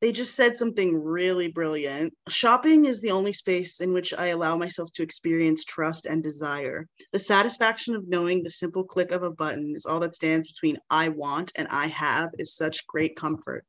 they 0.04 0.12
just 0.12 0.36
said 0.36 0.58
something 0.58 1.02
really 1.02 1.48
brilliant. 1.48 2.14
Shopping 2.28 2.84
is 2.84 3.00
the 3.00 3.12
only 3.12 3.32
space 3.32 3.80
in 3.80 3.94
which 3.94 4.14
I 4.14 4.28
allow 4.28 4.58
myself 4.58 4.92
to 4.96 5.04
experience 5.04 5.64
trust 5.64 6.06
and 6.06 6.22
desire. 6.22 6.90
The 7.14 7.20
satisfaction 7.20 7.96
of 7.96 8.10
knowing 8.10 8.44
the 8.44 8.50
simple 8.50 8.84
click 8.84 9.14
of 9.14 9.24
a 9.24 9.32
button 9.32 9.74
is 9.78 9.86
all 9.86 10.02
that 10.02 10.18
stands 10.18 10.48
between 10.48 10.78
I 10.90 11.08
want 11.08 11.54
and 11.56 11.70
I 11.70 11.88
have 11.88 12.32
is 12.38 12.54
such 12.54 12.86
great 12.86 13.16
comfort. 13.16 13.64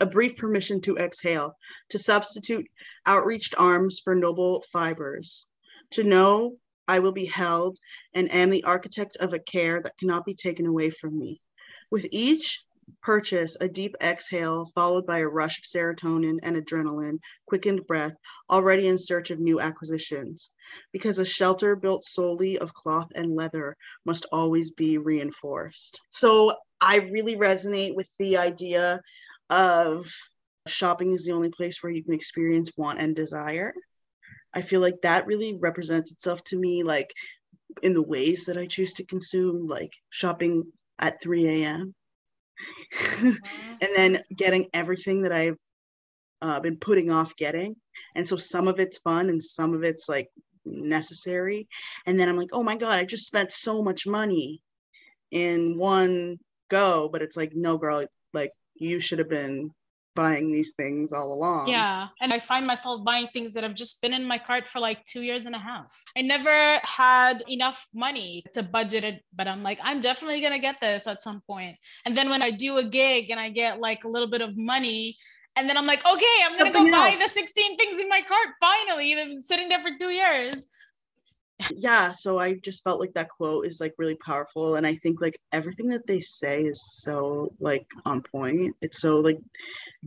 A 0.00 0.06
brief 0.06 0.36
permission 0.36 0.80
to 0.82 0.96
exhale, 0.96 1.56
to 1.90 1.98
substitute 1.98 2.66
outreached 3.06 3.54
arms 3.56 4.00
for 4.02 4.14
noble 4.14 4.64
fibers, 4.72 5.46
to 5.90 6.02
know 6.02 6.56
I 6.88 6.98
will 6.98 7.12
be 7.12 7.26
held 7.26 7.78
and 8.14 8.32
am 8.32 8.50
the 8.50 8.64
architect 8.64 9.16
of 9.20 9.32
a 9.32 9.38
care 9.38 9.80
that 9.82 9.96
cannot 9.98 10.24
be 10.24 10.34
taken 10.34 10.66
away 10.66 10.90
from 10.90 11.18
me. 11.18 11.40
With 11.90 12.06
each 12.10 12.64
purchase, 13.02 13.56
a 13.60 13.68
deep 13.68 13.94
exhale 14.00 14.70
followed 14.74 15.06
by 15.06 15.18
a 15.18 15.28
rush 15.28 15.58
of 15.58 15.64
serotonin 15.64 16.38
and 16.42 16.56
adrenaline, 16.56 17.18
quickened 17.46 17.86
breath, 17.86 18.16
already 18.50 18.86
in 18.88 18.98
search 18.98 19.30
of 19.30 19.40
new 19.40 19.60
acquisitions. 19.60 20.50
Because 20.92 21.18
a 21.18 21.24
shelter 21.24 21.76
built 21.76 22.04
solely 22.04 22.58
of 22.58 22.74
cloth 22.74 23.08
and 23.14 23.36
leather 23.36 23.76
must 24.04 24.26
always 24.32 24.70
be 24.70 24.98
reinforced. 24.98 26.00
So 26.10 26.52
I 26.80 27.08
really 27.12 27.36
resonate 27.36 27.94
with 27.94 28.10
the 28.18 28.36
idea 28.36 29.00
of 29.50 30.10
shopping 30.66 31.12
is 31.12 31.24
the 31.24 31.32
only 31.32 31.50
place 31.50 31.82
where 31.82 31.92
you 31.92 32.02
can 32.02 32.14
experience 32.14 32.72
want 32.76 33.00
and 33.00 33.14
desire. 33.14 33.72
I 34.52 34.62
feel 34.62 34.80
like 34.80 35.02
that 35.02 35.26
really 35.26 35.56
represents 35.60 36.12
itself 36.12 36.42
to 36.44 36.58
me, 36.58 36.82
like 36.82 37.12
in 37.82 37.94
the 37.94 38.02
ways 38.02 38.46
that 38.46 38.56
I 38.56 38.66
choose 38.66 38.94
to 38.94 39.04
consume, 39.04 39.66
like 39.66 39.92
shopping 40.10 40.62
at 40.98 41.20
3 41.22 41.62
a.m. 41.62 41.94
and 43.22 43.90
then 43.94 44.22
getting 44.34 44.66
everything 44.72 45.22
that 45.22 45.32
I've 45.32 45.58
uh, 46.42 46.60
been 46.60 46.76
putting 46.76 47.10
off 47.10 47.36
getting. 47.36 47.76
And 48.14 48.26
so 48.26 48.36
some 48.36 48.68
of 48.68 48.80
it's 48.80 48.98
fun 48.98 49.28
and 49.28 49.42
some 49.42 49.74
of 49.74 49.82
it's 49.82 50.08
like 50.08 50.28
necessary. 50.64 51.68
And 52.06 52.18
then 52.18 52.28
I'm 52.28 52.36
like, 52.36 52.50
oh 52.52 52.62
my 52.62 52.76
God, 52.76 52.98
I 52.98 53.04
just 53.04 53.26
spent 53.26 53.52
so 53.52 53.82
much 53.82 54.06
money 54.06 54.62
in 55.30 55.76
one 55.76 56.38
go. 56.68 57.08
But 57.10 57.22
it's 57.22 57.36
like, 57.36 57.52
no, 57.54 57.78
girl, 57.78 58.06
you 58.78 59.00
should 59.00 59.18
have 59.18 59.28
been 59.28 59.70
buying 60.16 60.50
these 60.50 60.72
things 60.72 61.12
all 61.12 61.32
along. 61.32 61.68
Yeah. 61.68 62.08
And 62.20 62.32
I 62.32 62.40
find 62.40 62.66
myself 62.66 63.04
buying 63.04 63.28
things 63.28 63.52
that 63.54 63.62
have 63.62 63.74
just 63.74 64.02
been 64.02 64.12
in 64.12 64.24
my 64.24 64.38
cart 64.38 64.66
for 64.66 64.80
like 64.80 65.04
two 65.04 65.22
years 65.22 65.46
and 65.46 65.54
a 65.54 65.58
half. 65.58 66.02
I 66.16 66.22
never 66.22 66.78
had 66.82 67.44
enough 67.48 67.86
money 67.94 68.42
to 68.54 68.64
budget 68.64 69.04
it, 69.04 69.22
but 69.34 69.46
I'm 69.46 69.62
like, 69.62 69.78
I'm 69.82 70.00
definitely 70.00 70.40
going 70.40 70.54
to 70.54 70.58
get 70.58 70.80
this 70.80 71.06
at 71.06 71.22
some 71.22 71.42
point. 71.46 71.76
And 72.04 72.16
then 72.16 72.30
when 72.30 72.42
I 72.42 72.50
do 72.50 72.78
a 72.78 72.84
gig 72.84 73.30
and 73.30 73.38
I 73.38 73.50
get 73.50 73.78
like 73.78 74.04
a 74.04 74.08
little 74.08 74.28
bit 74.28 74.40
of 74.40 74.56
money, 74.56 75.16
and 75.54 75.68
then 75.68 75.76
I'm 75.78 75.86
like, 75.86 76.04
okay, 76.04 76.36
I'm 76.44 76.58
going 76.58 76.70
to 76.70 76.78
go 76.78 76.84
Something 76.84 76.92
buy 76.92 77.16
the 77.18 77.28
16 77.28 77.76
things 77.78 78.00
in 78.00 78.08
my 78.08 78.20
cart. 78.20 78.48
Finally, 78.60 79.14
they've 79.14 79.26
been 79.26 79.42
sitting 79.42 79.68
there 79.70 79.80
for 79.80 79.90
two 79.98 80.10
years. 80.10 80.66
Yeah 81.70 82.12
so 82.12 82.38
i 82.38 82.54
just 82.54 82.84
felt 82.84 83.00
like 83.00 83.14
that 83.14 83.28
quote 83.28 83.66
is 83.66 83.80
like 83.80 83.94
really 83.98 84.16
powerful 84.16 84.76
and 84.76 84.86
i 84.86 84.94
think 84.94 85.20
like 85.20 85.38
everything 85.52 85.88
that 85.88 86.06
they 86.06 86.20
say 86.20 86.62
is 86.62 86.80
so 87.02 87.52
like 87.60 87.86
on 88.04 88.22
point. 88.22 88.76
It's 88.82 89.00
so 89.00 89.20
like 89.20 89.38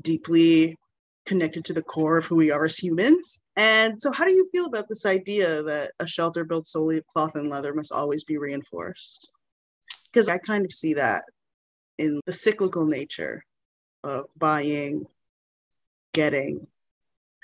deeply 0.02 0.78
connected 1.26 1.66
to 1.66 1.74
the 1.74 1.84
core 1.84 2.18
of 2.18 2.26
who 2.26 2.36
we 2.36 2.52
are 2.52 2.66
as 2.66 2.78
humans 2.78 3.42
and 3.56 4.02
so 4.02 4.12
how 4.12 4.26
do 4.26 4.32
you 4.32 4.48
feel 4.52 4.66
about 4.66 4.88
this 4.90 5.06
idea 5.06 5.62
that 5.64 5.92
a 6.00 6.08
shelter 6.08 6.44
built 6.44 6.66
solely 6.66 6.98
of 6.98 7.08
cloth 7.08 7.36
and 7.36 7.50
leather 7.50 7.74
must 7.74 7.92
always 7.92 8.24
be 8.24 8.38
reinforced? 8.38 9.30
Because 10.06 10.30
i 10.30 10.38
kind 10.38 10.66
of 10.66 10.72
see 10.72 10.94
that 10.94 11.24
in 11.98 12.20
the 12.26 12.34
cyclical 12.34 12.86
nature 12.86 13.44
of 14.04 14.26
buying 14.38 15.06
getting 16.14 16.68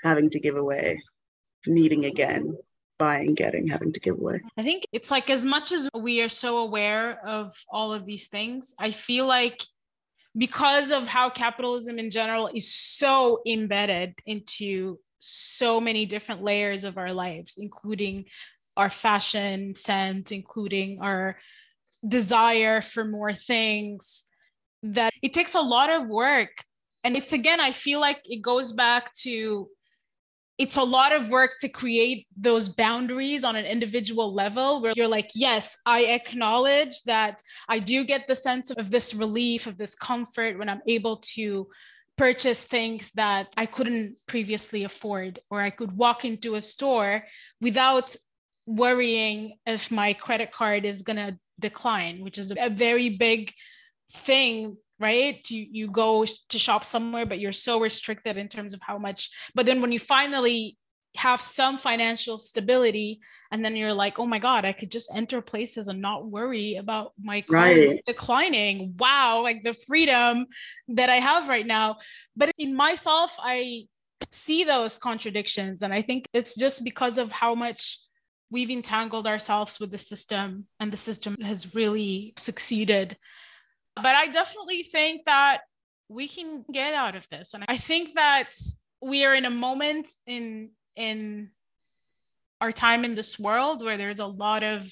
having 0.02 0.30
to 0.30 0.40
give 0.40 0.56
away 0.56 1.00
needing 1.66 2.04
again 2.04 2.56
buying 2.98 3.34
getting 3.34 3.66
having 3.68 3.92
to 3.92 4.00
give 4.00 4.18
away 4.18 4.40
I 4.56 4.62
think 4.62 4.86
it's 4.92 5.10
like 5.10 5.28
as 5.30 5.44
much 5.44 5.72
as 5.72 5.88
we 5.94 6.22
are 6.22 6.28
so 6.28 6.58
aware 6.58 7.20
of 7.26 7.52
all 7.68 7.92
of 7.92 8.06
these 8.06 8.28
things, 8.28 8.74
I 8.78 8.90
feel 8.90 9.26
like 9.26 9.60
because 10.36 10.90
of 10.90 11.06
how 11.06 11.30
capitalism 11.30 11.98
in 11.98 12.10
general 12.10 12.50
is 12.52 12.72
so 12.72 13.40
embedded 13.46 14.14
into 14.26 14.98
so 15.18 15.80
many 15.80 16.06
different 16.06 16.42
layers 16.42 16.84
of 16.84 16.98
our 16.98 17.12
lives, 17.12 17.56
including 17.58 18.26
our 18.76 18.90
fashion 18.90 19.74
sense, 19.74 20.30
including 20.32 21.00
our 21.00 21.38
desire 22.06 22.82
for 22.82 23.04
more 23.04 23.32
things, 23.32 24.24
that 24.82 25.12
it 25.22 25.32
takes 25.32 25.54
a 25.54 25.60
lot 25.60 25.90
of 25.90 26.06
work. 26.06 26.50
And 27.02 27.16
it's 27.16 27.32
again, 27.32 27.60
I 27.60 27.70
feel 27.70 28.00
like 28.00 28.20
it 28.24 28.42
goes 28.42 28.72
back 28.72 29.12
to 29.22 29.68
it's 30.58 30.76
a 30.76 30.82
lot 30.82 31.12
of 31.12 31.28
work 31.28 31.58
to 31.60 31.68
create 31.68 32.26
those 32.36 32.68
boundaries 32.68 33.44
on 33.44 33.56
an 33.56 33.66
individual 33.66 34.32
level 34.32 34.80
where 34.80 34.92
you're 34.96 35.08
like, 35.08 35.30
yes, 35.34 35.76
I 35.84 36.04
acknowledge 36.06 37.02
that 37.02 37.42
I 37.68 37.78
do 37.78 38.04
get 38.04 38.26
the 38.26 38.34
sense 38.34 38.70
of 38.70 38.90
this 38.90 39.14
relief, 39.14 39.66
of 39.66 39.76
this 39.76 39.94
comfort 39.94 40.58
when 40.58 40.68
I'm 40.68 40.80
able 40.86 41.18
to 41.34 41.68
purchase 42.16 42.64
things 42.64 43.10
that 43.12 43.48
I 43.56 43.66
couldn't 43.66 44.16
previously 44.26 44.84
afford, 44.84 45.40
or 45.50 45.60
I 45.60 45.68
could 45.68 45.92
walk 45.92 46.24
into 46.24 46.54
a 46.54 46.62
store 46.62 47.24
without 47.60 48.16
worrying 48.64 49.58
if 49.66 49.90
my 49.90 50.14
credit 50.14 50.52
card 50.52 50.86
is 50.86 51.02
going 51.02 51.16
to 51.16 51.38
decline, 51.60 52.22
which 52.22 52.38
is 52.38 52.52
a 52.58 52.70
very 52.70 53.10
big 53.10 53.52
thing 54.12 54.76
right? 54.98 55.38
You 55.50 55.66
you 55.70 55.88
go 55.88 56.24
to 56.24 56.58
shop 56.58 56.84
somewhere 56.84 57.26
but 57.26 57.38
you're 57.38 57.52
so 57.52 57.80
restricted 57.80 58.36
in 58.36 58.48
terms 58.48 58.74
of 58.74 58.80
how 58.82 58.98
much 58.98 59.30
but 59.54 59.66
then 59.66 59.80
when 59.80 59.92
you 59.92 59.98
finally 59.98 60.76
have 61.16 61.40
some 61.40 61.78
financial 61.78 62.36
stability 62.36 63.20
and 63.50 63.64
then 63.64 63.74
you're 63.74 63.92
like 63.94 64.18
oh 64.18 64.26
my 64.26 64.38
god 64.38 64.66
i 64.66 64.72
could 64.72 64.90
just 64.90 65.10
enter 65.14 65.40
places 65.40 65.88
and 65.88 66.00
not 66.00 66.26
worry 66.30 66.76
about 66.76 67.12
my 67.22 67.42
Right. 67.48 68.02
declining. 68.06 68.94
Wow 68.98 69.40
like 69.42 69.62
the 69.62 69.72
freedom 69.72 70.46
that 70.88 71.08
i 71.08 71.16
have 71.16 71.48
right 71.48 71.66
now. 71.66 71.96
But 72.36 72.50
in 72.58 72.74
myself 72.76 73.34
i 73.38 73.84
see 74.30 74.64
those 74.64 74.98
contradictions 74.98 75.82
and 75.82 75.92
i 75.92 76.02
think 76.02 76.26
it's 76.32 76.54
just 76.54 76.84
because 76.84 77.16
of 77.18 77.30
how 77.30 77.54
much 77.54 77.98
we've 78.50 78.70
entangled 78.70 79.26
ourselves 79.26 79.78
with 79.80 79.90
the 79.90 79.98
system 79.98 80.66
and 80.80 80.92
the 80.92 80.96
system 80.96 81.36
has 81.42 81.74
really 81.74 82.32
succeeded 82.38 83.16
but 83.96 84.14
I 84.14 84.28
definitely 84.28 84.82
think 84.82 85.24
that 85.24 85.62
we 86.08 86.28
can 86.28 86.64
get 86.72 86.94
out 86.94 87.16
of 87.16 87.28
this. 87.28 87.54
And 87.54 87.64
I 87.68 87.76
think 87.76 88.14
that 88.14 88.54
we 89.02 89.24
are 89.24 89.34
in 89.34 89.44
a 89.44 89.50
moment 89.50 90.10
in 90.26 90.70
in 90.94 91.50
our 92.60 92.72
time 92.72 93.04
in 93.04 93.14
this 93.14 93.38
world 93.38 93.82
where 93.82 93.96
there's 93.96 94.20
a 94.20 94.26
lot 94.26 94.62
of 94.62 94.90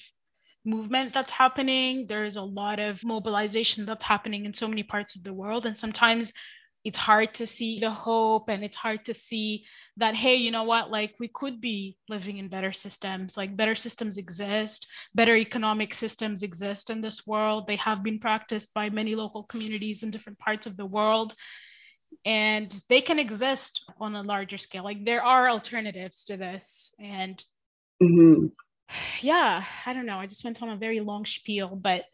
movement 0.65 1.13
that's 1.13 1.31
happening. 1.31 2.05
There's 2.07 2.35
a 2.35 2.41
lot 2.41 2.79
of 2.79 3.03
mobilization 3.03 3.85
that's 3.85 4.03
happening 4.03 4.45
in 4.45 4.53
so 4.53 4.67
many 4.67 4.83
parts 4.83 5.15
of 5.15 5.23
the 5.23 5.33
world. 5.33 5.65
And 5.65 5.77
sometimes 5.77 6.33
it's 6.85 6.99
hard 6.99 7.33
to 7.33 7.47
see 7.47 7.79
the 7.79 7.89
hope 7.89 8.47
and 8.47 8.63
it's 8.63 8.77
hard 8.77 9.03
to 9.05 9.13
see 9.13 9.65
that 9.97 10.13
hey 10.13 10.35
you 10.35 10.51
know 10.51 10.63
what? 10.63 10.91
Like 10.91 11.15
we 11.19 11.27
could 11.27 11.59
be 11.59 11.97
living 12.07 12.37
in 12.37 12.47
better 12.47 12.71
systems. 12.71 13.35
Like 13.35 13.57
better 13.57 13.73
systems 13.73 14.17
exist. 14.17 14.87
Better 15.15 15.35
economic 15.35 15.93
systems 15.95 16.43
exist 16.43 16.91
in 16.91 17.01
this 17.01 17.25
world. 17.25 17.65
They 17.65 17.77
have 17.77 18.03
been 18.03 18.19
practiced 18.19 18.73
by 18.75 18.91
many 18.91 19.15
local 19.15 19.43
communities 19.43 20.03
in 20.03 20.11
different 20.11 20.37
parts 20.37 20.67
of 20.67 20.77
the 20.77 20.85
world. 20.85 21.33
And 22.23 22.71
they 22.87 23.01
can 23.01 23.17
exist 23.19 23.83
on 23.99 24.15
a 24.15 24.21
larger 24.21 24.59
scale. 24.59 24.83
Like 24.83 25.03
there 25.03 25.23
are 25.23 25.49
alternatives 25.49 26.23
to 26.25 26.37
this. 26.37 26.93
And 26.99 27.43
Mhm. 28.03 28.51
Yeah, 29.21 29.63
I 29.85 29.93
don't 29.93 30.05
know. 30.05 30.17
I 30.17 30.27
just 30.27 30.43
went 30.43 30.61
on 30.61 30.69
a 30.69 30.77
very 30.77 30.99
long 30.99 31.25
spiel, 31.25 31.75
but 31.75 32.05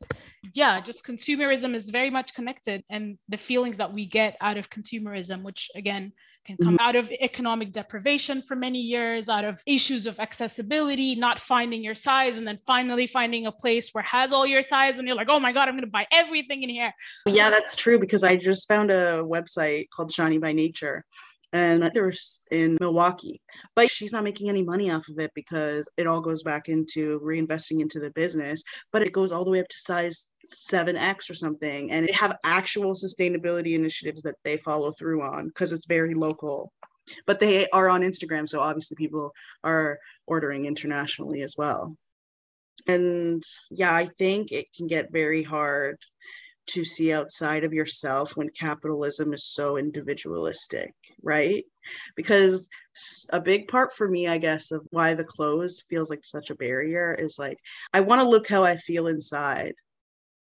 yeah, 0.53 0.79
just 0.81 1.05
consumerism 1.05 1.75
is 1.75 1.89
very 1.89 2.09
much 2.09 2.33
connected, 2.33 2.83
and 2.89 3.17
the 3.29 3.37
feelings 3.37 3.77
that 3.77 3.93
we 3.93 4.05
get 4.05 4.37
out 4.41 4.57
of 4.57 4.69
consumerism, 4.69 5.43
which 5.43 5.69
again 5.75 6.13
can 6.45 6.57
come 6.57 6.73
mm-hmm. 6.73 6.87
out 6.87 6.95
of 6.95 7.11
economic 7.11 7.71
deprivation 7.71 8.41
for 8.41 8.55
many 8.55 8.79
years, 8.79 9.29
out 9.29 9.45
of 9.45 9.61
issues 9.67 10.07
of 10.07 10.19
accessibility, 10.19 11.13
not 11.13 11.39
finding 11.39 11.83
your 11.83 11.93
size, 11.93 12.37
and 12.37 12.47
then 12.47 12.57
finally 12.65 13.05
finding 13.05 13.45
a 13.45 13.51
place 13.51 13.93
where 13.93 14.03
it 14.03 14.07
has 14.07 14.33
all 14.33 14.47
your 14.47 14.63
size, 14.63 14.97
and 14.97 15.07
you're 15.07 15.17
like, 15.17 15.29
oh 15.29 15.39
my 15.39 15.51
god, 15.51 15.67
I'm 15.67 15.75
gonna 15.75 15.87
buy 15.87 16.07
everything 16.11 16.63
in 16.63 16.69
here. 16.69 16.93
Yeah, 17.27 17.49
that's 17.49 17.75
true 17.75 17.99
because 17.99 18.23
I 18.23 18.37
just 18.37 18.67
found 18.67 18.91
a 18.91 19.23
website 19.23 19.89
called 19.89 20.11
Shiny 20.11 20.37
by 20.37 20.53
Nature 20.53 21.05
and 21.53 21.83
there's 21.93 22.41
in 22.51 22.77
Milwaukee, 22.79 23.41
but 23.75 23.89
she's 23.89 24.13
not 24.13 24.23
making 24.23 24.49
any 24.49 24.63
money 24.63 24.89
off 24.89 25.07
of 25.09 25.19
it 25.19 25.31
because 25.35 25.87
it 25.97 26.07
all 26.07 26.21
goes 26.21 26.43
back 26.43 26.69
into 26.69 27.19
reinvesting 27.19 27.81
into 27.81 27.99
the 27.99 28.11
business, 28.11 28.63
but 28.91 29.01
it 29.01 29.11
goes 29.11 29.31
all 29.31 29.43
the 29.43 29.51
way 29.51 29.59
up 29.59 29.67
to 29.67 29.77
size 29.77 30.29
7x 30.47 31.29
or 31.29 31.35
something 31.35 31.91
and 31.91 32.07
they 32.07 32.13
have 32.13 32.37
actual 32.43 32.93
sustainability 32.93 33.73
initiatives 33.73 34.21
that 34.23 34.35
they 34.43 34.57
follow 34.57 34.91
through 34.91 35.21
on 35.21 35.47
because 35.47 35.71
it's 35.71 35.85
very 35.85 36.13
local. 36.13 36.71
But 37.25 37.39
they 37.39 37.67
are 37.73 37.89
on 37.89 38.01
Instagram, 38.01 38.47
so 38.47 38.59
obviously 38.59 38.95
people 38.95 39.33
are 39.63 39.99
ordering 40.27 40.65
internationally 40.65 41.41
as 41.41 41.55
well. 41.57 41.97
And 42.87 43.43
yeah, 43.69 43.93
I 43.93 44.05
think 44.05 44.51
it 44.51 44.67
can 44.75 44.87
get 44.87 45.11
very 45.11 45.43
hard 45.43 45.97
to 46.67 46.85
see 46.85 47.11
outside 47.11 47.63
of 47.63 47.73
yourself 47.73 48.37
when 48.37 48.49
capitalism 48.49 49.33
is 49.33 49.45
so 49.45 49.77
individualistic, 49.77 50.93
right? 51.21 51.65
Because 52.15 52.69
a 53.31 53.41
big 53.41 53.67
part 53.67 53.93
for 53.93 54.07
me, 54.07 54.27
I 54.27 54.37
guess, 54.37 54.71
of 54.71 54.85
why 54.91 55.13
the 55.13 55.23
clothes 55.23 55.83
feels 55.89 56.09
like 56.09 56.23
such 56.23 56.49
a 56.49 56.55
barrier 56.55 57.15
is 57.19 57.37
like, 57.39 57.57
I 57.93 58.01
want 58.01 58.21
to 58.21 58.27
look 58.27 58.47
how 58.47 58.63
I 58.63 58.77
feel 58.77 59.07
inside, 59.07 59.73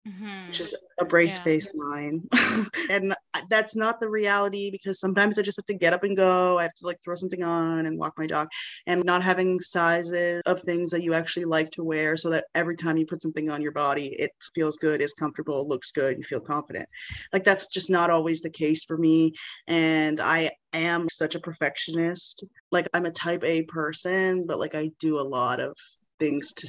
Mhm. 0.07 0.47
which 0.47 0.59
is 0.59 0.73
a 0.99 1.05
brace 1.05 1.41
Yeah. 1.45 1.61
line, 1.73 2.27
and 2.89 3.15
that's 3.49 3.75
not 3.75 3.99
the 3.99 4.09
reality 4.09 4.69
because 4.71 4.99
sometimes 4.99 5.37
I 5.37 5.41
just 5.41 5.57
have 5.57 5.65
to 5.65 5.73
get 5.73 5.93
up 5.93 6.03
and 6.03 6.15
go. 6.15 6.59
I 6.59 6.63
have 6.63 6.73
to 6.75 6.85
like 6.85 6.97
throw 7.03 7.15
something 7.15 7.43
on 7.43 7.85
and 7.85 7.97
walk 7.97 8.13
my 8.17 8.27
dog 8.27 8.47
and 8.87 9.03
not 9.03 9.23
having 9.23 9.59
sizes 9.59 10.41
of 10.45 10.61
things 10.61 10.91
that 10.91 11.01
you 11.01 11.13
actually 11.13 11.45
like 11.45 11.71
to 11.71 11.83
wear 11.83 12.15
so 12.17 12.29
that 12.29 12.45
every 12.53 12.75
time 12.75 12.97
you 12.97 13.05
put 13.05 13.21
something 13.21 13.49
on 13.49 13.61
your 13.61 13.71
body, 13.71 14.15
it 14.19 14.31
feels 14.53 14.77
good, 14.77 15.01
is 15.01 15.13
comfortable, 15.13 15.67
looks 15.67 15.91
good, 15.91 16.17
you 16.17 16.23
feel 16.23 16.39
confident. 16.39 16.87
Like 17.33 17.43
that's 17.43 17.67
just 17.67 17.89
not 17.89 18.09
always 18.09 18.41
the 18.41 18.49
case 18.49 18.85
for 18.85 18.97
me. 18.97 19.33
And 19.67 20.19
I 20.21 20.51
am 20.73 21.09
such 21.09 21.35
a 21.35 21.39
perfectionist. 21.39 22.43
Like 22.71 22.87
I'm 22.93 23.05
a 23.05 23.11
type 23.11 23.43
A 23.43 23.63
person, 23.63 24.45
but 24.45 24.59
like 24.59 24.75
I 24.75 24.91
do 24.99 25.19
a 25.19 25.21
lot 25.27 25.59
of 25.59 25.75
things 26.19 26.53
to 26.53 26.67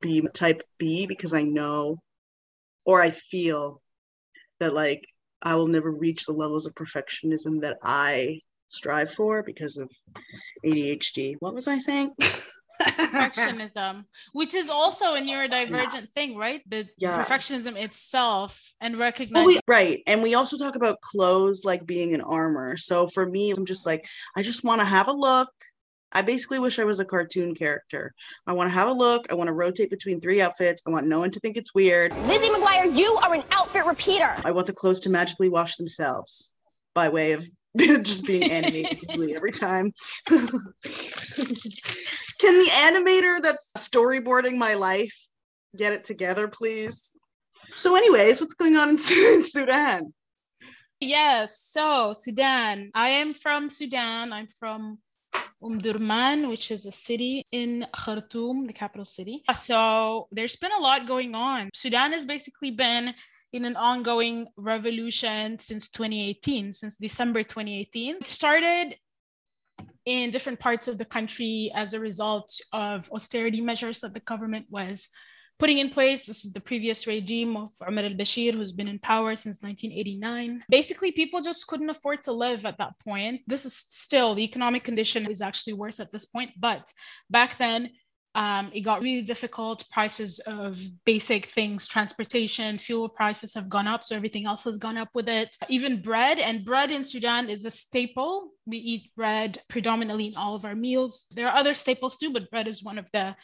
be 0.00 0.26
type 0.32 0.62
B 0.78 1.06
because 1.06 1.34
I 1.34 1.42
know 1.42 1.98
or 2.84 3.00
I 3.00 3.10
feel 3.10 3.80
that 4.60 4.74
like 4.74 5.04
I 5.42 5.56
will 5.56 5.66
never 5.68 5.90
reach 5.90 6.26
the 6.26 6.32
levels 6.32 6.66
of 6.66 6.74
perfectionism 6.74 7.62
that 7.62 7.78
I 7.82 8.40
strive 8.66 9.12
for 9.12 9.42
because 9.42 9.76
of 9.78 9.90
ADHD. 10.64 11.36
What 11.40 11.54
was 11.54 11.68
I 11.68 11.78
saying? 11.78 12.12
perfectionism, 12.82 14.04
which 14.32 14.54
is 14.54 14.68
also 14.68 15.14
a 15.14 15.20
neurodivergent 15.20 16.12
thing, 16.14 16.36
right? 16.36 16.62
The 16.68 16.88
Yeah. 16.98 17.24
perfectionism 17.24 17.76
itself 17.76 18.72
and 18.80 18.94
Well, 18.94 19.04
recognizing 19.04 19.46
we, 19.46 19.60
right. 19.66 20.02
And 20.06 20.22
we 20.22 20.34
also 20.34 20.56
talk 20.56 20.76
about 20.76 21.00
clothes 21.00 21.64
like 21.64 21.86
being 21.86 22.14
an 22.14 22.20
armor. 22.20 22.76
So 22.76 23.08
for 23.08 23.26
me, 23.26 23.50
I'm 23.50 23.66
just 23.66 23.86
like, 23.86 24.04
I 24.36 24.42
just 24.42 24.64
want 24.64 24.80
to 24.80 24.84
have 24.84 25.08
a 25.08 25.12
look. 25.12 25.50
I 26.12 26.22
basically 26.22 26.58
wish 26.58 26.78
I 26.78 26.84
was 26.84 27.00
a 27.00 27.04
cartoon 27.04 27.54
character. 27.54 28.12
I 28.46 28.52
want 28.52 28.68
to 28.68 28.74
have 28.74 28.88
a 28.88 28.92
look. 28.92 29.26
I 29.30 29.34
want 29.34 29.48
to 29.48 29.54
rotate 29.54 29.90
between 29.90 30.20
three 30.20 30.40
outfits. 30.40 30.82
I 30.86 30.90
want 30.90 31.06
no 31.06 31.20
one 31.20 31.30
to 31.30 31.40
think 31.40 31.56
it's 31.56 31.74
weird. 31.74 32.16
Lizzie 32.26 32.48
McGuire, 32.48 32.96
you 32.96 33.14
are 33.14 33.34
an 33.34 33.44
outfit 33.50 33.86
repeater. 33.86 34.34
I 34.44 34.50
want 34.50 34.66
the 34.66 34.72
clothes 34.72 35.00
to 35.00 35.10
magically 35.10 35.48
wash 35.48 35.76
themselves 35.76 36.52
by 36.94 37.08
way 37.08 37.32
of 37.32 37.48
just 37.78 38.26
being 38.26 38.50
animated 38.50 38.98
every 39.34 39.52
time. 39.52 39.92
Can 40.26 40.48
the 42.58 42.70
animator 42.74 43.42
that's 43.42 43.72
storyboarding 43.78 44.58
my 44.58 44.74
life 44.74 45.26
get 45.76 45.92
it 45.92 46.04
together, 46.04 46.48
please? 46.48 47.16
So, 47.74 47.96
anyways, 47.96 48.40
what's 48.40 48.54
going 48.54 48.76
on 48.76 48.90
in 48.90 48.96
in 48.96 49.44
Sudan? 49.44 50.12
Yes. 51.00 51.60
So 51.60 52.12
Sudan. 52.12 52.90
I 52.94 53.08
am 53.10 53.34
from 53.34 53.70
Sudan. 53.70 54.32
I'm 54.32 54.48
from 54.60 54.98
Omdurman, 55.62 56.48
which 56.48 56.70
is 56.70 56.86
a 56.86 56.92
city 56.92 57.46
in 57.52 57.86
Khartoum, 57.94 58.66
the 58.66 58.72
capital 58.72 59.04
city. 59.04 59.44
So 59.54 60.28
there's 60.32 60.56
been 60.56 60.72
a 60.72 60.80
lot 60.80 61.06
going 61.06 61.34
on. 61.34 61.70
Sudan 61.72 62.12
has 62.12 62.26
basically 62.26 62.72
been 62.72 63.14
in 63.52 63.64
an 63.64 63.76
ongoing 63.76 64.48
revolution 64.56 65.58
since 65.58 65.88
2018, 65.90 66.72
since 66.72 66.96
December 66.96 67.42
2018. 67.42 68.16
It 68.16 68.26
started 68.26 68.96
in 70.04 70.30
different 70.30 70.58
parts 70.58 70.88
of 70.88 70.98
the 70.98 71.04
country 71.04 71.70
as 71.74 71.94
a 71.94 72.00
result 72.00 72.60
of 72.72 73.08
austerity 73.12 73.60
measures 73.60 74.00
that 74.00 74.14
the 74.14 74.20
government 74.20 74.66
was 74.68 75.08
putting 75.58 75.78
in 75.78 75.90
place. 75.90 76.26
This 76.26 76.44
is 76.44 76.52
the 76.52 76.60
previous 76.60 77.06
regime 77.06 77.56
of 77.56 77.72
Omar 77.86 78.04
al 78.04 78.10
Bashir, 78.10 78.54
who's 78.54 78.72
been 78.72 78.88
in 78.88 78.98
power 78.98 79.34
since 79.36 79.62
1989. 79.62 80.64
Basically, 80.68 81.12
people 81.12 81.40
just 81.40 81.66
couldn't 81.66 81.90
afford 81.90 82.22
to 82.22 82.32
live 82.32 82.66
at 82.66 82.78
that 82.78 82.98
point. 82.98 83.40
This 83.46 83.64
is 83.64 83.74
still 83.74 84.34
the 84.34 84.44
economic 84.44 84.84
condition 84.84 85.30
is 85.30 85.42
actually 85.42 85.74
worse 85.74 86.00
at 86.00 86.10
this 86.12 86.24
point, 86.24 86.50
but 86.58 86.92
back 87.30 87.58
then, 87.58 87.90
um, 88.34 88.70
it 88.72 88.80
got 88.80 89.02
really 89.02 89.22
difficult. 89.22 89.84
Prices 89.90 90.38
of 90.40 90.80
basic 91.04 91.46
things, 91.46 91.86
transportation, 91.86 92.78
fuel 92.78 93.08
prices 93.08 93.52
have 93.54 93.68
gone 93.68 93.86
up. 93.86 94.02
So 94.02 94.16
everything 94.16 94.46
else 94.46 94.64
has 94.64 94.78
gone 94.78 94.96
up 94.96 95.10
with 95.14 95.28
it. 95.28 95.56
Even 95.68 96.00
bread, 96.00 96.38
and 96.38 96.64
bread 96.64 96.90
in 96.90 97.04
Sudan 97.04 97.50
is 97.50 97.64
a 97.64 97.70
staple. 97.70 98.52
We 98.64 98.78
eat 98.78 99.14
bread 99.14 99.58
predominantly 99.68 100.28
in 100.28 100.36
all 100.36 100.54
of 100.54 100.64
our 100.64 100.74
meals. 100.74 101.26
There 101.32 101.48
are 101.48 101.56
other 101.56 101.74
staples 101.74 102.16
too, 102.16 102.32
but 102.32 102.50
bread 102.50 102.68
is 102.68 102.82
one 102.82 102.98
of 102.98 103.08
the 103.12 103.36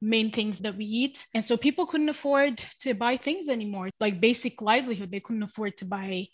main 0.00 0.30
things 0.30 0.60
that 0.60 0.76
we 0.76 0.84
eat. 0.84 1.26
And 1.34 1.44
so 1.44 1.56
people 1.56 1.86
couldn't 1.86 2.08
afford 2.08 2.58
to 2.80 2.94
buy 2.94 3.16
things 3.16 3.48
anymore, 3.48 3.90
like 4.00 4.20
basic 4.20 4.62
livelihood. 4.62 5.10
They 5.10 5.20
couldn't 5.20 5.42
afford 5.42 5.76
to 5.78 5.84
buy 5.84 6.26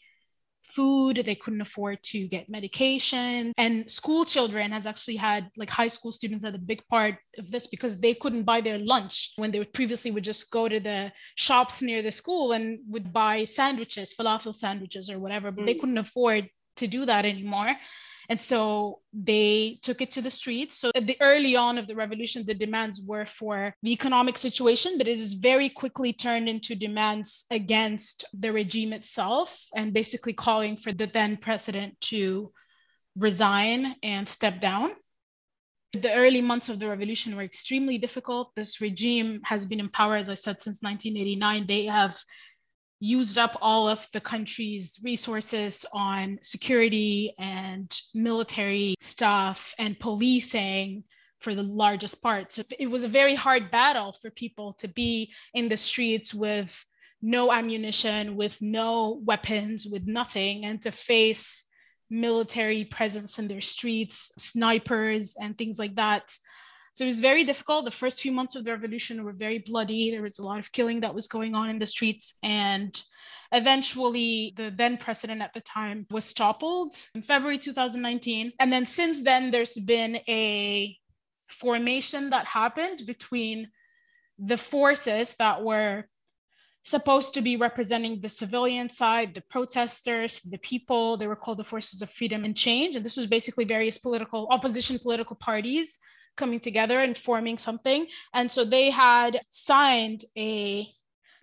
food, 0.65 1.23
they 1.25 1.35
couldn't 1.35 1.61
afford 1.61 2.03
to 2.03 2.27
get 2.27 2.49
medication. 2.49 3.53
And 3.59 3.89
school 3.91 4.25
children 4.25 4.73
has 4.73 4.87
actually 4.87 5.17
had 5.17 5.49
like 5.57 5.71
high 5.71 5.89
school 5.89 6.11
students 6.11 6.43
had 6.43 6.55
a 6.55 6.59
big 6.59 6.83
part 6.89 7.17
of 7.39 7.51
this 7.51 7.67
because 7.67 8.01
they 8.01 8.15
couldn't 8.15 8.45
buy 8.45 8.61
their 8.63 8.79
lunch 8.79 9.33
when 9.37 9.51
they 9.51 9.59
would 9.59 9.73
previously 9.75 10.11
would 10.11 10.25
just 10.25 10.51
go 10.51 10.69
to 10.69 10.81
the 10.81 11.13
shops 11.37 11.83
near 11.83 12.03
the 12.03 12.11
school 12.11 12.53
and 12.53 12.79
would 12.89 13.13
buy 13.13 13.45
sandwiches, 13.45 14.15
falafel 14.19 14.55
sandwiches 14.55 15.11
or 15.11 15.19
whatever, 15.19 15.51
but 15.51 15.67
they 15.67 15.75
Mm. 15.75 15.81
couldn't 15.81 15.99
afford 15.99 16.49
to 16.77 16.87
do 16.87 17.05
that 17.07 17.25
anymore. 17.25 17.73
And 18.29 18.41
so 18.41 19.01
they 19.13 19.79
took 19.83 20.01
it 20.01 20.11
to 20.13 20.23
the 20.23 20.31
streets. 20.31 20.77
So 20.77 20.91
at 20.95 21.07
the 21.07 21.17
early 21.21 21.57
on 21.57 21.79
of 21.79 21.87
the 21.87 21.97
revolution, 21.97 22.45
the 22.47 22.55
demands 22.55 23.03
were 23.07 23.27
for 23.27 23.75
the 23.83 23.93
economic 23.93 24.39
situation, 24.39 24.99
but 24.99 25.09
it 25.09 25.19
is 25.19 25.35
very 25.35 25.69
quickly 25.69 26.13
turned 26.13 26.49
into 26.49 26.75
demands 26.75 27.45
against 27.51 28.25
the 28.33 28.53
regime 28.53 28.93
itself 28.93 29.65
and 29.75 29.93
basically 29.93 30.33
calling 30.33 30.77
for 30.77 30.93
the 30.93 31.07
then 31.07 31.37
president 31.37 32.01
to 32.01 32.53
resign 33.17 33.95
and 34.03 34.29
step 34.29 34.61
down. 34.61 34.91
The 35.93 36.13
early 36.13 36.41
months 36.41 36.69
of 36.69 36.81
the 36.81 36.89
revolution 36.89 37.37
were 37.37 37.43
extremely 37.43 37.99
difficult. 37.99 38.53
This 38.57 38.81
regime 38.81 39.41
has 39.45 39.65
been 39.65 39.79
in 39.79 39.89
power, 39.89 40.17
as 40.17 40.29
I 40.29 40.35
said, 40.35 40.61
since 40.61 40.83
1989. 40.83 41.67
They 41.69 41.85
have 41.85 42.19
used 43.01 43.39
up 43.39 43.57
all 43.61 43.89
of 43.89 44.07
the 44.13 44.21
country's 44.21 44.99
resources 45.03 45.85
on 45.93 46.39
security 46.43 47.35
and 47.39 47.95
military 48.15 48.95
stuff 49.01 49.75
and 49.79 49.99
policing 49.99 51.05
for 51.41 51.55
the 51.55 51.63
largest 51.63 52.23
part. 52.23 52.51
So 52.53 52.63
it 52.79 52.87
was 52.87 53.05
a 53.05 53.09
very 53.09 53.35
hard 53.35 53.71
battle 53.71 54.13
for 54.13 54.31
people 54.31 54.73
to 54.75 54.89
be 54.89 55.33
in 55.53 55.69
the 55.69 55.77
streets 55.77 56.33
with 56.33 56.85
no 57.21 57.53
ammunition, 57.53 58.37
with 58.37 58.61
no 58.61 59.21
weapons, 59.25 59.87
with 59.87 60.07
nothing, 60.07 60.65
and 60.65 60.81
to 60.83 60.91
face 60.91 61.65
military 62.11 62.85
presence 62.85 63.39
in 63.39 63.49
their 63.49 63.61
streets, 63.61 64.31
snipers, 64.39 65.35
and 65.41 65.57
things 65.57 65.79
like 65.79 65.97
that. 65.97 66.35
So 66.95 67.05
it 67.05 67.09
was 67.09 67.21
very 67.21 67.45
difficult. 67.45 67.85
The 67.85 67.91
first 67.91 68.23
few 68.23 68.33
months 68.33 68.55
of 68.57 68.65
the 68.65 68.71
revolution 68.71 69.23
were 69.25 69.33
very 69.33 69.59
bloody. 69.59 70.11
There 70.11 70.23
was 70.23 70.39
a 70.39 70.43
lot 70.43 70.59
of 70.59 70.73
killing 70.73 71.01
that 71.01 71.15
was 71.15 71.27
going 71.27 71.55
on 71.55 71.69
in 71.69 71.79
the 71.79 71.87
streets. 71.87 72.35
And 72.43 72.99
Eventually, 73.55 74.53
the 74.57 74.73
then 74.77 74.97
president 74.97 75.41
at 75.41 75.55
the 75.55 75.61
time 75.61 76.07
was 76.11 76.35
toppled 76.35 76.97
in 77.15 77.23
February 77.23 77.57
2019. 77.57 78.53
And 78.59 78.73
then 78.73 78.85
since 78.85 79.23
then, 79.23 79.53
there's 79.53 79.79
been 79.79 80.17
a 80.29 80.97
formation 81.49 82.31
that 82.31 82.47
happened 82.47 83.07
between 83.07 83.69
the 84.41 84.57
forces 84.57 85.37
that 85.39 85.63
were 85.63 86.09
supposed 86.83 87.35
to 87.35 87.43
be 87.43 87.57
representing 87.57 88.21
the 88.21 88.29
civilian 88.29 88.89
side, 88.89 89.35
the 89.35 89.45
protesters, 89.49 90.41
the 90.41 90.59
people. 90.59 91.17
They 91.17 91.29
were 91.29 91.37
called 91.37 91.59
the 91.59 91.65
Forces 91.65 92.03
of 92.03 92.11
Freedom 92.11 92.45
and 92.45 92.57
Change. 92.57 92.97
And 92.97 93.05
this 93.05 93.17
was 93.17 93.29
basically 93.29 93.65
various 93.65 93.99
political, 93.99 94.49
opposition 94.51 94.99
political 94.99 95.37
parties 95.37 95.99
coming 96.37 96.61
together 96.61 97.01
and 97.01 97.17
forming 97.17 97.59
something. 97.59 98.07
And 98.33 98.51
so 98.51 98.65
they 98.65 98.91
had 98.91 99.41
signed 99.51 100.25
a 100.37 100.89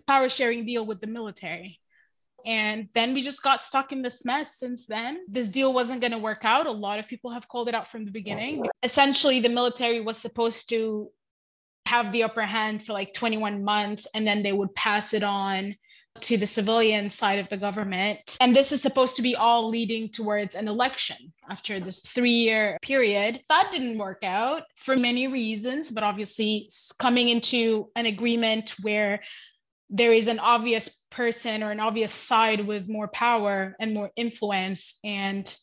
power 0.06 0.28
sharing 0.28 0.66
deal 0.66 0.84
with 0.84 1.00
the 1.00 1.06
military. 1.06 1.78
And 2.44 2.88
then 2.94 3.14
we 3.14 3.22
just 3.22 3.42
got 3.42 3.64
stuck 3.64 3.92
in 3.92 4.02
this 4.02 4.24
mess 4.24 4.58
since 4.58 4.86
then. 4.86 5.20
This 5.28 5.48
deal 5.48 5.72
wasn't 5.72 6.00
going 6.00 6.12
to 6.12 6.18
work 6.18 6.44
out. 6.44 6.66
A 6.66 6.72
lot 6.72 6.98
of 6.98 7.06
people 7.06 7.30
have 7.30 7.48
called 7.48 7.68
it 7.68 7.74
out 7.74 7.86
from 7.86 8.04
the 8.04 8.10
beginning. 8.10 8.64
Essentially, 8.82 9.38
the 9.40 9.48
military 9.48 10.00
was 10.00 10.18
supposed 10.18 10.68
to 10.70 11.10
have 11.86 12.12
the 12.12 12.24
upper 12.24 12.42
hand 12.42 12.82
for 12.82 12.92
like 12.92 13.12
21 13.12 13.64
months 13.64 14.06
and 14.14 14.26
then 14.26 14.42
they 14.42 14.52
would 14.52 14.74
pass 14.74 15.14
it 15.14 15.22
on 15.22 15.74
to 16.20 16.36
the 16.36 16.46
civilian 16.46 17.10
side 17.10 17.38
of 17.38 17.48
the 17.48 17.56
government. 17.56 18.36
And 18.40 18.54
this 18.54 18.72
is 18.72 18.82
supposed 18.82 19.16
to 19.16 19.22
be 19.22 19.34
all 19.34 19.68
leading 19.68 20.08
towards 20.08 20.54
an 20.54 20.68
election 20.68 21.32
after 21.48 21.80
this 21.80 22.00
three 22.00 22.30
year 22.30 22.78
period. 22.82 23.40
That 23.48 23.70
didn't 23.72 23.98
work 23.98 24.22
out 24.22 24.64
for 24.76 24.96
many 24.96 25.26
reasons, 25.26 25.90
but 25.90 26.04
obviously 26.04 26.70
coming 26.98 27.28
into 27.28 27.90
an 27.96 28.06
agreement 28.06 28.74
where 28.82 29.20
there 29.90 30.12
is 30.12 30.28
an 30.28 30.38
obvious 30.38 30.88
person 31.10 31.62
or 31.62 31.70
an 31.70 31.80
obvious 31.80 32.12
side 32.12 32.66
with 32.66 32.88
more 32.88 33.08
power 33.08 33.76
and 33.78 33.92
more 33.92 34.10
influence 34.16 34.98
and 35.04 35.54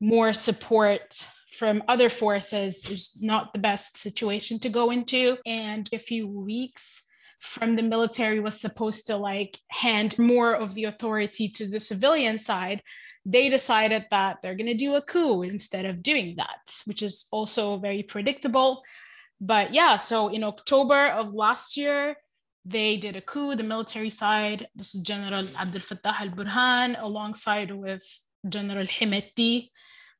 more 0.00 0.32
support 0.32 1.26
from 1.52 1.82
other 1.88 2.10
forces 2.10 2.88
is 2.90 3.18
not 3.20 3.52
the 3.52 3.58
best 3.58 3.96
situation 3.96 4.58
to 4.60 4.68
go 4.68 4.90
into. 4.90 5.36
And 5.46 5.88
a 5.92 5.98
few 5.98 6.26
weeks 6.26 7.02
from 7.40 7.76
the 7.76 7.82
military 7.82 8.40
was 8.40 8.60
supposed 8.60 9.06
to 9.06 9.16
like 9.16 9.58
hand 9.68 10.18
more 10.18 10.54
of 10.54 10.74
the 10.74 10.84
authority 10.84 11.48
to 11.48 11.66
the 11.66 11.80
civilian 11.80 12.38
side 12.38 12.82
they 13.24 13.48
decided 13.50 14.06
that 14.10 14.38
they're 14.40 14.54
going 14.54 14.66
to 14.66 14.74
do 14.74 14.94
a 14.94 15.02
coup 15.02 15.42
instead 15.42 15.84
of 15.84 16.02
doing 16.02 16.34
that 16.36 16.74
which 16.86 17.02
is 17.02 17.26
also 17.30 17.76
very 17.78 18.02
predictable. 18.02 18.82
But 19.40 19.72
yeah 19.72 19.96
so 19.96 20.28
in 20.28 20.42
october 20.42 21.08
of 21.08 21.34
last 21.34 21.76
year 21.76 22.16
they 22.64 22.96
did 22.96 23.16
a 23.16 23.20
coup 23.20 23.54
the 23.54 23.62
military 23.62 24.10
side 24.10 24.66
this 24.74 24.94
is 24.94 25.02
general 25.02 25.46
abdel 25.56 25.80
fattah 25.80 26.20
al-burhan 26.20 26.96
alongside 26.98 27.70
with 27.70 28.04
general 28.48 28.86
hemeti 28.86 29.70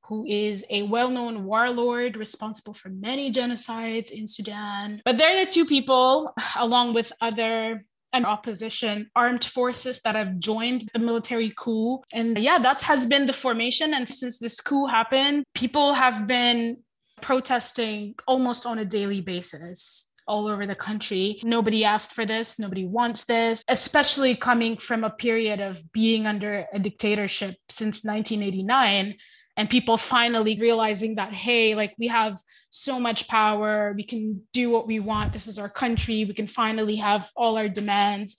who 0.09 0.25
is 0.27 0.65
a 0.71 0.83
well 0.83 1.11
known 1.11 1.45
warlord 1.45 2.17
responsible 2.17 2.73
for 2.73 2.89
many 2.89 3.31
genocides 3.31 4.11
in 4.11 4.27
Sudan. 4.27 5.03
But 5.05 5.19
they're 5.19 5.45
the 5.45 5.51
two 5.51 5.67
people, 5.67 6.33
along 6.57 6.95
with 6.95 7.13
other 7.21 7.85
and 8.15 8.25
opposition 8.25 9.11
armed 9.15 9.45
forces 9.45 10.01
that 10.01 10.15
have 10.15 10.39
joined 10.39 10.89
the 10.95 10.99
military 10.99 11.53
coup. 11.57 12.01
And 12.15 12.39
yeah, 12.39 12.59
that 12.59 12.81
has 12.83 13.05
been 13.05 13.27
the 13.27 13.35
formation. 13.35 13.93
And 13.93 14.09
since 14.09 14.39
this 14.39 14.61
coup 14.61 14.87
happened, 14.87 15.45
people 15.55 15.93
have 15.93 16.27
been 16.27 16.79
protesting 17.21 18.15
almost 18.27 18.65
on 18.65 18.79
a 18.79 18.85
daily 18.85 19.21
basis 19.21 20.11
all 20.27 20.47
over 20.47 20.67
the 20.67 20.75
country. 20.75 21.41
Nobody 21.43 21.85
asked 21.85 22.13
for 22.13 22.25
this, 22.25 22.59
nobody 22.59 22.87
wants 22.87 23.25
this, 23.25 23.63
especially 23.69 24.35
coming 24.35 24.77
from 24.77 25.05
a 25.05 25.11
period 25.11 25.61
of 25.61 25.83
being 25.93 26.27
under 26.27 26.67
a 26.73 26.79
dictatorship 26.79 27.57
since 27.69 28.05
1989 28.05 29.17
and 29.59 29.69
people 29.69 29.97
finally 29.97 30.57
realizing 30.59 31.17
that 31.17 31.33
hey 31.33 31.75
like 31.75 31.93
we 31.99 32.07
have 32.07 32.39
so 32.71 33.01
much 33.01 33.29
power. 33.29 33.93
We 33.97 34.05
can 34.05 34.43
do 34.53 34.71
what 34.71 34.87
we 34.87 35.01
want. 35.01 35.33
This 35.33 35.47
is 35.47 35.59
our 35.59 35.69
country. 35.69 36.25
We 36.25 36.35
can 36.35 36.47
finally 36.47 36.97
have 36.97 37.31
all 37.37 37.57
our 37.57 37.69
demands 37.69 38.37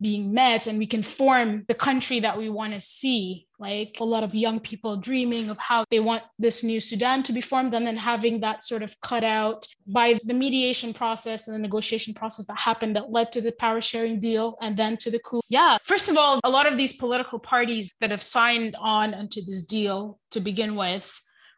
being 0.00 0.32
met 0.32 0.66
and 0.66 0.78
we 0.78 0.86
can 0.86 1.02
form 1.02 1.64
the 1.68 1.74
country 1.74 2.20
that 2.20 2.36
we 2.36 2.48
want 2.48 2.72
to 2.72 2.80
see 2.80 3.46
like 3.62 3.96
a 4.00 4.04
lot 4.04 4.24
of 4.24 4.34
young 4.34 4.58
people 4.60 4.96
dreaming 4.96 5.48
of 5.48 5.58
how 5.58 5.84
they 5.90 6.00
want 6.00 6.22
this 6.38 6.64
new 6.64 6.80
sudan 6.80 7.22
to 7.22 7.32
be 7.32 7.40
formed 7.40 7.72
and 7.74 7.86
then 7.86 7.96
having 7.96 8.40
that 8.40 8.64
sort 8.64 8.82
of 8.82 8.90
cut 9.00 9.24
out 9.24 9.64
by 9.86 10.18
the 10.24 10.34
mediation 10.34 10.92
process 10.92 11.46
and 11.46 11.54
the 11.54 11.64
negotiation 11.68 12.12
process 12.12 12.44
that 12.46 12.58
happened 12.58 12.96
that 12.96 13.10
led 13.10 13.30
to 13.32 13.40
the 13.40 13.52
power 13.52 13.80
sharing 13.80 14.18
deal 14.18 14.56
and 14.60 14.76
then 14.76 14.96
to 14.96 15.10
the 15.10 15.20
coup. 15.20 15.40
Yeah. 15.48 15.78
First 15.84 16.08
of 16.08 16.16
all 16.16 16.40
a 16.44 16.50
lot 16.50 16.66
of 16.70 16.76
these 16.76 16.94
political 17.04 17.38
parties 17.38 17.94
that 18.00 18.10
have 18.10 18.22
signed 18.22 18.74
on 18.78 19.14
onto 19.14 19.40
this 19.42 19.62
deal 19.62 20.18
to 20.32 20.40
begin 20.40 20.74
with 20.74 21.06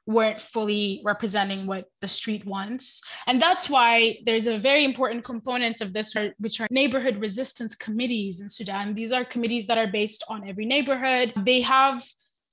weren't 0.06 0.40
fully 0.40 1.00
representing 1.04 1.66
what 1.66 1.86
the 2.00 2.08
street 2.08 2.44
wants. 2.44 3.00
And 3.26 3.40
that's 3.40 3.70
why 3.70 4.18
there's 4.24 4.46
a 4.46 4.58
very 4.58 4.84
important 4.84 5.24
component 5.24 5.80
of 5.80 5.92
this, 5.92 6.14
which 6.38 6.60
are 6.60 6.68
neighborhood 6.70 7.16
resistance 7.18 7.74
committees 7.74 8.40
in 8.40 8.48
Sudan. 8.48 8.94
These 8.94 9.12
are 9.12 9.24
committees 9.24 9.66
that 9.66 9.78
are 9.78 9.86
based 9.86 10.22
on 10.28 10.48
every 10.48 10.66
neighborhood. 10.66 11.32
They 11.44 11.62
have 11.62 12.04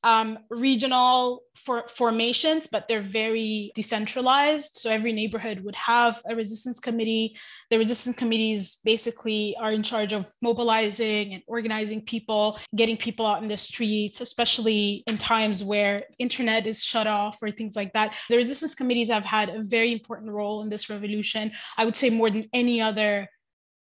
um, 0.03 0.39
regional 0.49 1.43
for 1.55 1.87
formations, 1.87 2.67
but 2.67 2.87
they're 2.87 3.01
very 3.01 3.71
decentralized. 3.75 4.77
So 4.77 4.89
every 4.89 5.13
neighborhood 5.13 5.59
would 5.61 5.75
have 5.75 6.21
a 6.27 6.35
resistance 6.35 6.79
committee. 6.79 7.37
The 7.69 7.77
resistance 7.77 8.15
committees 8.15 8.79
basically 8.83 9.55
are 9.59 9.71
in 9.71 9.83
charge 9.83 10.13
of 10.13 10.31
mobilizing 10.41 11.35
and 11.35 11.43
organizing 11.47 12.01
people, 12.01 12.57
getting 12.75 12.97
people 12.97 13.25
out 13.25 13.43
in 13.43 13.47
the 13.47 13.57
streets, 13.57 14.21
especially 14.21 15.03
in 15.05 15.17
times 15.17 15.63
where 15.63 16.03
internet 16.17 16.65
is 16.65 16.83
shut 16.83 17.05
off 17.05 17.37
or 17.41 17.51
things 17.51 17.75
like 17.75 17.93
that. 17.93 18.15
The 18.29 18.37
resistance 18.37 18.73
committees 18.73 19.09
have 19.09 19.25
had 19.25 19.49
a 19.49 19.61
very 19.61 19.91
important 19.91 20.31
role 20.31 20.63
in 20.63 20.69
this 20.69 20.89
revolution. 20.89 21.51
I 21.77 21.85
would 21.85 21.95
say 21.95 22.09
more 22.09 22.29
than 22.29 22.49
any 22.53 22.81
other 22.81 23.27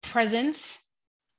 presence 0.03 0.78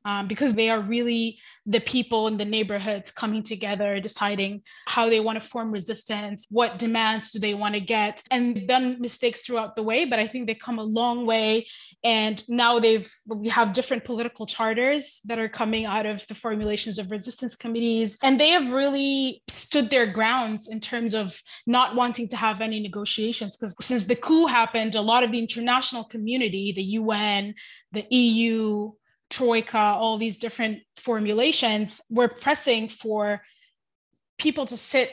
um, 0.06 0.28
because 0.28 0.54
they 0.54 0.70
are 0.70 0.80
really 0.80 1.38
the 1.66 1.80
people 1.80 2.28
in 2.28 2.36
the 2.36 2.44
neighborhoods 2.44 3.10
coming 3.10 3.42
together, 3.42 3.98
deciding 3.98 4.62
how 4.86 5.10
they 5.10 5.18
want 5.18 5.38
to 5.38 5.46
form 5.46 5.72
resistance, 5.72 6.46
what 6.48 6.78
demands 6.78 7.32
do 7.32 7.40
they 7.40 7.54
want 7.54 7.74
to 7.74 7.80
get, 7.80 8.22
and 8.30 8.68
done 8.68 9.00
mistakes 9.00 9.40
throughout 9.40 9.74
the 9.74 9.82
way. 9.82 10.04
But 10.04 10.20
I 10.20 10.28
think 10.28 10.46
they 10.46 10.54
come 10.54 10.78
a 10.78 10.84
long 10.84 11.26
way, 11.26 11.66
and 12.04 12.42
now 12.48 12.78
they've 12.78 13.10
we 13.26 13.48
have 13.48 13.72
different 13.72 14.04
political 14.04 14.46
charters 14.46 15.20
that 15.24 15.40
are 15.40 15.48
coming 15.48 15.86
out 15.86 16.06
of 16.06 16.24
the 16.28 16.34
formulations 16.34 17.00
of 17.00 17.10
resistance 17.10 17.56
committees, 17.56 18.16
and 18.22 18.38
they 18.38 18.50
have 18.50 18.72
really 18.72 19.42
stood 19.48 19.90
their 19.90 20.06
grounds 20.06 20.68
in 20.68 20.78
terms 20.78 21.14
of 21.14 21.36
not 21.66 21.96
wanting 21.96 22.28
to 22.28 22.36
have 22.36 22.60
any 22.60 22.78
negotiations 22.78 23.56
because 23.56 23.74
since 23.80 24.04
the 24.04 24.14
coup 24.14 24.46
happened, 24.46 24.94
a 24.94 25.00
lot 25.00 25.24
of 25.24 25.32
the 25.32 25.38
international 25.40 26.04
community, 26.04 26.72
the 26.76 26.82
UN, 27.00 27.54
the 27.90 28.06
EU, 28.10 28.92
troika, 29.30 29.78
all 29.78 30.18
these 30.18 30.38
different 30.38 30.80
formulations, 30.96 32.00
we're 32.10 32.28
pressing 32.28 32.88
for 32.88 33.42
people 34.38 34.66
to 34.66 34.76
sit 34.76 35.12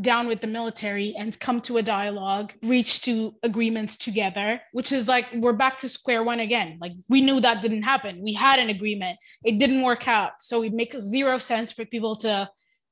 down 0.00 0.26
with 0.26 0.40
the 0.40 0.46
military 0.46 1.14
and 1.16 1.38
come 1.38 1.60
to 1.60 1.76
a 1.76 1.82
dialogue, 1.82 2.52
reach 2.64 3.02
to 3.02 3.34
agreements 3.44 3.96
together, 3.96 4.60
which 4.72 4.90
is 4.90 5.06
like 5.06 5.26
we're 5.34 5.52
back 5.52 5.78
to 5.78 5.88
square 5.88 6.24
one 6.24 6.40
again. 6.40 6.78
Like 6.80 6.92
we 7.08 7.20
knew 7.20 7.40
that 7.40 7.62
didn't 7.62 7.84
happen. 7.84 8.22
We 8.22 8.32
had 8.32 8.58
an 8.58 8.70
agreement, 8.70 9.18
it 9.44 9.58
didn't 9.58 9.82
work 9.82 10.08
out. 10.08 10.32
So 10.40 10.62
it 10.62 10.72
makes 10.72 10.98
zero 10.98 11.38
sense 11.38 11.70
for 11.70 11.84
people 11.84 12.16
to 12.16 12.50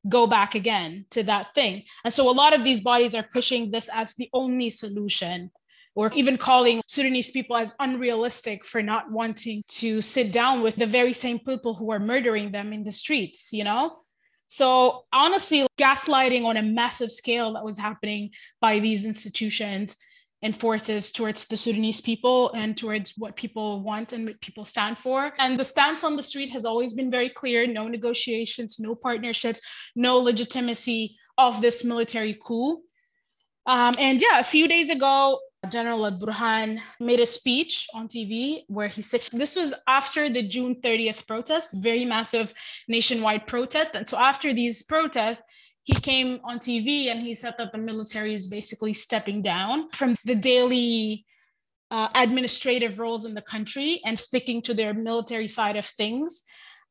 go 0.08 0.26
back 0.26 0.54
again 0.54 1.06
to 1.10 1.22
that 1.24 1.54
thing. 1.54 1.84
And 2.04 2.14
so 2.14 2.30
a 2.30 2.32
lot 2.32 2.54
of 2.54 2.64
these 2.64 2.80
bodies 2.80 3.14
are 3.14 3.26
pushing 3.32 3.70
this 3.70 3.88
as 3.92 4.14
the 4.14 4.28
only 4.32 4.70
solution 4.70 5.50
or 5.94 6.10
even 6.14 6.36
calling 6.38 6.82
Sudanese 6.86 7.30
people 7.30 7.56
as 7.56 7.74
unrealistic 7.78 8.64
for 8.64 8.82
not 8.82 9.10
wanting 9.10 9.62
to 9.68 10.00
sit 10.00 10.32
down 10.32 10.62
with 10.62 10.76
the 10.76 10.86
very 10.86 11.12
same 11.12 11.38
people 11.38 11.74
who 11.74 11.90
are 11.92 11.98
murdering 11.98 12.50
them 12.50 12.72
in 12.72 12.82
the 12.84 12.92
streets, 12.92 13.52
you 13.52 13.64
know? 13.64 13.98
So, 14.48 15.04
honestly, 15.12 15.66
gaslighting 15.78 16.44
on 16.44 16.58
a 16.58 16.62
massive 16.62 17.10
scale 17.10 17.54
that 17.54 17.64
was 17.64 17.78
happening 17.78 18.30
by 18.60 18.80
these 18.80 19.04
institutions 19.04 19.96
and 20.42 20.58
forces 20.58 21.12
towards 21.12 21.46
the 21.46 21.56
Sudanese 21.56 22.00
people 22.00 22.52
and 22.52 22.76
towards 22.76 23.14
what 23.16 23.36
people 23.36 23.80
want 23.82 24.12
and 24.12 24.26
what 24.26 24.40
people 24.40 24.64
stand 24.64 24.98
for. 24.98 25.32
And 25.38 25.58
the 25.58 25.64
stance 25.64 26.02
on 26.04 26.16
the 26.16 26.22
street 26.22 26.50
has 26.50 26.64
always 26.64 26.94
been 26.94 27.10
very 27.10 27.30
clear 27.30 27.66
no 27.66 27.86
negotiations, 27.86 28.78
no 28.80 28.94
partnerships, 28.94 29.60
no 29.94 30.18
legitimacy 30.18 31.16
of 31.38 31.62
this 31.62 31.84
military 31.84 32.36
coup. 32.44 32.82
Um, 33.66 33.94
and 33.98 34.20
yeah, 34.20 34.40
a 34.40 34.44
few 34.44 34.66
days 34.66 34.90
ago, 34.90 35.38
General 35.68 36.10
Burhan 36.10 36.80
made 36.98 37.20
a 37.20 37.26
speech 37.26 37.86
on 37.94 38.08
TV 38.08 38.62
where 38.68 38.88
he 38.88 39.00
said 39.00 39.22
this 39.32 39.54
was 39.54 39.72
after 39.86 40.28
the 40.28 40.42
June 40.42 40.76
30th 40.82 41.26
protest, 41.26 41.74
very 41.74 42.04
massive 42.04 42.52
nationwide 42.88 43.46
protest. 43.46 43.94
And 43.94 44.06
so 44.06 44.18
after 44.18 44.52
these 44.52 44.82
protests, 44.82 45.42
he 45.84 45.94
came 45.94 46.40
on 46.44 46.58
TV 46.58 47.06
and 47.06 47.20
he 47.20 47.34
said 47.34 47.54
that 47.58 47.72
the 47.72 47.78
military 47.78 48.34
is 48.34 48.46
basically 48.46 48.92
stepping 48.92 49.42
down 49.42 49.90
from 49.90 50.16
the 50.24 50.34
daily 50.34 51.24
uh, 51.90 52.08
administrative 52.14 52.98
roles 52.98 53.24
in 53.24 53.34
the 53.34 53.42
country 53.42 54.00
and 54.04 54.18
sticking 54.18 54.62
to 54.62 54.74
their 54.74 54.94
military 54.94 55.48
side 55.48 55.76
of 55.76 55.86
things. 55.86 56.42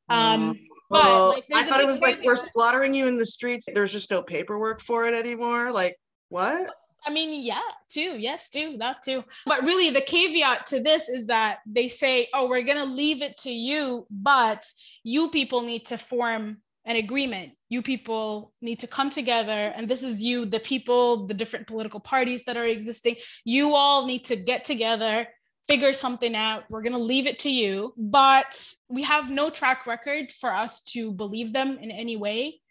Um, 0.10 0.58
But, 0.90 1.04
Oh, 1.06 1.34
like, 1.36 1.46
I 1.54 1.64
thought 1.64 1.80
it 1.80 1.88
was 1.88 2.02
like 2.02 2.22
we're 2.22 2.36
slaughtering 2.36 2.94
you 2.94 3.08
in 3.08 3.18
the 3.18 3.26
streets. 3.26 3.66
There's 3.74 3.94
just 3.94 4.12
no 4.12 4.22
paperwork 4.22 4.82
for 4.82 5.06
it 5.06 5.14
anymore. 5.14 5.72
Like 5.72 5.96
what? 6.28 6.74
I 7.06 7.12
mean, 7.12 7.44
yeah, 7.44 7.62
too. 7.90 8.18
Yes, 8.20 8.50
too. 8.50 8.76
That 8.80 9.04
too. 9.04 9.24
But 9.46 9.64
really, 9.64 9.90
the 9.90 10.02
caveat 10.02 10.68
to 10.68 10.80
this 10.80 11.10
is 11.10 11.28
that 11.28 11.60
they 11.66 11.88
say, 11.88 12.30
oh, 12.34 12.48
we're 12.48 12.64
going 12.64 12.78
to 12.78 12.86
leave 12.86 13.22
it 13.22 13.38
to 13.40 13.52
you, 13.52 14.06
but 14.10 14.66
you 15.04 15.30
people 15.30 15.62
need 15.62 15.88
to 15.88 15.98
form 15.98 16.58
an 16.86 16.96
agreement. 16.96 17.54
You 17.70 17.82
people 17.82 18.54
need 18.62 18.80
to 18.82 18.88
come 18.88 19.10
together. 19.10 19.74
And 19.76 19.88
this 19.88 20.04
is 20.04 20.22
you, 20.22 20.46
the 20.46 20.60
people, 20.60 21.28
the 21.28 21.34
different 21.34 21.68
political 21.68 22.00
parties 22.00 22.44
that 22.46 22.58
are 22.58 22.66
existing. 22.66 23.16
You 23.46 23.76
all 23.76 24.06
need 24.06 24.26
to 24.26 24.36
get 24.36 24.66
together, 24.66 25.28
figure 25.68 25.94
something 25.94 26.36
out. 26.36 26.64
We're 26.70 26.82
going 26.82 26.94
to 26.94 27.00
leave 27.00 27.28
it 27.28 27.40
to 27.40 27.50
you. 27.50 27.94
But 27.98 28.64
we 28.90 29.04
have 29.04 29.32
no 29.32 29.50
track 29.50 29.88
record 29.88 30.32
for 30.32 30.54
us 30.54 30.82
to 30.94 31.12
believe 31.12 31.54
them 31.54 31.78
in 31.82 31.92
any 31.92 32.18
way 32.18 32.62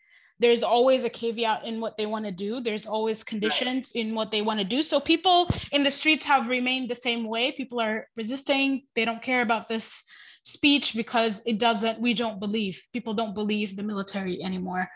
there's 0.40 0.62
always 0.62 1.04
a 1.04 1.10
caveat 1.10 1.64
in 1.64 1.80
what 1.80 1.96
they 1.96 2.06
want 2.06 2.24
to 2.24 2.32
do. 2.32 2.60
There's 2.60 2.86
always 2.86 3.22
conditions 3.22 3.92
in 3.92 4.14
what 4.14 4.30
they 4.30 4.42
want 4.42 4.58
to 4.58 4.64
do. 4.64 4.82
So 4.82 4.98
people 4.98 5.48
in 5.70 5.82
the 5.82 5.90
streets 5.90 6.24
have 6.24 6.48
remained 6.48 6.90
the 6.90 6.94
same 6.94 7.28
way. 7.28 7.52
People 7.52 7.78
are 7.80 8.08
resisting. 8.16 8.82
They 8.96 9.04
don't 9.04 9.22
care 9.22 9.42
about 9.42 9.68
this 9.68 10.02
speech 10.42 10.94
because 10.96 11.42
it 11.46 11.58
doesn't 11.58 12.00
we 12.00 12.14
don't 12.14 12.40
believe. 12.40 12.82
People 12.92 13.14
don't 13.14 13.34
believe 13.34 13.76
the 13.76 13.82
military 13.82 14.42
anymore. 14.42 14.88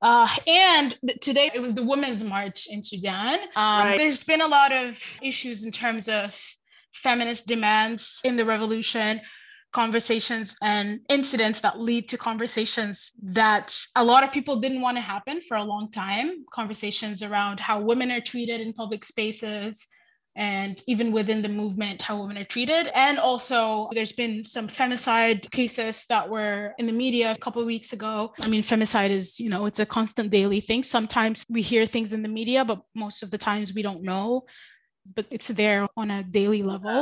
Uh, 0.00 0.28
and 0.46 0.96
today 1.20 1.50
it 1.52 1.60
was 1.60 1.74
the 1.74 1.82
women's 1.82 2.22
march 2.22 2.68
in 2.70 2.82
Sudan. 2.82 3.40
Um, 3.56 3.80
Right. 3.80 3.96
There's 3.98 4.22
been 4.22 4.42
a 4.42 4.46
lot 4.46 4.70
of 4.70 5.02
issues 5.22 5.64
in 5.64 5.72
terms 5.72 6.08
of 6.08 6.38
feminist 6.92 7.46
demands 7.46 8.20
in 8.22 8.36
the 8.36 8.44
revolution, 8.44 9.20
conversations 9.82 10.56
and 10.62 10.86
incidents 11.18 11.60
that 11.60 11.78
lead 11.88 12.04
to 12.08 12.16
conversations 12.30 13.12
that 13.40 13.68
a 14.02 14.04
lot 14.12 14.24
of 14.24 14.32
people 14.36 14.56
didn't 14.64 14.80
want 14.86 14.96
to 14.96 15.04
happen 15.14 15.36
for 15.46 15.56
a 15.58 15.66
long 15.72 15.90
time. 15.90 16.28
Conversations 16.60 17.22
around 17.28 17.60
how 17.60 17.76
women 17.90 18.08
are 18.10 18.24
treated 18.32 18.58
in 18.64 18.72
public 18.72 19.04
spaces, 19.04 19.86
and 20.34 20.74
even 20.86 21.12
within 21.18 21.40
the 21.42 21.52
movement, 21.62 22.00
how 22.08 22.14
women 22.22 22.38
are 22.38 22.50
treated. 22.56 22.84
And 23.06 23.18
also, 23.18 23.58
there's 23.96 24.16
been 24.22 24.44
some 24.44 24.66
femicide 24.66 25.40
cases 25.50 26.06
that 26.12 26.24
were 26.34 26.74
in 26.78 26.86
the 26.86 26.98
media 27.04 27.26
a 27.32 27.40
couple 27.44 27.60
of 27.60 27.66
weeks 27.74 27.92
ago. 27.98 28.14
I 28.46 28.48
mean, 28.48 28.62
femicide 28.62 29.12
is, 29.20 29.26
you 29.44 29.50
know, 29.52 29.62
it's 29.68 29.80
a 29.80 29.86
constant 29.98 30.28
daily 30.30 30.60
thing. 30.68 30.82
Sometimes 30.84 31.44
we 31.56 31.60
hear 31.72 31.84
things 31.86 32.10
in 32.16 32.22
the 32.22 32.32
media, 32.40 32.64
but 32.70 32.80
most 33.04 33.22
of 33.22 33.30
the 33.30 33.40
times 33.48 33.74
we 33.76 33.82
don't 33.88 34.02
know, 34.12 34.44
but 35.16 35.26
it's 35.30 35.48
there 35.48 35.82
on 36.00 36.10
a 36.10 36.22
daily 36.22 36.62
level. 36.62 36.98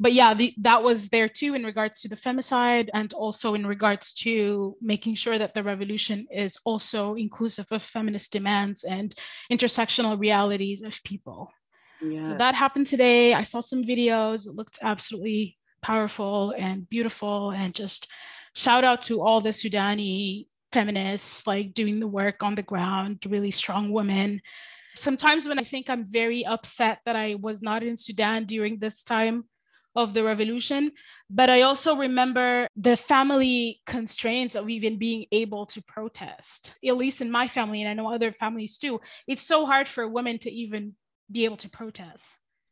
But 0.00 0.14
yeah, 0.14 0.32
the, 0.32 0.54
that 0.62 0.82
was 0.82 1.10
there 1.10 1.28
too 1.28 1.54
in 1.54 1.62
regards 1.62 2.00
to 2.00 2.08
the 2.08 2.16
femicide 2.16 2.88
and 2.94 3.12
also 3.12 3.52
in 3.52 3.66
regards 3.66 4.14
to 4.14 4.74
making 4.80 5.14
sure 5.14 5.38
that 5.38 5.52
the 5.52 5.62
revolution 5.62 6.26
is 6.32 6.58
also 6.64 7.14
inclusive 7.16 7.66
of 7.70 7.82
feminist 7.82 8.32
demands 8.32 8.82
and 8.82 9.14
intersectional 9.52 10.18
realities 10.18 10.80
of 10.80 10.98
people. 11.04 11.52
Yeah. 12.00 12.22
So 12.22 12.34
that 12.38 12.54
happened 12.54 12.86
today. 12.86 13.34
I 13.34 13.42
saw 13.42 13.60
some 13.60 13.84
videos. 13.84 14.46
It 14.46 14.54
looked 14.54 14.78
absolutely 14.80 15.56
powerful 15.82 16.54
and 16.56 16.88
beautiful. 16.88 17.50
And 17.50 17.74
just 17.74 18.10
shout 18.54 18.84
out 18.84 19.02
to 19.02 19.20
all 19.20 19.42
the 19.42 19.50
Sudani 19.50 20.46
feminists 20.72 21.46
like 21.46 21.74
doing 21.74 22.00
the 22.00 22.06
work 22.06 22.42
on 22.42 22.54
the 22.54 22.62
ground, 22.62 23.26
really 23.28 23.50
strong 23.50 23.92
women. 23.92 24.40
Sometimes 24.94 25.46
when 25.46 25.58
I 25.58 25.64
think 25.64 25.90
I'm 25.90 26.06
very 26.06 26.46
upset 26.46 27.00
that 27.04 27.16
I 27.16 27.34
was 27.34 27.60
not 27.60 27.82
in 27.82 27.98
Sudan 27.98 28.44
during 28.44 28.78
this 28.78 29.02
time 29.02 29.44
of 29.96 30.14
the 30.14 30.22
revolution, 30.22 30.92
but 31.28 31.50
I 31.50 31.62
also 31.62 31.96
remember 31.96 32.68
the 32.76 32.96
family 32.96 33.80
constraints 33.86 34.54
of 34.54 34.68
even 34.70 34.98
being 34.98 35.26
able 35.32 35.66
to 35.66 35.82
protest. 35.82 36.74
At 36.86 36.96
least 36.96 37.20
in 37.20 37.30
my 37.30 37.48
family, 37.48 37.82
and 37.82 37.90
I 37.90 37.94
know 37.94 38.12
other 38.12 38.32
families 38.32 38.78
too, 38.78 39.00
it's 39.26 39.42
so 39.42 39.66
hard 39.66 39.88
for 39.88 40.08
women 40.08 40.38
to 40.40 40.50
even 40.50 40.94
be 41.30 41.44
able 41.44 41.56
to 41.58 41.70
protest 41.70 42.26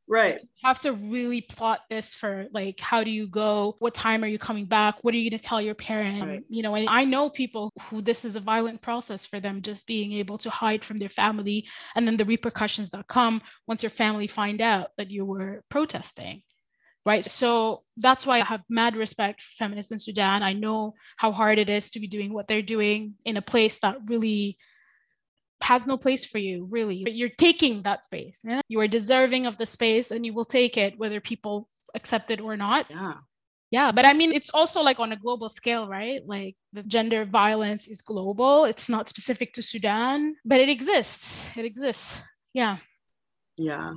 Right. 0.09 0.41
You 0.41 0.49
have 0.65 0.81
to 0.81 0.93
really 0.93 1.43
plot 1.43 1.81
this 1.91 2.15
for 2.15 2.47
like 2.53 2.81
how 2.81 3.05
do 3.05 3.11
you 3.11 3.29
go 3.29 3.77
what 3.79 3.95
time 3.95 4.25
are 4.25 4.27
you 4.29 4.39
coming 4.39 4.65
back 4.65 4.97
what 5.03 5.13
are 5.13 5.19
you 5.19 5.31
going 5.31 5.39
to 5.39 5.47
tell 5.47 5.61
your 5.61 5.75
parent 5.75 6.25
Right. 6.25 6.43
you 6.49 6.63
know 6.63 6.75
and 6.75 6.89
i 6.89 7.05
know 7.05 7.29
people 7.29 7.71
who 7.83 8.01
this 8.01 8.25
is 8.25 8.35
a 8.35 8.41
violent 8.41 8.81
process 8.81 9.27
for 9.27 9.39
them 9.39 9.61
just 9.61 9.87
being 9.87 10.13
able 10.15 10.39
to 10.39 10.51
hide 10.51 10.85
from 10.85 10.97
their 10.97 11.09
family 11.11 11.69
and 11.95 12.07
then 12.07 12.17
the 12.17 12.25
repercussions 12.25 12.91
that 12.91 13.07
come 13.07 13.43
once 13.67 13.83
your 13.83 13.91
family 13.91 14.27
find 14.27 14.63
out 14.63 14.89
that 14.97 15.11
you 15.11 15.25
were 15.25 15.63
protesting 15.69 16.43
right? 17.09 17.25
So 17.25 17.81
that's 17.97 18.27
why 18.27 18.41
i 18.41 18.45
have 18.45 18.63
mad 18.69 18.95
respect 18.95 19.41
for 19.41 19.51
feminists 19.65 19.91
in 19.91 19.99
sudan. 19.99 20.43
I 20.43 20.53
know 20.53 20.95
how 21.17 21.33
hard 21.33 21.59
it 21.59 21.71
is 21.79 21.91
to 21.93 22.01
be 22.01 22.07
doing 22.07 22.33
what 22.33 22.47
they're 22.47 22.71
doing 22.77 23.15
in 23.25 23.37
a 23.39 23.49
place 23.53 23.79
that 23.79 23.97
really 24.07 24.59
has 25.71 25.87
no 25.87 25.97
place 25.97 26.25
for 26.25 26.39
you 26.39 26.69
really. 26.71 27.01
But 27.03 27.15
you're 27.15 27.37
taking 27.49 27.83
that 27.83 28.05
space 28.05 28.43
yeah? 28.45 28.61
you 28.69 28.79
are 28.81 28.97
deserving 28.99 29.47
of 29.47 29.57
the 29.57 29.67
space 29.67 30.11
and 30.11 30.25
you 30.27 30.35
will 30.35 30.51
take 30.59 30.77
it 30.77 30.99
whether 30.99 31.21
people 31.21 31.69
accept 31.95 32.31
it 32.31 32.41
or 32.41 32.57
not. 32.57 32.83
Yeah. 32.91 33.15
yeah 33.71 33.91
but 33.97 34.05
i 34.11 34.13
mean 34.21 34.31
it's 34.39 34.53
also 34.59 34.79
like 34.89 35.01
on 35.05 35.13
a 35.13 35.23
global 35.25 35.49
scale 35.49 35.85
right? 35.99 36.21
Like 36.35 36.57
the 36.77 36.85
gender 36.95 37.25
violence 37.25 37.89
is 37.89 38.03
global. 38.13 38.55
It's 38.73 38.89
not 38.95 39.09
specific 39.09 39.49
to 39.55 39.63
sudan 39.63 40.19
but 40.51 40.61
it 40.65 40.69
exists. 40.77 41.27
It 41.57 41.65
exists. 41.65 42.23
Yeah. 42.53 42.77
Yeah. 43.71 43.93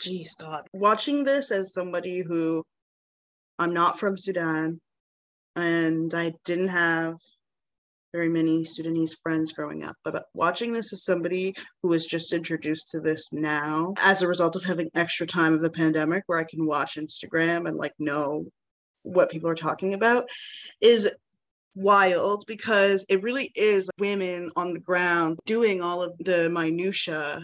Geez, 0.00 0.34
God. 0.36 0.64
Watching 0.72 1.24
this 1.24 1.50
as 1.50 1.72
somebody 1.72 2.22
who 2.22 2.64
I'm 3.58 3.74
not 3.74 3.98
from 3.98 4.16
Sudan 4.16 4.80
and 5.56 6.14
I 6.14 6.34
didn't 6.44 6.68
have 6.68 7.16
very 8.12 8.28
many 8.28 8.64
Sudanese 8.64 9.18
friends 9.22 9.52
growing 9.52 9.82
up, 9.82 9.96
but 10.02 10.26
watching 10.32 10.72
this 10.72 10.92
as 10.92 11.04
somebody 11.04 11.54
who 11.82 11.88
was 11.88 12.06
just 12.06 12.32
introduced 12.32 12.90
to 12.90 13.00
this 13.00 13.32
now 13.32 13.92
as 14.02 14.22
a 14.22 14.28
result 14.28 14.56
of 14.56 14.64
having 14.64 14.88
extra 14.94 15.26
time 15.26 15.52
of 15.52 15.60
the 15.60 15.70
pandemic 15.70 16.22
where 16.26 16.38
I 16.38 16.44
can 16.44 16.64
watch 16.64 16.96
Instagram 16.96 17.68
and 17.68 17.76
like 17.76 17.92
know 17.98 18.46
what 19.02 19.30
people 19.30 19.50
are 19.50 19.54
talking 19.54 19.94
about 19.94 20.24
is 20.80 21.10
wild 21.74 22.44
because 22.46 23.04
it 23.08 23.22
really 23.22 23.50
is 23.54 23.90
women 23.98 24.50
on 24.56 24.72
the 24.72 24.80
ground 24.80 25.38
doing 25.44 25.82
all 25.82 26.02
of 26.02 26.16
the 26.18 26.48
minutia 26.50 27.40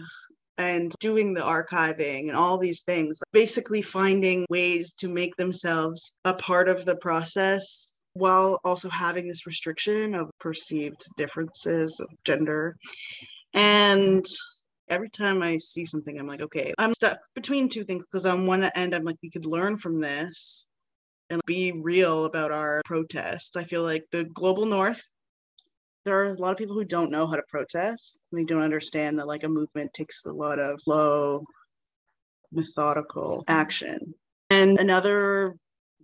and 0.57 0.93
doing 0.99 1.33
the 1.33 1.41
archiving 1.41 2.27
and 2.27 2.35
all 2.35 2.57
these 2.57 2.83
things, 2.83 3.19
basically 3.31 3.81
finding 3.81 4.45
ways 4.49 4.93
to 4.93 5.07
make 5.07 5.35
themselves 5.35 6.15
a 6.23 6.33
part 6.33 6.69
of 6.69 6.85
the 6.85 6.95
process 6.97 7.99
while 8.13 8.59
also 8.63 8.89
having 8.89 9.27
this 9.27 9.45
restriction 9.45 10.15
of 10.15 10.31
perceived 10.39 11.01
differences 11.17 11.99
of 11.99 12.07
gender. 12.23 12.75
And 13.53 14.25
every 14.87 15.09
time 15.09 15.43
I 15.43 15.57
see 15.57 15.85
something, 15.85 16.17
I'm 16.17 16.27
like, 16.27 16.41
okay, 16.41 16.73
I'm 16.77 16.93
stuck 16.93 17.17
between 17.35 17.67
two 17.67 17.83
things 17.83 18.05
because 18.05 18.25
on 18.25 18.47
one 18.47 18.63
end, 18.75 18.95
I'm 18.95 19.03
like, 19.03 19.17
we 19.21 19.29
could 19.29 19.45
learn 19.45 19.75
from 19.77 19.99
this 19.99 20.67
and 21.29 21.41
be 21.45 21.73
real 21.73 22.25
about 22.25 22.51
our 22.51 22.81
protests. 22.85 23.55
I 23.57 23.63
feel 23.65 23.81
like 23.83 24.05
the 24.11 24.25
global 24.25 24.65
north 24.65 25.03
there 26.05 26.19
are 26.19 26.29
a 26.29 26.33
lot 26.37 26.51
of 26.51 26.57
people 26.57 26.75
who 26.75 26.85
don't 26.85 27.11
know 27.11 27.25
how 27.27 27.35
to 27.35 27.41
protest. 27.49 28.25
and 28.31 28.39
They 28.39 28.45
don't 28.45 28.61
understand 28.61 29.17
that 29.19 29.27
like 29.27 29.43
a 29.43 29.49
movement 29.49 29.91
takes 29.93 30.23
a 30.25 30.31
lot 30.31 30.59
of 30.59 30.79
slow, 30.81 31.43
methodical 32.51 33.43
action. 33.47 34.13
And 34.51 34.77
another 34.79 35.55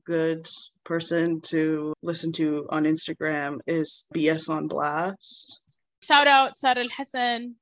good 0.05 0.47
person 0.83 1.39
to 1.41 1.93
listen 2.01 2.31
to 2.33 2.65
on 2.71 2.83
Instagram 2.85 3.59
is 3.67 4.05
BS 4.13 4.49
on 4.49 4.67
Blast. 4.67 5.61
shout 6.03 6.25
out 6.25 6.55
Sara 6.55 6.85
Hassan 6.97 7.53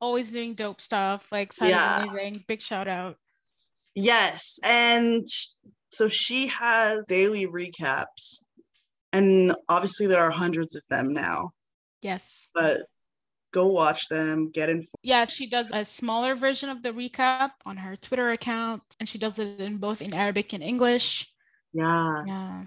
always 0.00 0.32
doing 0.32 0.54
dope 0.54 0.80
stuff 0.80 1.30
like 1.30 1.52
Sara's 1.52 1.70
Yeah. 1.70 2.02
amazing 2.02 2.44
big 2.48 2.60
shout 2.60 2.88
out 2.88 3.16
Yes. 3.94 4.58
And 4.64 5.26
so 5.90 6.08
she 6.08 6.48
has 6.48 7.02
daily 7.06 7.46
recaps. 7.46 8.42
And 9.12 9.54
obviously 9.70 10.06
there 10.06 10.20
are 10.22 10.30
hundreds 10.30 10.74
of 10.76 10.82
them 10.90 11.14
now, 11.14 11.52
yes 12.02 12.48
but 12.54 12.78
go 13.56 13.68
watch 13.68 14.08
them, 14.08 14.50
get 14.50 14.68
informed. 14.68 15.00
Yeah, 15.02 15.24
she 15.24 15.46
does 15.48 15.70
a 15.72 15.82
smaller 15.82 16.34
version 16.34 16.68
of 16.68 16.82
the 16.82 16.90
recap 16.90 17.52
on 17.64 17.78
her 17.78 17.96
Twitter 17.96 18.30
account, 18.32 18.82
and 19.00 19.08
she 19.08 19.16
does 19.16 19.38
it 19.38 19.58
in 19.60 19.78
both 19.78 20.02
in 20.02 20.12
Arabic 20.12 20.52
and 20.52 20.62
English. 20.62 21.26
Yeah. 21.72 22.22
Yeah. 22.26 22.64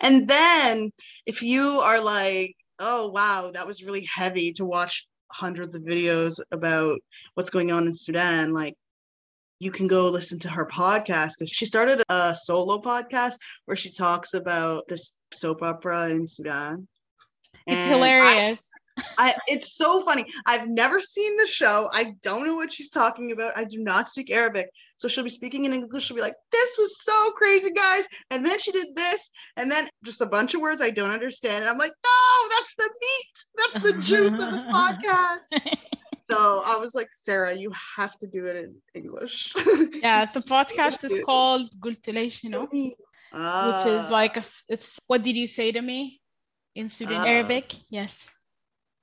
And 0.00 0.26
then 0.26 0.90
if 1.26 1.42
you 1.42 1.80
are 1.80 2.00
like, 2.00 2.56
oh, 2.80 3.08
wow, 3.08 3.52
that 3.54 3.68
was 3.68 3.84
really 3.84 4.04
heavy 4.12 4.52
to 4.54 4.64
watch 4.64 5.06
hundreds 5.30 5.76
of 5.76 5.82
videos 5.82 6.40
about 6.50 6.98
what's 7.34 7.50
going 7.50 7.70
on 7.70 7.86
in 7.86 7.92
Sudan, 7.92 8.52
like, 8.52 8.74
you 9.60 9.70
can 9.70 9.86
go 9.86 10.10
listen 10.10 10.40
to 10.40 10.50
her 10.50 10.66
podcast 10.66 11.34
because 11.38 11.50
she 11.50 11.66
started 11.66 12.02
a 12.08 12.34
solo 12.34 12.78
podcast 12.82 13.34
where 13.64 13.76
she 13.76 13.90
talks 13.90 14.34
about 14.34 14.88
this 14.88 15.14
soap 15.32 15.62
opera 15.62 16.10
in 16.10 16.26
Sudan. 16.26 16.88
It's 17.66 17.82
And 17.82 17.92
hilarious. 17.92 18.70
I 19.18 19.34
it's 19.46 19.76
so 19.76 20.02
funny. 20.04 20.24
I've 20.46 20.68
never 20.68 21.02
seen 21.02 21.36
the 21.36 21.46
show. 21.46 21.88
I 21.92 22.14
don't 22.22 22.46
know 22.46 22.54
what 22.56 22.72
she's 22.72 22.88
talking 22.88 23.30
about. 23.32 23.56
I 23.56 23.64
do 23.64 23.78
not 23.82 24.08
speak 24.08 24.30
Arabic. 24.30 24.70
So 24.96 25.06
she'll 25.08 25.24
be 25.24 25.30
speaking 25.30 25.66
in 25.66 25.74
English. 25.74 26.04
She'll 26.04 26.16
be 26.16 26.22
like, 26.22 26.34
this 26.50 26.76
was 26.78 27.02
so 27.02 27.30
crazy, 27.32 27.70
guys. 27.72 28.04
And 28.30 28.44
then 28.44 28.58
she 28.58 28.72
did 28.72 28.88
this, 28.96 29.30
and 29.58 29.70
then 29.70 29.86
just 30.04 30.22
a 30.22 30.26
bunch 30.26 30.54
of 30.54 30.62
words 30.62 30.80
I 30.80 30.90
don't 30.90 31.10
understand. 31.10 31.62
And 31.62 31.68
I'm 31.68 31.76
like, 31.76 31.92
no, 31.92 32.48
that's 32.50 32.74
the 32.78 32.90
meat. 33.02 33.34
That's 33.58 33.92
the 33.92 34.00
juice 34.00 34.38
of 34.40 34.52
the 34.54 34.60
podcast. 34.72 35.76
So 36.28 36.62
I 36.66 36.76
was 36.78 36.92
like, 36.92 37.06
Sara, 37.12 37.54
you 37.54 37.70
have 37.96 38.18
to 38.18 38.26
do 38.26 38.46
it 38.46 38.56
in 38.56 38.74
English. 38.94 39.52
yeah, 40.02 40.24
the 40.24 40.40
podcast 40.40 41.04
is 41.04 41.20
called 41.24 41.70
Gultulash, 41.78 42.42
you 42.42 42.50
know, 42.50 42.62
which 42.62 42.82
is 42.82 42.96
Ah, 43.32 44.08
like 44.10 44.36
a, 44.36 44.42
it's 44.68 44.98
what 45.06 45.22
did 45.22 45.36
you 45.36 45.46
say 45.46 45.70
to 45.70 45.80
me 45.80 46.20
in 46.76 46.88
Sudan 46.88 47.22
Ah. 47.22 47.26
Arabic? 47.26 47.74
Yes. 47.90 48.26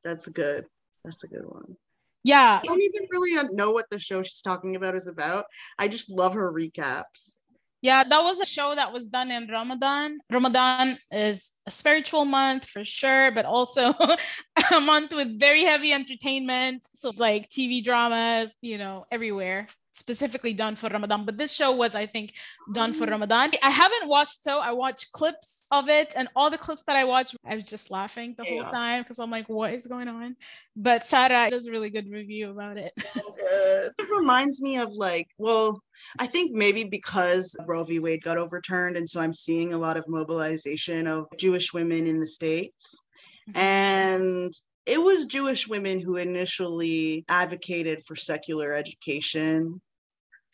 that's 0.03 0.27
good. 0.27 0.65
That's 1.03 1.23
a 1.23 1.27
good 1.27 1.45
one. 1.45 1.75
Yeah. 2.23 2.59
I 2.61 2.65
don't 2.65 2.81
even 2.81 3.07
really 3.11 3.33
know 3.53 3.71
what 3.71 3.85
the 3.89 3.99
show 3.99 4.21
she's 4.23 4.41
talking 4.41 4.75
about 4.75 4.95
is 4.95 5.07
about. 5.07 5.45
I 5.79 5.87
just 5.87 6.09
love 6.09 6.33
her 6.33 6.51
recaps. 6.51 7.39
Yeah, 7.81 8.03
that 8.05 8.23
was 8.23 8.39
a 8.39 8.45
show 8.45 8.75
that 8.75 8.93
was 8.93 9.07
done 9.07 9.29
in 9.29 9.47
Ramadan. 9.49 10.19
Ramadan 10.31 10.97
is 11.11 11.51
a 11.67 11.71
spiritual 11.71 12.23
month 12.23 12.63
for 12.65 12.85
sure, 12.85 13.31
but 13.31 13.43
also 13.45 13.93
a 14.71 14.79
month 14.79 15.11
with 15.13 15.37
very 15.37 15.63
heavy 15.63 15.91
entertainment. 15.91 16.87
So, 16.95 17.11
like 17.17 17.49
TV 17.49 17.83
dramas, 17.83 18.55
you 18.61 18.77
know, 18.77 19.05
everywhere, 19.11 19.67
specifically 19.93 20.53
done 20.53 20.75
for 20.75 20.89
Ramadan. 20.89 21.25
But 21.25 21.37
this 21.37 21.53
show 21.53 21.71
was, 21.71 21.95
I 21.95 22.05
think, 22.05 22.33
done 22.73 22.93
for 22.93 23.03
mm-hmm. 23.03 23.11
Ramadan. 23.11 23.51
I 23.61 23.69
haven't 23.69 24.09
watched 24.09 24.41
so 24.41 24.59
I 24.59 24.71
watched 24.71 25.11
clips 25.11 25.63
of 25.71 25.87
it, 25.87 26.13
and 26.15 26.27
all 26.35 26.49
the 26.49 26.57
clips 26.57 26.83
that 26.83 26.95
I 26.95 27.05
watched, 27.05 27.35
I 27.45 27.55
was 27.55 27.65
just 27.65 27.91
laughing 27.91 28.35
the 28.37 28.43
whole 28.43 28.63
time 28.63 29.03
because 29.03 29.19
I'm 29.19 29.31
like, 29.31 29.47
what 29.47 29.73
is 29.73 29.87
going 29.87 30.07
on? 30.07 30.35
But 30.75 31.07
Sara 31.07 31.49
does 31.49 31.67
a 31.67 31.71
really 31.71 31.89
good 31.89 32.09
review 32.09 32.49
about 32.49 32.77
it. 32.77 32.91
So. 33.13 33.21
It 33.99 34.09
reminds 34.09 34.61
me 34.61 34.77
of 34.77 34.91
like, 34.93 35.27
well, 35.37 35.81
I 36.19 36.27
think 36.27 36.51
maybe 36.53 36.83
because 36.85 37.55
Roe 37.65 37.83
v. 37.83 37.99
Wade 37.99 38.23
got 38.23 38.37
overturned, 38.37 38.97
and 38.97 39.09
so 39.09 39.21
I'm 39.21 39.33
seeing 39.33 39.73
a 39.73 39.77
lot 39.77 39.97
of 39.97 40.05
mobilization 40.07 41.07
of 41.07 41.27
Jewish 41.37 41.73
women 41.73 42.07
in 42.07 42.19
the 42.19 42.27
States. 42.27 43.03
Mm-hmm. 43.49 43.59
And 43.59 44.53
it 44.85 45.01
was 45.01 45.25
Jewish 45.25 45.67
women 45.67 45.99
who 45.99 46.17
initially 46.17 47.23
advocated 47.29 48.03
for 48.05 48.15
secular 48.15 48.73
education 48.73 49.81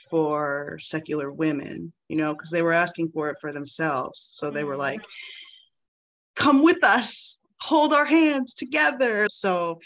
for 0.10 0.78
secular 0.80 1.32
women, 1.32 1.93
you 2.07 2.18
know, 2.18 2.34
because 2.34 2.51
they 2.51 2.62
were 2.62 2.74
asking 2.74 3.10
for 3.10 3.30
it 3.30 3.38
for 3.39 3.51
themselves. 3.51 4.20
So 4.34 4.51
they 4.51 4.64
were 4.64 4.78
like, 4.78 4.99
mm-hmm. 5.01 6.43
come 6.43 6.64
with 6.64 6.84
us, 6.84 7.41
hold 7.62 7.93
our 7.93 8.05
hands 8.05 8.53
together. 8.53 9.28
So 9.30 9.80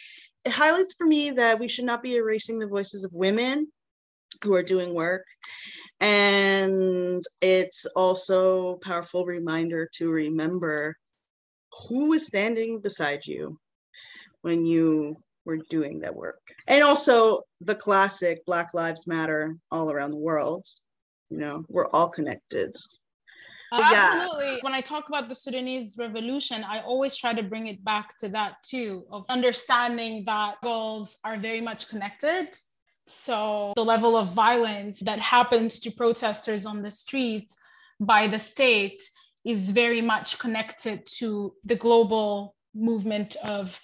it 0.46 0.52
highlights 0.52 0.94
for 0.94 1.06
me 1.06 1.32
that 1.32 1.60
we 1.60 1.68
should 1.68 1.86
not 1.86 2.04
be 2.04 2.16
erasing 2.16 2.60
the 2.60 2.68
voices 2.68 3.04
of 3.04 3.14
women 3.14 3.68
who 4.44 4.54
are 4.54 4.64
doing 4.64 4.94
work. 4.94 5.26
And 6.00 7.24
it's 7.42 7.86
also 7.96 8.70
a 8.70 8.80
powerful 8.80 9.26
reminder 9.26 9.90
to 9.96 10.10
remember 10.10 10.98
who 11.88 12.14
is 12.14 12.28
standing 12.28 12.82
beside 12.82 13.26
you 13.26 13.58
when 14.42 14.66
you 14.66 15.16
were 15.46 15.60
doing 15.70 16.00
that 16.00 16.16
work. 16.16 16.42
And 16.68 16.84
also 16.84 17.42
the 17.62 17.76
classic 17.76 18.46
Black 18.46 18.74
Lives 18.74 19.08
Matter 19.08 19.56
all 19.72 19.92
around 19.92 20.12
the 20.12 20.18
world. 20.18 20.66
You 21.30 21.38
know, 21.38 21.66
we're 21.68 21.88
all 21.88 22.10
connected. 22.10 22.76
But 23.72 23.92
yeah. 23.92 24.26
Absolutely. 24.26 24.60
When 24.62 24.74
I 24.74 24.82
talk 24.82 25.08
about 25.08 25.30
the 25.30 25.36
Sudanese 25.36 25.96
revolution, 25.98 26.64
I 26.64 26.82
always 26.82 27.18
try 27.18 27.34
to 27.34 27.42
bring 27.42 27.68
it 27.68 27.84
back 27.84 28.16
to 28.18 28.30
that 28.30 28.58
too, 28.64 29.06
of 29.12 29.26
understanding 29.30 30.24
that 30.28 30.56
goals 30.64 31.18
are 31.24 31.38
very 31.38 31.62
much 31.62 31.90
connected. 31.90 32.56
So 33.08 33.74
the 33.76 33.84
level 33.84 34.16
of 34.16 34.32
violence 34.32 35.00
that 35.02 35.20
happens 35.20 35.80
to 35.82 35.92
protesters 35.92 36.66
on 36.66 36.84
the 36.84 36.92
streets 36.92 37.58
by 38.00 38.28
the 38.28 38.40
state 38.40 39.02
is 39.44 39.72
very 39.72 40.02
much 40.02 40.40
connected 40.40 41.06
to 41.18 41.54
the 41.66 41.76
global 41.76 42.56
movement 42.76 43.36
of 43.44 43.80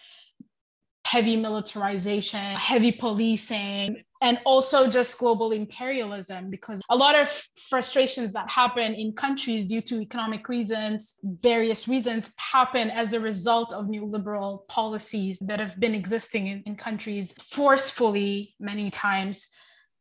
heavy 1.10 1.36
militarization, 1.36 2.54
heavy 2.56 2.92
policing, 2.92 4.04
and 4.22 4.40
also 4.46 4.88
just 4.88 5.18
global 5.18 5.52
imperialism 5.52 6.52
because 6.52 6.82
a 6.90 6.96
lot 6.96 7.16
of 7.20 7.28
frustrations 7.70 8.32
that 8.34 8.48
happen 8.48 8.94
in 8.94 9.12
countries 9.14 9.66
due 9.66 9.82
to 9.82 10.00
economic 10.02 10.48
reasons, 10.48 11.16
various 11.24 11.88
reasons, 11.88 12.32
happen 12.38 12.92
as 12.92 13.14
a 13.14 13.20
result 13.20 13.74
of 13.74 13.88
neoliberal 13.88 14.68
policies 14.68 15.40
that 15.40 15.60
have 15.60 15.80
been 15.80 15.96
existing 15.96 16.46
in, 16.46 16.62
in 16.68 16.76
countries 16.76 17.34
forcefully 17.42 18.54
many 18.60 18.92
times 18.92 19.48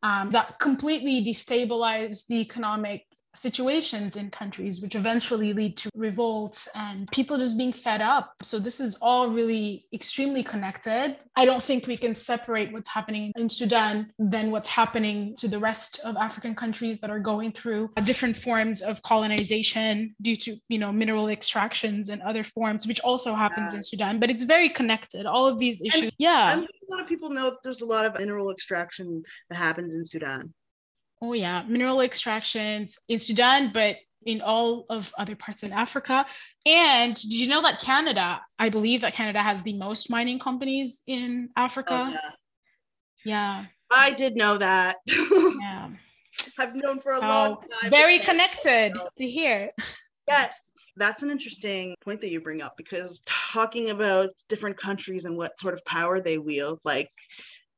um, 0.02 0.30
that 0.30 0.58
completely 0.58 1.24
destabilize 1.24 2.26
the 2.26 2.36
economic 2.36 3.06
situations 3.36 4.16
in 4.16 4.30
countries, 4.30 4.80
which 4.80 4.94
eventually 4.94 5.52
lead 5.52 5.76
to 5.76 5.90
revolts 5.94 6.68
and 6.74 7.08
people 7.12 7.38
just 7.38 7.56
being 7.56 7.72
fed 7.72 8.00
up. 8.00 8.34
So, 8.42 8.58
this 8.58 8.80
is 8.80 8.96
all 9.00 9.28
really 9.28 9.86
extremely 9.92 10.42
connected. 10.42 11.16
I 11.36 11.44
don't 11.44 11.62
think 11.62 11.86
we 11.86 11.96
can 11.96 12.14
separate 12.14 12.72
what's 12.72 12.88
happening 12.88 13.32
in 13.36 13.48
Sudan 13.48 14.12
than 14.18 14.50
what's 14.50 14.68
happening 14.68 15.34
to 15.36 15.48
the 15.48 15.58
rest 15.58 16.00
of 16.04 16.16
African 16.16 16.54
countries 16.54 17.00
that 17.00 17.10
are 17.10 17.20
going 17.20 17.52
through 17.52 17.90
different 18.04 18.36
forms 18.36 18.82
of 18.82 19.02
colonization 19.02 20.14
due 20.22 20.36
to, 20.36 20.56
you 20.68 20.78
know, 20.78 20.92
mineral 20.92 21.28
extractions 21.28 22.08
and 22.08 22.22
other 22.22 22.44
forms, 22.44 22.86
which 22.86 23.00
also 23.00 23.34
happens 23.34 23.74
in 23.74 23.82
Sudan. 23.82 24.18
But 24.18 24.30
it's 24.30 24.44
very 24.44 24.68
connected. 24.68 25.26
All 25.26 25.46
of 25.46 25.58
these 25.58 25.80
issues. 25.82 26.10
Yeah. 26.18 26.52
I 26.52 26.56
mean, 26.56 26.64
a 26.66 26.92
lot 26.92 27.02
of 27.02 27.08
people 27.08 27.30
know 27.30 27.50
that 27.50 27.62
there's 27.62 27.82
a 27.82 27.86
lot 27.86 28.04
of 28.04 28.18
mineral 28.18 28.50
extraction 28.50 29.22
that 29.50 29.56
happens 29.56 29.94
in 29.94 30.04
Sudan. 30.04 30.52
Oh, 31.20 31.32
yeah, 31.32 31.64
mineral 31.66 32.00
extractions 32.00 32.98
in 33.08 33.18
Sudan, 33.18 33.70
but 33.72 33.96
in 34.24 34.40
all 34.40 34.84
of 34.90 35.12
other 35.18 35.34
parts 35.34 35.62
in 35.62 35.72
Africa. 35.72 36.26
And 36.66 37.14
did 37.14 37.32
you 37.32 37.48
know 37.48 37.62
that 37.62 37.80
Canada, 37.80 38.40
I 38.58 38.68
believe 38.68 39.00
that 39.00 39.14
Canada 39.14 39.40
has 39.40 39.62
the 39.62 39.72
most 39.72 40.10
mining 40.10 40.38
companies 40.38 41.02
in 41.06 41.48
Africa? 41.56 42.04
Oh, 42.06 42.10
yeah. 42.10 42.20
yeah, 43.24 43.64
I 43.90 44.12
did 44.14 44.36
know 44.36 44.58
that. 44.58 44.96
yeah. 45.06 45.88
I've 46.58 46.74
known 46.74 47.00
for 47.00 47.14
a 47.14 47.18
So, 47.18 47.26
long 47.26 47.56
time. 47.80 47.90
very 47.90 48.18
connected 48.18 48.92
to 49.16 49.26
here. 49.26 49.70
Yes. 50.26 50.72
That's 50.96 51.22
an 51.22 51.30
interesting 51.30 51.94
point 52.00 52.20
that 52.22 52.30
you 52.30 52.40
bring 52.40 52.60
up 52.60 52.76
because 52.76 53.22
talking 53.24 53.90
about 53.90 54.30
different 54.48 54.76
countries 54.76 55.24
and 55.26 55.36
what 55.36 55.58
sort 55.60 55.74
of 55.74 55.84
power 55.84 56.20
they 56.20 56.38
wield, 56.38 56.80
like 56.84 57.08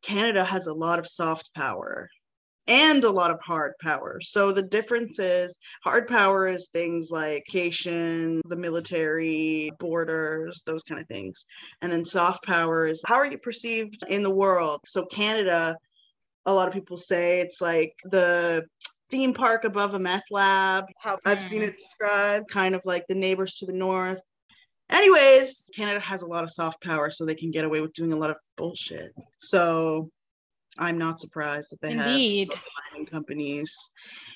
Canada 0.02 0.42
has 0.42 0.66
a 0.66 0.72
lot 0.72 0.98
of 0.98 1.06
soft 1.06 1.54
power 1.54 2.08
and 2.70 3.04
a 3.04 3.10
lot 3.10 3.30
of 3.30 3.40
hard 3.42 3.72
power. 3.82 4.20
So 4.22 4.52
the 4.52 4.62
difference 4.62 5.18
is 5.18 5.58
hard 5.82 6.06
power 6.06 6.48
is 6.48 6.68
things 6.68 7.10
like 7.10 7.44
education, 7.50 8.40
the 8.46 8.56
military, 8.56 9.70
borders, 9.78 10.62
those 10.64 10.84
kind 10.84 11.00
of 11.00 11.08
things. 11.08 11.44
And 11.82 11.92
then 11.92 12.04
soft 12.04 12.44
power 12.44 12.86
is 12.86 13.02
how 13.06 13.16
are 13.16 13.26
you 13.26 13.38
perceived 13.38 14.02
in 14.08 14.22
the 14.22 14.30
world? 14.30 14.80
So 14.84 15.04
Canada, 15.06 15.76
a 16.46 16.52
lot 16.52 16.68
of 16.68 16.74
people 16.74 16.96
say 16.96 17.40
it's 17.40 17.60
like 17.60 17.94
the 18.04 18.64
theme 19.10 19.34
park 19.34 19.64
above 19.64 19.94
a 19.94 19.98
meth 19.98 20.30
lab. 20.30 20.84
How 21.02 21.18
I've 21.26 21.42
seen 21.42 21.62
it 21.62 21.70
mm-hmm. 21.70 21.76
described, 21.76 22.50
kind 22.50 22.74
of 22.74 22.82
like 22.84 23.04
the 23.08 23.14
neighbors 23.14 23.54
to 23.56 23.66
the 23.66 23.72
north. 23.72 24.20
Anyways, 24.90 25.70
Canada 25.74 26.00
has 26.00 26.22
a 26.22 26.26
lot 26.26 26.42
of 26.42 26.50
soft 26.50 26.82
power, 26.82 27.10
so 27.10 27.24
they 27.24 27.34
can 27.34 27.52
get 27.52 27.64
away 27.64 27.80
with 27.80 27.92
doing 27.92 28.12
a 28.12 28.16
lot 28.16 28.30
of 28.30 28.36
bullshit. 28.56 29.12
So 29.38 30.10
I'm 30.80 30.98
not 30.98 31.20
surprised 31.20 31.70
that 31.70 31.80
they 31.82 31.92
Indeed. 31.92 32.48
have 32.52 32.62
mining 32.92 33.06
companies. 33.06 33.90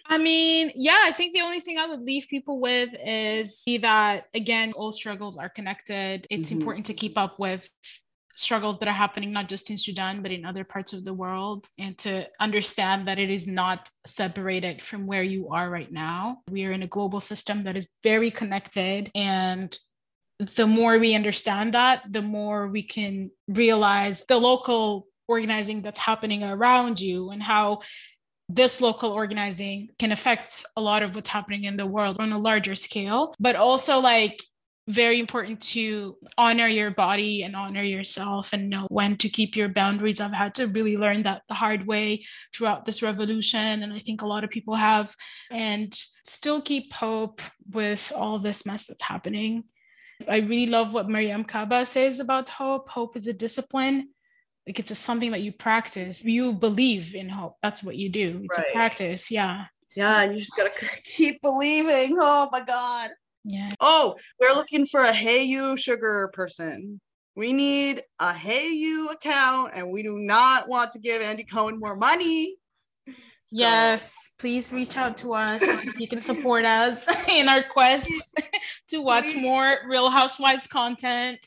I 0.07 0.18
mean, 0.18 0.70
yeah, 0.74 0.99
I 1.03 1.12
think 1.12 1.32
the 1.34 1.40
only 1.40 1.61
thing 1.61 1.78
I 1.78 1.86
would 1.86 2.03
leave 2.03 2.26
people 2.28 2.61
with 2.61 2.90
is 3.05 3.59
see 3.59 3.78
that 3.78 4.26
again, 4.34 4.74
all 4.74 4.92
struggles 4.92 5.38
are 5.38 5.49
connected. 5.49 6.26
It's 6.28 6.51
Mhm. 6.51 6.57
important 6.59 6.86
to 6.86 6.95
keep 6.95 7.16
up 7.16 7.38
with 7.38 7.68
struggles 8.36 8.78
that 8.80 8.88
are 8.88 8.92
happening 8.92 9.32
not 9.32 9.49
just 9.49 9.70
in 9.70 9.78
Sudan, 9.78 10.20
but 10.20 10.32
in 10.32 10.45
other 10.45 10.64
parts 10.64 10.92
of 10.92 11.05
the 11.05 11.14
world, 11.14 11.66
and 11.78 11.97
to 11.99 12.28
understand 12.40 13.07
that 13.09 13.18
it 13.18 13.30
is 13.30 13.47
not 13.47 13.88
separated 14.07 14.82
from 14.82 15.07
where 15.07 15.22
you 15.22 15.49
are 15.51 15.70
right 15.70 15.92
now. 15.92 16.42
We 16.51 16.64
are 16.66 16.72
in 16.72 16.82
a 16.82 16.88
global 16.88 17.20
system 17.20 17.62
that 17.62 17.76
is 17.76 17.88
very 18.03 18.30
connected. 18.30 19.11
And 19.14 19.76
the 20.57 20.66
more 20.66 20.99
we 20.99 21.14
understand 21.14 21.74
that, 21.74 22.03
the 22.11 22.22
more 22.22 22.66
we 22.68 22.82
can 22.82 23.30
realize 23.47 24.26
the 24.26 24.36
local 24.36 25.07
organizing 25.29 25.83
that's 25.83 25.99
happening 25.99 26.43
around 26.43 27.01
you 27.01 27.31
and 27.31 27.43
how 27.43 27.81
this 28.49 28.81
local 28.81 29.11
organizing 29.11 29.89
can 29.99 30.12
affect 30.12 30.64
a 30.77 30.81
lot 30.81 31.03
of 31.03 31.14
what's 31.14 31.29
happening 31.29 31.64
in 31.64 31.77
the 31.77 31.87
world 31.87 32.16
on 32.20 32.33
a 32.33 32.39
larger 32.39 32.75
scale, 32.75 33.35
but 33.39 33.57
also 33.57 34.01
like 34.01 34.39
very 34.87 35.18
important 35.18 35.61
to 35.62 36.14
honor 36.37 36.68
your 36.68 36.91
body 36.91 37.43
and 37.43 37.57
honor 37.57 37.83
yourself 37.83 38.51
and 38.53 38.68
know 38.68 38.87
when 38.91 39.16
to 39.16 39.31
keep 39.31 39.57
your 39.57 39.68
boundaries. 39.68 40.20
I've 40.20 40.31
had 40.33 40.55
to 40.57 40.66
really 40.66 40.99
learn 40.99 41.22
that 41.22 41.43
the 41.49 41.55
hard 41.55 41.87
way 41.87 42.25
throughout 42.55 42.85
this 42.85 43.03
revolution. 43.03 43.83
And 43.83 43.93
I 43.95 43.99
think 44.01 44.20
a 44.20 44.27
lot 44.27 44.45
of 44.45 44.51
people 44.51 44.75
have, 44.75 45.14
and 45.51 45.95
still 46.27 46.61
keep 46.61 46.93
hope 46.93 47.41
with 47.70 48.12
all 48.14 48.39
this 48.39 48.66
mess 48.66 48.85
that's 48.87 49.03
happening. 49.03 49.64
I 50.29 50.39
really 50.39 50.66
love 50.66 50.93
what 50.93 51.09
Mariame 51.09 51.49
Kaba 51.49 51.87
says 51.87 52.20
about 52.20 52.49
hope. 52.49 52.89
Hope 52.91 53.16
is 53.16 53.27
a 53.27 53.33
discipline. 53.33 54.11
Like 54.67 54.79
it's 54.79 54.91
a, 54.91 54.95
something 54.95 55.31
that 55.33 55.43
you 55.43 55.53
practice. 55.53 56.25
You 56.25 56.53
believe 56.55 57.15
in 57.15 57.29
hope. 57.29 57.57
That's 57.62 57.83
what 57.83 57.97
you 57.97 58.09
do. 58.09 58.41
It's 58.45 58.59
Right. 58.59 58.67
a 58.71 58.73
practice. 58.73 59.31
Yeah. 59.31 59.65
Yeah, 59.95 60.23
and 60.23 60.33
you 60.33 60.39
just 60.39 60.57
gotta 60.57 60.73
keep 61.05 61.41
believing. 61.43 62.17
Oh 62.21 62.49
my 62.51 62.62
god. 62.65 63.11
Yeah. 63.45 63.71
Oh, 63.81 64.17
we're 64.41 64.55
looking 64.55 64.87
for 64.87 65.01
a 65.03 65.12
Hayu 65.12 65.79
Sugar 65.79 66.31
person. 66.33 67.01
We 67.37 67.53
need 67.53 68.03
a 68.21 68.33
Hayu 68.33 69.12
account, 69.12 69.73
and 69.75 69.91
we 69.91 70.03
do 70.03 70.17
not 70.19 70.69
want 70.69 70.93
to 70.93 70.99
give 70.99 71.21
Andy 71.21 71.45
Cohen 71.45 71.79
more 71.79 71.95
money. 71.97 72.57
So, 73.07 73.12
Yes. 73.59 74.35
Please 74.39 74.73
reach 74.73 74.97
out 74.97 75.17
to 75.19 75.35
us. 75.35 75.62
you 75.99 76.09
can 76.09 76.23
support 76.23 76.65
us 76.65 77.07
in 77.29 77.49
our 77.49 77.62
quest 77.65 78.11
to 78.89 79.03
watch 79.03 79.27
more 79.37 79.79
Real 79.87 80.09
Housewives 80.09 80.67
content. 80.67 81.39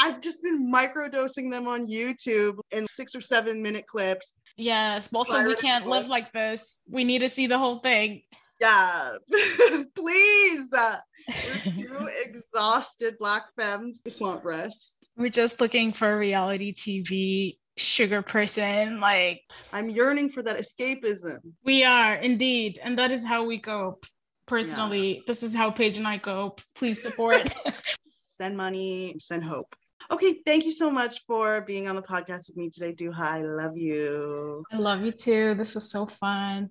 I've 0.00 0.20
just 0.20 0.42
been 0.42 0.72
microdosing 0.72 1.50
them 1.50 1.68
on 1.68 1.86
YouTube 1.86 2.58
in 2.72 2.86
six 2.86 3.14
or 3.14 3.20
seven 3.20 3.62
minute 3.62 3.86
clips. 3.86 4.36
Yes. 4.56 5.08
Also, 5.12 5.46
we 5.46 5.54
can't 5.54 5.86
live 5.86 6.08
like 6.08 6.32
this. 6.32 6.80
We 6.88 7.04
need 7.04 7.20
to 7.20 7.28
see 7.28 7.46
the 7.46 7.58
whole 7.58 7.80
thing. 7.80 8.22
Yeah, 8.60 9.12
please. 9.94 10.72
Uh, 10.76 10.96
we're 11.28 11.72
two 11.72 12.08
exhausted 12.24 13.16
black 13.18 13.44
femmes. 13.58 14.02
Just 14.02 14.20
want 14.20 14.44
rest. 14.44 15.10
We're 15.16 15.30
just 15.30 15.60
looking 15.60 15.92
for 15.92 16.12
a 16.12 16.18
reality 16.18 16.74
TV 16.74 17.56
sugar 17.76 18.22
person. 18.22 19.00
Like 19.00 19.42
I'm 19.72 19.88
yearning 19.88 20.28
for 20.28 20.42
that 20.42 20.58
escapism. 20.58 21.38
we 21.64 21.84
are 21.84 22.14
indeed. 22.14 22.78
And 22.82 22.98
that 22.98 23.10
is 23.10 23.24
how 23.24 23.44
we 23.44 23.58
cope. 23.58 24.04
Personally, 24.46 25.22
this 25.26 25.42
is 25.42 25.54
how 25.54 25.70
Paige 25.70 25.98
and 25.98 26.08
I 26.08 26.18
cope. 26.18 26.60
Please 26.74 27.00
support. 27.00 27.54
Send 28.02 28.56
money, 28.56 29.16
send 29.18 29.44
hope. 29.44 29.76
Okay, 30.10 30.40
thank 30.44 30.64
you 30.64 30.72
so 30.72 30.90
much 30.90 31.24
for 31.26 31.60
being 31.60 31.86
on 31.86 31.94
the 31.94 32.02
podcast 32.02 32.48
with 32.48 32.56
me 32.56 32.68
today, 32.68 32.92
Duha. 32.92 33.20
I 33.20 33.42
love 33.42 33.76
you. 33.76 34.64
I 34.72 34.76
love 34.76 35.02
you 35.02 35.12
too. 35.12 35.54
This 35.54 35.76
was 35.76 35.88
so 35.88 36.06
fun. 36.06 36.68